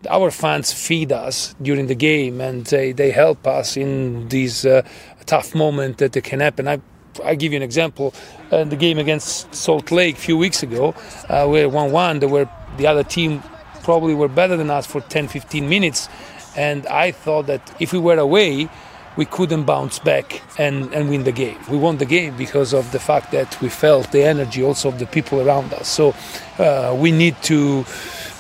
Our 0.08 0.30
fans 0.30 0.72
feed 0.72 1.12
us 1.12 1.56
during 1.60 1.88
the 1.88 1.96
game 1.96 2.42
and 2.42 2.64
they, 2.66 2.92
they 2.92 3.10
help 3.10 3.48
us 3.48 3.76
in 3.76 4.28
these 4.28 4.68
uh, 4.68 4.84
tough 5.26 5.56
moments 5.56 5.98
that 5.98 6.24
can 6.24 6.42
happen. 6.42 6.68
I 6.68 6.80
I 7.24 7.36
give 7.36 7.52
you 7.52 7.58
an 7.58 7.64
example. 7.64 8.14
Uh, 8.52 8.64
the 8.64 8.76
game 8.76 8.98
against 8.98 9.54
Salt 9.54 9.92
Lake 9.92 10.16
a 10.16 10.20
few 10.20 10.38
weeks 10.38 10.64
ago, 10.64 10.96
uh, 11.30 11.48
we 11.50 11.66
were 11.66 11.70
1 11.70 11.92
1. 11.92 12.20
There 12.20 12.30
were 12.30 12.50
the 12.78 12.88
other 12.88 13.04
team 13.04 13.44
probably 13.84 14.16
were 14.16 14.30
better 14.30 14.58
than 14.58 14.70
us 14.70 14.86
for 14.88 15.02
10 15.02 15.28
15 15.28 15.68
minutes. 15.70 16.10
And 16.56 16.86
I 16.88 17.12
thought 17.12 17.48
that 17.48 17.76
if 17.80 17.94
we 17.94 18.00
were 18.00 18.18
away, 18.18 18.70
we 19.16 19.26
couldn't 19.26 19.66
bounce 19.66 20.00
back 20.00 20.42
and, 20.58 20.92
and 20.94 21.10
win 21.10 21.24
the 21.24 21.32
game. 21.32 21.58
We 21.70 21.78
won 21.78 21.98
the 21.98 22.06
game 22.06 22.36
because 22.36 22.74
of 22.74 22.92
the 22.92 23.00
fact 23.00 23.32
that 23.32 23.60
we 23.62 23.70
felt 23.70 24.12
the 24.12 24.24
energy 24.24 24.64
also 24.64 24.90
of 24.90 25.00
the 25.00 25.06
people 25.06 25.42
around 25.42 25.74
us. 25.74 25.88
So 25.88 26.16
uh, 26.58 26.96
we 26.98 27.12
need 27.12 27.36
to. 27.44 27.86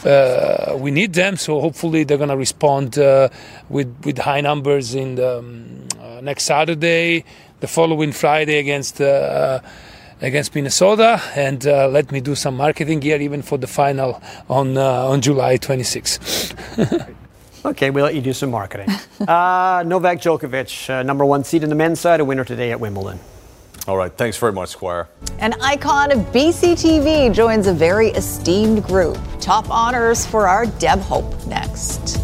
Uh, 0.04 0.76
we 0.78 0.92
need 0.92 1.14
them, 1.14 1.38
so 1.38 1.62
hopefully 1.62 2.04
they're 2.04 2.18
going 2.18 2.28
to 2.28 2.36
respond 2.36 3.00
uh, 3.00 3.30
with 3.70 3.96
with 4.04 4.18
high 4.18 4.42
numbers 4.42 4.96
in 4.96 5.16
the, 5.16 5.40
um, 5.40 5.88
uh, 5.98 6.20
next 6.20 6.44
Saturday 6.44 7.24
the 7.64 7.68
following 7.68 8.12
Friday 8.12 8.60
against 8.60 9.00
uh, 9.00 9.62
against 10.22 10.54
Minnesota, 10.54 11.22
and 11.34 11.66
uh, 11.66 11.88
let 11.88 12.12
me 12.12 12.20
do 12.20 12.36
some 12.36 12.58
marketing 12.58 13.02
here 13.02 13.22
even 13.22 13.42
for 13.42 13.58
the 13.58 13.68
final 13.68 14.22
on 14.50 14.78
uh, 14.78 15.12
on 15.12 15.22
July 15.22 15.56
26. 15.56 16.54
okay, 17.66 17.90
we'll 17.90 18.04
let 18.04 18.16
you 18.16 18.22
do 18.22 18.34
some 18.34 18.52
marketing. 18.52 18.90
Uh, 19.24 19.82
Novak 19.86 20.20
Djokovic, 20.20 20.90
uh, 20.90 21.02
number 21.04 21.24
one 21.24 21.46
seed 21.46 21.64
in 21.64 21.70
the 21.70 21.76
men's 21.76 22.02
side, 22.02 22.20
a 22.20 22.26
winner 22.26 22.44
today 22.44 22.72
at 22.72 22.80
Wimbledon. 22.82 23.18
All 23.88 23.96
right, 23.96 24.12
thanks 24.12 24.38
very 24.38 24.52
much, 24.52 24.70
Squire. 24.70 25.08
An 25.40 25.54
icon 25.62 26.12
of 26.12 26.20
BCTV 26.34 27.34
joins 27.34 27.68
a 27.68 27.74
very 27.74 28.10
esteemed 28.10 28.84
group. 28.84 29.18
Top 29.40 29.70
honors 29.70 30.26
for 30.26 30.46
our 30.46 30.66
Deb 30.66 31.00
Hope 31.00 31.48
next. 31.48 32.23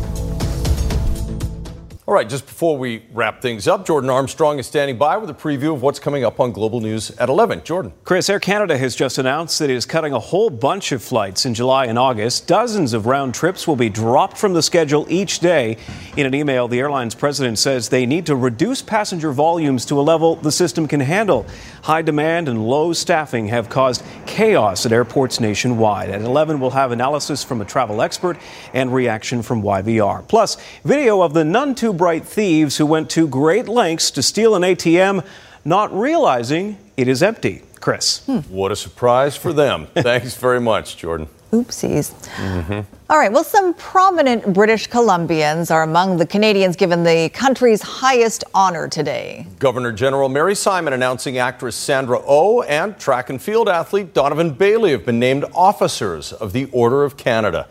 All 2.09 2.15
right, 2.15 2.27
just 2.27 2.47
before 2.47 2.75
we 2.75 3.03
wrap 3.13 3.39
things 3.39 3.67
up, 3.67 3.85
Jordan 3.85 4.09
Armstrong 4.09 4.57
is 4.57 4.65
standing 4.65 4.97
by 4.97 5.17
with 5.17 5.29
a 5.29 5.33
preview 5.35 5.75
of 5.75 5.83
what's 5.83 5.99
coming 5.99 6.23
up 6.23 6.39
on 6.39 6.51
Global 6.51 6.81
News 6.81 7.11
at 7.19 7.29
11. 7.29 7.63
Jordan. 7.63 7.93
Chris, 8.03 8.31
Air 8.31 8.39
Canada 8.39 8.75
has 8.79 8.95
just 8.95 9.19
announced 9.19 9.59
that 9.59 9.69
it 9.69 9.75
is 9.75 9.85
cutting 9.85 10.11
a 10.11 10.17
whole 10.17 10.49
bunch 10.49 10.91
of 10.91 11.03
flights 11.03 11.45
in 11.45 11.53
July 11.53 11.85
and 11.85 11.99
August. 11.99 12.47
Dozens 12.47 12.93
of 12.93 13.05
round 13.05 13.35
trips 13.35 13.67
will 13.67 13.75
be 13.75 13.89
dropped 13.89 14.39
from 14.39 14.53
the 14.53 14.63
schedule 14.63 15.05
each 15.07 15.39
day. 15.39 15.77
In 16.17 16.25
an 16.25 16.33
email, 16.33 16.67
the 16.67 16.79
airline's 16.79 17.13
president 17.13 17.59
says 17.59 17.89
they 17.89 18.07
need 18.07 18.25
to 18.25 18.35
reduce 18.35 18.81
passenger 18.81 19.31
volumes 19.31 19.85
to 19.85 19.99
a 19.99 20.01
level 20.01 20.35
the 20.35 20.51
system 20.51 20.87
can 20.87 21.01
handle. 21.01 21.45
High 21.83 22.01
demand 22.01 22.49
and 22.49 22.65
low 22.65 22.91
staffing 22.91 23.49
have 23.49 23.69
caused 23.69 24.03
chaos 24.25 24.83
at 24.83 24.91
airports 24.91 25.39
nationwide. 25.39 26.09
At 26.09 26.21
11, 26.21 26.59
we'll 26.59 26.71
have 26.71 26.91
analysis 26.91 27.43
from 27.43 27.61
a 27.61 27.65
travel 27.65 28.01
expert 28.01 28.39
and 28.73 28.91
reaction 28.91 29.43
from 29.43 29.61
YVR. 29.61 30.27
Plus, 30.27 30.57
video 30.83 31.21
of 31.21 31.35
the 31.35 31.45
none 31.45 31.75
too 31.75 31.98
bright 31.99 32.25
thieves 32.25 32.77
who 32.77 32.85
went 32.85 33.09
to 33.11 33.27
great 33.27 33.67
lengths 33.67 34.09
to 34.11 34.23
steal 34.23 34.55
an 34.55 34.63
ATM, 34.63 35.23
not 35.65 35.93
realizing 35.93 36.77
it 36.95 37.09
is 37.09 37.21
empty. 37.21 37.61
Chris. 37.81 38.25
Hmm. 38.25 38.39
What 38.49 38.71
a 38.71 38.75
surprise 38.75 39.35
for 39.35 39.53
them. 39.53 39.87
Thanks 39.95 40.35
very 40.35 40.61
much, 40.61 40.97
Jordan. 40.97 41.27
Oopsies. 41.51 42.13
Mm-hmm. 42.35 42.81
All 43.09 43.17
right. 43.17 43.31
Well, 43.31 43.43
some 43.43 43.73
prominent 43.73 44.53
British 44.53 44.87
Columbians 44.87 45.71
are 45.71 45.83
among 45.83 46.17
the 46.17 46.25
Canadians 46.25 46.75
given 46.75 47.03
the 47.03 47.29
country's 47.33 47.81
highest 47.81 48.43
honor 48.53 48.87
today. 48.87 49.47
Governor 49.57 49.91
General 49.91 50.29
Mary 50.29 50.55
Simon 50.55 50.93
announcing 50.93 51.37
actress 51.37 51.75
Sandra 51.75 52.19
O 52.19 52.23
oh 52.27 52.61
and 52.63 52.97
track 52.99 53.29
and 53.29 53.41
field 53.41 53.67
athlete 53.67 54.13
Donovan 54.13 54.51
Bailey 54.51 54.91
have 54.91 55.05
been 55.05 55.19
named 55.19 55.43
officers 55.53 56.31
of 56.31 56.53
the 56.53 56.65
Order 56.71 57.03
of 57.03 57.17
Canada. 57.17 57.67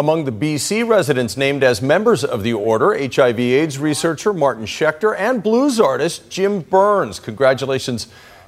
Among 0.00 0.24
the 0.24 0.32
BC 0.32 0.88
residents 0.88 1.36
named 1.36 1.62
as 1.62 1.82
members 1.82 2.24
of 2.24 2.42
the 2.42 2.54
order, 2.54 2.96
HIV 2.98 3.38
AIDS 3.38 3.78
researcher 3.78 4.32
Martin 4.32 4.64
Schechter 4.64 5.14
and 5.14 5.42
blues 5.42 5.78
artist 5.78 6.30
Jim 6.30 6.62
Byrnes. 6.62 7.20
Congratulations 7.20 8.06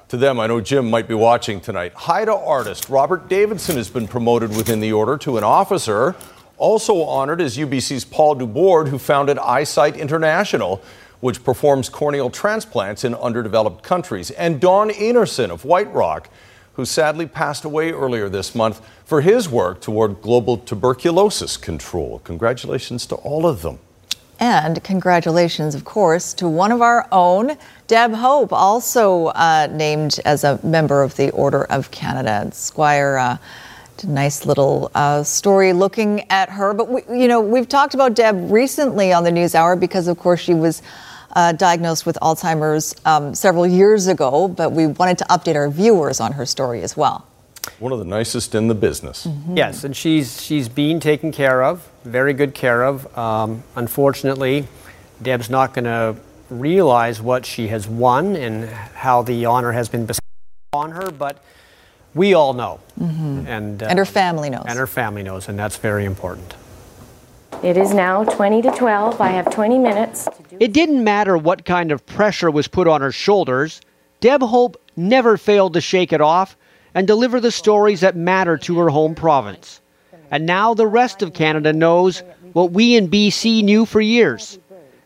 to 0.09 0.17
them. 0.17 0.41
I 0.41 0.47
know 0.47 0.63
Jim 0.63 0.89
might 0.89 1.07
be 1.07 1.13
watching 1.13 1.61
tonight. 1.61 1.93
Haida 1.93 2.35
artist 2.35 2.89
Robert 2.89 3.29
Davidson 3.29 3.77
has 3.77 3.91
been 3.91 4.09
promoted 4.09 4.57
within 4.57 4.81
the 4.81 4.95
order 4.95 5.19
to 5.19 5.37
an 5.37 5.45
officer. 5.45 6.17
Also 6.57 7.03
honored 7.03 7.43
is 7.43 7.59
UBC's 7.59 8.07
Paul 8.07 8.37
Dubord, 8.37 8.89
who 8.89 8.97
founded 8.97 9.37
Eyesight 9.37 9.95
International, 9.99 10.81
which 11.21 11.45
performs 11.45 11.91
corneal 11.91 12.31
transplants 12.31 13.05
in 13.05 13.15
underdeveloped 13.15 13.83
countries, 13.83 14.31
and 14.31 14.59
Don 14.59 14.89
Enarson 14.89 15.51
of 15.51 15.67
White 15.67 15.93
Rock 15.93 16.31
who 16.75 16.85
sadly 16.85 17.27
passed 17.27 17.65
away 17.65 17.93
earlier 17.93 18.29
this 18.29 18.55
month 18.55 18.81
for 19.05 19.21
his 19.21 19.49
work 19.49 19.81
toward 19.81 20.23
global 20.23 20.57
tuberculosis 20.57 21.57
control. 21.57 22.21
Congratulations 22.25 23.07
to 23.07 23.15
all 23.17 23.47
of 23.47 23.63
them. 23.63 23.79
And 24.41 24.83
congratulations, 24.83 25.75
of 25.75 25.85
course, 25.85 26.35
to 26.35 26.49
one 26.49 26.73
of 26.73 26.83
our 26.83 27.07
own, 27.13 27.57
Deb 27.87 28.13
Hope, 28.13 28.53
also 28.53 29.27
uh, 29.27 29.69
named 29.71 30.19
as 30.25 30.43
a 30.43 30.59
member 30.65 31.03
of 31.03 31.15
the 31.17 31.31
Order 31.31 31.65
of 31.65 31.91
Canada. 31.93 32.51
Squire, 32.53 33.19
uh, 33.19 33.37
a 34.03 34.07
nice 34.07 34.45
little 34.45 34.91
uh, 34.95 35.23
story 35.23 35.73
looking 35.73 36.29
at 36.31 36.49
her. 36.51 36.75
But, 36.75 36.89
we, 36.89 37.03
you 37.21 37.29
know, 37.29 37.41
we've 37.41 37.69
talked 37.69 37.95
about 37.95 38.15
Deb 38.15 38.51
recently 38.51 39.13
on 39.13 39.25
the 39.25 39.31
News 39.31 39.55
Hour 39.55 39.77
because, 39.77 40.09
of 40.09 40.19
course, 40.19 40.41
she 40.41 40.55
was 40.55 40.83
uh, 41.33 41.53
diagnosed 41.53 42.07
with 42.07 42.19
Alzheimer's 42.21 42.95
um, 43.05 43.35
several 43.35 43.67
years 43.67 44.07
ago, 44.07 44.49
but 44.49 44.73
we 44.73 44.87
wanted 44.87 45.19
to 45.19 45.25
update 45.25 45.57
our 45.57 45.69
viewers 45.69 46.21
on 46.21 46.33
her 46.33 46.47
story 46.47 46.83
as 46.83 46.97
well. 46.97 47.27
One 47.79 47.93
of 47.93 47.99
the 47.99 48.05
nicest 48.05 48.55
in 48.55 48.69
the 48.69 48.75
business. 48.75 49.27
Mm-hmm. 49.27 49.57
Yes, 49.57 49.85
and 49.85 49.97
she's 49.97 50.43
she's 50.43 50.69
being 50.69 50.99
taken 50.99 51.31
care 51.31 51.63
of, 51.63 51.89
very 52.05 52.33
good 52.33 52.55
care 52.55 52.85
of. 52.85 53.17
Um, 53.17 53.63
unfortunately, 53.77 54.67
Deb's 55.23 55.49
not 55.49 55.73
going 55.73 55.85
to 55.85 56.17
realize 56.51 57.23
what 57.23 57.47
she 57.47 57.69
has 57.69 57.89
won 57.89 58.37
and 58.37 58.69
how 58.69 59.23
the 59.23 59.47
honor 59.47 59.73
has 59.73 59.89
been 59.89 60.07
bestowed 60.07 60.23
on 60.73 60.91
her, 60.91 61.11
but 61.11 61.39
we 62.15 62.35
all 62.35 62.53
know, 62.53 62.81
mm-hmm. 63.01 63.47
and 63.47 63.83
uh, 63.83 63.87
and 63.87 63.99
her 63.99 64.05
family 64.05 64.51
knows, 64.51 64.65
and 64.67 64.79
her 64.79 64.87
family 64.87 65.23
knows, 65.23 65.49
and 65.49 65.59
that's 65.59 65.77
very 65.77 66.05
important. 66.05 66.55
It 67.63 67.77
is 67.77 67.95
now 67.95 68.25
20 68.25 68.63
to 68.63 68.71
12. 68.73 69.21
I 69.21 69.29
have 69.29 69.51
20 69.51 69.79
minutes. 69.79 70.29
It 70.59 70.73
didn't 70.73 71.05
matter 71.05 71.39
what 71.39 71.65
kind 71.65 71.93
of 71.93 72.05
pressure 72.07 72.51
was 72.51 72.67
put 72.67 72.89
on 72.89 73.01
her 73.01 73.13
shoulders. 73.13 73.81
Deb 74.21 74.43
Hope 74.43 74.81
never 74.97 75.37
failed 75.37 75.75
to 75.75 75.81
shake 75.81 76.13
it 76.13 76.21
off 76.21 76.57
and 76.95 77.07
deliver 77.07 77.41
the 77.41 77.53
stories 77.53 78.01
that 78.01 78.17
matter 78.17 78.57
to 78.59 78.79
her 78.81 78.89
home 78.89 79.15
province. 79.15 79.81
And 80.31 80.47
now 80.47 80.75
the 80.75 80.87
rest 80.87 81.23
of 81.23 81.35
Canada 81.35 81.73
knows 81.73 82.23
what 82.53 82.73
we 82.73 82.97
in 82.97 83.09
BC 83.09 83.63
knew 83.63 83.87
for 83.87 84.01
years. 84.01 84.59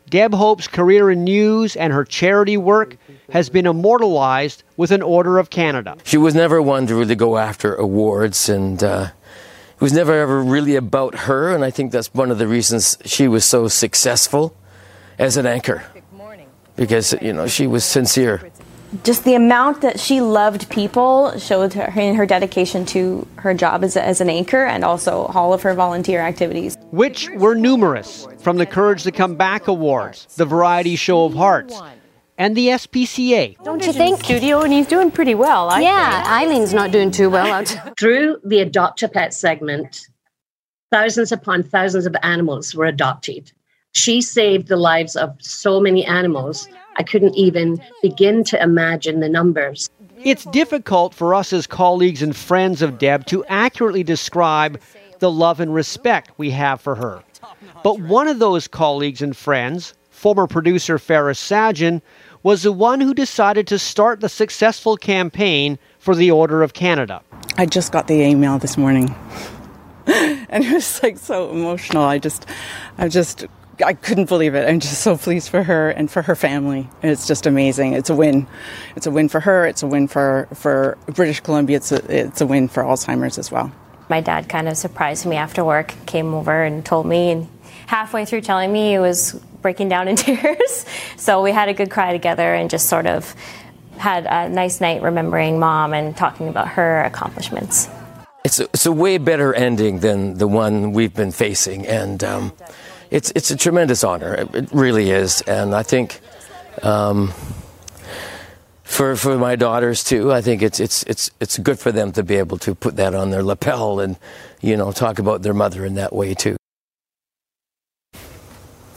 Deb 0.09 0.33
Hope's 0.33 0.69
career 0.69 1.11
in 1.11 1.25
news 1.25 1.75
and 1.77 1.93
her 1.93 2.05
charity 2.05 2.57
work 2.57 2.97
has 3.31 3.51
been 3.51 3.67
immortalized 3.67 4.63
with 4.77 4.93
an 4.93 5.03
Order 5.03 5.39
of 5.39 5.51
Canada. 5.51 5.97
She 6.05 6.17
was 6.17 6.35
never 6.35 6.63
one 6.63 6.87
to 6.87 6.95
really 6.95 7.17
go 7.17 7.39
after 7.39 7.75
awards, 7.75 8.49
and 8.49 8.83
uh, 8.85 9.09
it 9.77 9.83
was 9.83 9.93
never 9.93 10.15
ever 10.15 10.43
really 10.43 10.75
about 10.75 11.15
her, 11.15 11.55
and 11.55 11.63
I 11.63 11.71
think 11.71 11.93
that's 11.93 12.13
one 12.15 12.31
of 12.31 12.39
the 12.39 12.49
reasons 12.49 12.97
she 13.05 13.29
was 13.29 13.45
so 13.45 13.69
successful 13.69 14.57
as 15.19 15.37
an 15.37 15.45
anchor. 15.45 15.85
Because, 16.77 17.15
you 17.21 17.35
know, 17.35 17.47
she 17.47 17.67
was 17.67 17.85
sincere. 17.85 18.51
Just 19.05 19.25
the 19.25 19.35
amount 19.35 19.83
that 19.83 20.01
she 20.01 20.23
loved 20.23 20.71
people 20.71 21.39
showed 21.39 21.75
her 21.75 21.93
in 22.01 22.15
her 22.15 22.25
dedication 22.25 22.87
to 22.87 23.27
her 23.37 23.53
job 23.53 23.85
as, 23.85 23.97
as 23.99 24.23
an 24.23 24.31
anchor 24.31 24.65
and 24.65 24.83
also 24.85 25.27
all 25.35 25.53
of 25.53 25.61
her 25.63 25.75
volunteer 25.75 26.21
activities. 26.21 26.77
Which 26.91 27.29
were 27.31 27.55
numerous, 27.55 28.27
from 28.39 28.57
the 28.57 28.65
Courage 28.65 29.03
to 29.03 29.13
Come 29.13 29.35
Back 29.35 29.69
Awards, 29.69 30.27
the 30.37 30.47
Variety 30.47 30.97
Show 30.97 31.27
of 31.27 31.35
Hearts, 31.35 31.79
and 32.39 32.57
the 32.57 32.69
SPCA. 32.69 33.63
Don't 33.65 33.85
you 33.85 33.93
think? 33.93 34.23
Studio, 34.25 34.61
and 34.61 34.73
he's 34.73 34.87
doing 34.87 35.11
pretty 35.11 35.35
well. 35.35 35.71
I 35.71 35.81
yeah, 35.81 36.23
think. 36.23 36.29
Eileen's 36.29 36.75
not 36.75 36.91
doing 36.91 37.11
too 37.11 37.31
well. 37.31 37.65
Through 37.99 38.39
the 38.45 38.61
Adopt 38.61 39.03
a 39.03 39.09
Pet 39.09 39.33
segment, 39.33 40.09
thousands 40.91 41.33
upon 41.33 41.63
thousands 41.63 42.07
of 42.07 42.15
animals 42.23 42.75
were 42.75 42.87
adopted. 42.87 43.53
She 43.93 44.21
saved 44.21 44.69
the 44.69 44.77
lives 44.77 45.17
of 45.17 45.35
so 45.41 45.81
many 45.81 46.05
animals, 46.05 46.69
I 46.99 47.03
couldn't 47.03 47.35
even 47.35 47.83
begin 48.03 48.45
to 48.45 48.63
imagine 48.63 49.21
the 49.21 49.29
numbers. 49.29 49.91
It's 50.23 50.45
difficult 50.47 51.15
for 51.15 51.35
us 51.35 51.53
as 51.53 51.67
colleagues 51.67 52.23
and 52.23 52.35
friends 52.35 52.83
of 52.83 52.99
Deb 52.99 53.27
to 53.27 53.45
accurately 53.47 54.03
describe 54.03 54.81
the 55.19 55.31
love 55.31 55.61
and 55.61 55.73
respect 55.75 56.33
we 56.37 56.51
have 56.51 56.81
for 56.81 56.95
her. 56.95 57.23
But 57.83 58.01
one 58.01 58.29
of 58.29 58.39
those 58.39 58.67
colleagues 58.67 59.23
and 59.23 59.37
friends, 59.37 59.95
former 60.27 60.49
producer 60.49 60.99
Ferris 60.99 61.41
Sajan, 61.41 62.03
was 62.43 62.65
the 62.65 62.73
one 62.73 63.01
who 63.01 63.15
decided 63.15 63.65
to 63.69 63.79
start 63.79 64.19
the 64.19 64.29
successful 64.29 64.97
campaign 64.97 65.79
for 66.01 66.17
the 66.17 66.33
Order 66.33 66.65
of 66.65 66.73
Canada. 66.73 67.23
I 67.57 67.67
just 67.67 67.93
got 67.93 68.09
the 68.09 68.15
email 68.15 68.59
this 68.59 68.77
morning. 68.77 69.15
and 70.09 70.65
it 70.65 70.73
was 70.73 71.01
like 71.01 71.17
so 71.17 71.49
emotional. 71.53 72.03
I 72.03 72.19
just, 72.19 72.45
I 72.99 73.07
just, 73.07 73.45
I 73.85 73.93
couldn't 73.93 74.29
believe 74.29 74.57
it. 74.57 74.69
I'm 74.69 74.81
just 74.81 75.01
so 75.01 75.17
pleased 75.17 75.49
for 75.49 75.63
her 75.63 75.91
and 75.91 76.11
for 76.11 76.23
her 76.23 76.35
family. 76.35 76.91
It's 77.05 77.29
just 77.29 77.47
amazing. 77.47 77.93
It's 77.93 78.11
a 78.11 78.15
win. 78.17 78.49
It's 78.97 79.07
a 79.07 79.13
win 79.13 79.29
for 79.29 79.39
her. 79.39 79.65
It's 79.65 79.85
a 79.85 79.87
win 79.87 80.09
for, 80.09 80.49
for 80.55 80.99
British 81.07 81.39
Columbia. 81.39 81.77
It's 81.77 81.93
a, 81.93 82.05
it's 82.13 82.41
a 82.41 82.47
win 82.49 82.67
for 82.67 82.83
Alzheimer's 82.83 83.39
as 83.39 83.53
well. 83.53 83.71
My 84.09 84.21
dad 84.21 84.49
kind 84.49 84.67
of 84.67 84.77
surprised 84.77 85.25
me 85.25 85.37
after 85.37 85.65
work, 85.65 85.95
came 86.07 86.35
over 86.35 86.65
and 86.65 86.85
told 86.85 87.07
me, 87.07 87.31
and 87.31 87.49
halfway 87.87 88.25
through 88.25 88.41
telling 88.41 88.73
me, 88.73 88.91
he 88.91 88.99
was 88.99 89.41
breaking 89.67 89.89
down 89.89 90.07
in 90.07 90.15
tears. 90.27 90.87
so 91.17 91.43
we 91.43 91.51
had 91.51 91.69
a 91.69 91.75
good 91.75 91.91
cry 91.91 92.13
together 92.13 92.55
and 92.55 92.71
just 92.71 92.89
sort 92.89 93.05
of 93.05 93.35
had 93.99 94.25
a 94.25 94.49
nice 94.49 94.81
night 94.81 95.03
remembering 95.03 95.59
mom 95.59 95.93
and 95.93 96.17
talking 96.17 96.47
about 96.47 96.69
her 96.69 97.03
accomplishments. 97.03 97.89
It's 98.45 98.61
a, 98.61 98.65
it's 98.67 98.87
a 98.87 98.93
way 98.93 99.19
better 99.19 99.53
ending 99.53 99.99
than 99.99 100.39
the 100.39 100.47
one 100.47 100.93
we've 100.93 101.13
been 101.13 101.33
facing, 101.33 101.85
and 101.85 102.23
um, 102.23 102.53
it's 103.11 103.33
it's 103.35 103.51
a 103.51 103.57
tremendous 103.57 104.05
honor. 104.05 104.35
It, 104.35 104.55
it 104.55 104.69
really 104.71 105.11
is, 105.11 105.41
and 105.49 105.75
I 105.75 105.83
think 105.83 106.21
um, 106.85 107.33
for 108.85 109.17
for 109.17 109.37
my 109.37 109.57
daughters 109.57 110.05
too. 110.05 110.33
I 110.33 110.43
think 110.43 110.63
it's 110.63 110.79
it's 110.79 111.03
it's 111.05 111.29
it's 111.41 111.59
good 111.59 111.81
for 111.81 111.91
them 111.91 112.13
to 112.13 112.23
be 112.23 112.37
able 112.37 112.59
to 112.59 112.77
put 112.77 112.95
that 112.97 113.17
on 113.17 113.31
their 113.31 113.43
lapel 113.43 113.99
and 113.99 114.17
you 114.61 114.77
know 114.77 114.93
talk 114.93 115.19
about 115.19 115.43
their 115.43 115.55
mother 115.55 115.85
in 115.85 115.97
that 115.97 116.13
way 116.13 116.35
too. 116.35 116.57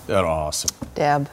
That 0.09 0.25
awesome. 0.25 0.71
Deb. 0.95 1.29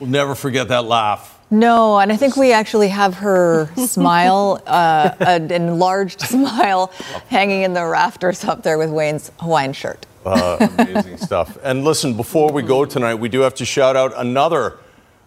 We'll 0.00 0.10
never 0.10 0.34
forget 0.34 0.66
that 0.66 0.84
laugh. 0.84 1.38
No, 1.48 2.00
and 2.00 2.10
I 2.10 2.16
think 2.16 2.36
we 2.36 2.52
actually 2.52 2.88
have 2.88 3.14
her 3.18 3.70
smile, 3.76 4.60
uh, 4.66 5.14
an 5.20 5.52
enlarged 5.52 6.20
smile, 6.28 6.90
hanging 7.28 7.62
in 7.62 7.74
the 7.74 7.86
rafters 7.86 8.42
up 8.44 8.64
there 8.64 8.78
with 8.78 8.90
Wayne's 8.90 9.30
Hawaiian 9.38 9.72
shirt. 9.74 10.06
Uh, 10.26 10.66
amazing 10.76 11.16
stuff. 11.18 11.56
And 11.62 11.84
listen, 11.84 12.16
before 12.16 12.50
we 12.50 12.62
go 12.62 12.84
tonight, 12.84 13.14
we 13.14 13.28
do 13.28 13.42
have 13.42 13.54
to 13.54 13.64
shout 13.64 13.94
out 13.94 14.12
another 14.16 14.78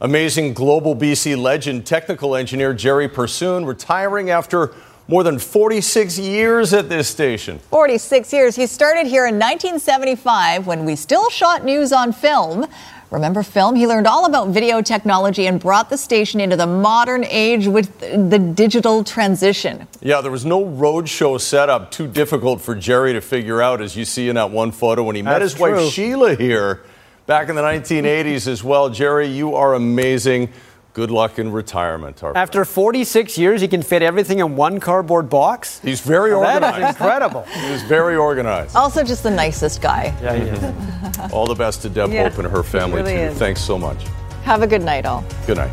amazing 0.01 0.53
global 0.53 0.93
BC 0.93 1.41
legend, 1.41 1.85
technical 1.85 2.35
engineer 2.35 2.73
Jerry 2.73 3.07
Pursoon, 3.07 3.63
retiring 3.65 4.29
after 4.29 4.73
more 5.11 5.25
than 5.25 5.37
46 5.37 6.17
years 6.17 6.73
at 6.73 6.87
this 6.87 7.09
station. 7.09 7.59
46 7.69 8.31
years. 8.31 8.55
He 8.55 8.65
started 8.65 9.07
here 9.07 9.27
in 9.27 9.35
1975 9.35 10.65
when 10.65 10.85
we 10.85 10.95
still 10.95 11.29
shot 11.29 11.65
news 11.65 11.91
on 11.91 12.13
film. 12.13 12.65
Remember 13.09 13.43
film? 13.43 13.75
He 13.75 13.87
learned 13.87 14.07
all 14.07 14.25
about 14.25 14.47
video 14.47 14.81
technology 14.81 15.47
and 15.47 15.59
brought 15.59 15.89
the 15.89 15.97
station 15.97 16.39
into 16.39 16.55
the 16.55 16.65
modern 16.65 17.25
age 17.25 17.67
with 17.67 17.99
the 17.99 18.39
digital 18.39 19.03
transition. 19.03 19.85
Yeah, 19.99 20.21
there 20.21 20.31
was 20.31 20.45
no 20.45 20.63
roadshow 20.63 21.41
setup 21.41 21.91
too 21.91 22.07
difficult 22.07 22.61
for 22.61 22.73
Jerry 22.73 23.11
to 23.11 23.19
figure 23.19 23.61
out, 23.61 23.81
as 23.81 23.97
you 23.97 24.05
see 24.05 24.29
in 24.29 24.35
that 24.35 24.51
one 24.51 24.71
photo 24.71 25.03
when 25.03 25.17
he 25.17 25.21
met 25.21 25.39
That's 25.39 25.51
his 25.51 25.59
wife. 25.59 25.91
Sheila 25.91 26.35
here 26.35 26.83
back 27.25 27.49
in 27.49 27.55
the 27.55 27.61
1980s 27.61 28.47
as 28.47 28.63
well. 28.63 28.89
Jerry, 28.89 29.27
you 29.27 29.55
are 29.55 29.73
amazing. 29.73 30.53
Good 30.93 31.09
luck 31.09 31.39
in 31.39 31.51
retirement. 31.53 32.21
Our 32.21 32.35
After 32.35 32.65
46 32.65 33.37
years, 33.37 33.61
he 33.61 33.67
can 33.69 33.81
fit 33.81 34.01
everything 34.01 34.39
in 34.39 34.57
one 34.57 34.79
cardboard 34.81 35.29
box. 35.29 35.79
He's 35.79 36.01
very 36.01 36.31
That 36.31 36.37
is 36.37 36.63
organized. 36.67 36.87
incredible. 36.99 37.43
He 37.43 37.71
was 37.71 37.81
very 37.83 38.17
organized. 38.17 38.75
Also, 38.75 39.01
just 39.03 39.23
the 39.23 39.31
nicest 39.31 39.81
guy. 39.81 40.13
Yeah, 40.21 40.35
he 40.35 40.43
is. 40.49 41.31
All 41.31 41.45
the 41.45 41.55
best 41.55 41.81
to 41.83 41.89
Deb 41.89 42.11
Yeah, 42.11 42.27
Hope 42.27 42.39
and 42.39 42.47
her 42.51 42.61
family, 42.63 42.97
really 43.01 43.13
too. 43.15 43.21
is. 43.21 43.37
Thanks 43.37 43.61
so 43.61 43.77
much. 43.77 44.03
Have 44.43 44.63
a 44.63 44.67
good 44.67 44.81
night, 44.83 45.05
all. 45.05 45.23
Good 45.47 45.57
night. 45.57 45.71